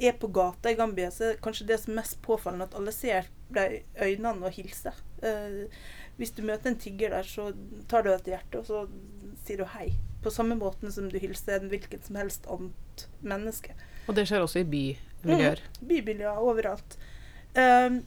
er 0.00 0.16
på 0.18 0.30
gata 0.34 0.72
i 0.72 0.78
Gambia, 0.78 1.10
så 1.12 1.24
er 1.26 1.34
det 1.34 1.42
kanskje 1.44 1.66
det 1.68 1.78
som 1.82 1.92
er 1.92 2.00
mest 2.00 2.16
påfallende 2.24 2.66
at 2.66 2.74
alle 2.78 2.92
ser 2.92 3.28
deg 3.54 3.84
øynene 4.00 4.48
og 4.48 4.56
hilser. 4.56 4.96
Hvis 6.18 6.34
du 6.34 6.42
møter 6.46 6.72
en 6.72 6.80
tigger 6.80 7.14
der, 7.14 7.28
så 7.28 7.52
tar 7.90 8.02
du 8.02 8.10
deg 8.10 8.24
til 8.24 8.34
hjertet, 8.34 8.58
og 8.60 8.66
så 8.66 9.44
sier 9.46 9.62
du 9.62 9.68
hei. 9.76 9.92
På 10.24 10.32
samme 10.34 10.56
måten 10.58 10.92
som 10.94 11.06
du 11.12 11.20
hilser 11.20 11.60
en 11.60 11.70
hvilken 11.70 12.02
som 12.02 12.18
helst 12.18 12.48
menneske. 13.24 13.76
Og 14.08 14.16
det 14.16 14.26
skjer 14.28 14.44
også 14.44 14.62
i 14.62 14.66
bymiljøer. 14.68 15.62
Bymiljøer 15.80 16.42
overalt. 16.42 16.98
Um, 17.54 18.02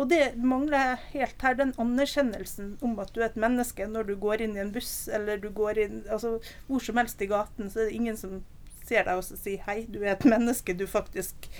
og 0.00 0.08
det 0.08 0.36
mangler 0.40 1.00
helt 1.12 1.42
her, 1.44 1.56
den 1.58 1.74
anerkjennelsen 1.80 2.78
om 2.84 2.94
at 3.02 3.10
du 3.12 3.20
er 3.20 3.28
et 3.28 3.40
menneske 3.40 3.84
når 3.88 4.08
du 4.08 4.14
går 4.20 4.46
inn 4.46 4.56
i 4.56 4.62
en 4.62 4.72
buss, 4.72 5.10
eller 5.12 5.40
du 5.40 5.50
går 5.52 5.80
inn 5.82 5.98
altså 6.08 6.38
hvor 6.68 6.80
som 6.84 7.00
helst 7.00 7.20
i 7.20 7.28
gaten, 7.28 7.68
så 7.68 7.82
er 7.82 7.90
det 7.90 7.98
ingen 7.98 8.16
som 8.16 8.38
ser 8.86 9.04
deg 9.06 9.20
og 9.20 9.26
sier 9.26 9.60
hei, 9.66 9.82
du 9.92 10.00
er 10.00 10.14
et 10.14 10.26
menneske, 10.28 10.74
du 10.74 10.86
faktisk 10.88 11.50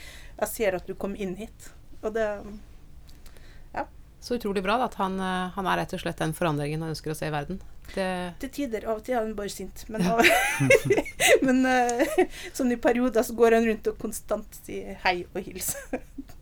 Jeg 0.40 0.48
ser 0.48 0.74
at 0.78 0.86
du 0.88 0.94
kom 0.96 1.12
inn 1.20 1.34
hit. 1.36 1.68
Og 2.00 2.14
det 2.16 2.26
Så 4.20 4.36
utrolig 4.36 4.62
bra 4.64 4.76
da, 4.76 4.88
at 4.88 4.96
han, 5.00 5.14
eh, 5.20 5.50
han 5.54 5.66
er 5.66 5.78
rett 5.80 5.94
og 5.96 6.00
slett 6.02 6.18
den 6.20 6.34
forandringen 6.36 6.82
han 6.84 6.92
ønsker 6.92 7.12
å 7.12 7.16
se 7.16 7.28
i 7.28 7.32
verden. 7.32 7.60
Det, 7.94 8.06
Til 8.42 8.50
tider, 8.54 8.84
av 8.86 8.98
og 9.00 9.04
til 9.06 9.16
er 9.16 9.22
han 9.24 9.34
bare 9.38 9.50
sint, 9.52 9.84
men, 9.90 10.04
men 11.46 11.62
uh, 11.66 12.26
sånn 12.56 12.70
i 12.74 12.78
perioder 12.80 13.24
så 13.26 13.34
går 13.38 13.56
han 13.58 13.66
rundt 13.70 13.88
og 13.90 13.96
konstant 14.02 14.60
sier 14.64 14.98
hei 15.04 15.16
og 15.34 15.40
hilser. 15.46 16.00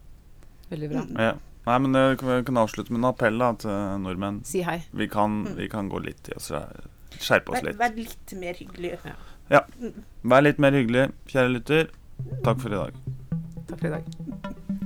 veldig 0.73 0.91
bra. 0.93 1.05
Mm. 1.09 1.21
Ja. 1.29 1.35
Nei, 1.69 1.79
men 1.85 1.93
det 1.97 2.03
vi 2.23 2.37
kan 2.49 2.57
avslutte 2.63 2.93
med 2.95 3.03
en 3.03 3.11
appell 3.11 3.39
da, 3.41 3.51
til 3.61 3.75
nordmenn. 4.05 4.39
Si 4.49 4.63
hei. 4.65 4.79
Vi 4.97 5.09
kan, 5.13 5.43
Mm. 5.45 5.57
vi 5.59 5.69
kan 5.73 5.89
gå 5.93 6.01
litt 6.05 6.31
i 6.33 6.37
oss. 6.39 6.49
Skjerpe 7.19 7.53
oss 7.53 7.61
Vær, 7.61 7.67
litt. 7.69 7.79
vær 7.81 7.97
litt 7.97 8.33
mer 8.41 8.55
hyggelig. 8.61 8.95
Vær 10.33 10.45
litt 10.45 10.59
mer 10.61 10.77
hyggelig, 10.77 11.09
kjære 11.29 11.53
lytter. 11.59 11.93
Takk 12.45 12.61
for 12.65 12.73
i 12.73 12.81
dag. 12.81 12.99
Takk 13.69 13.79
for 13.79 13.87
i 13.89 13.95
dag. 13.99 14.78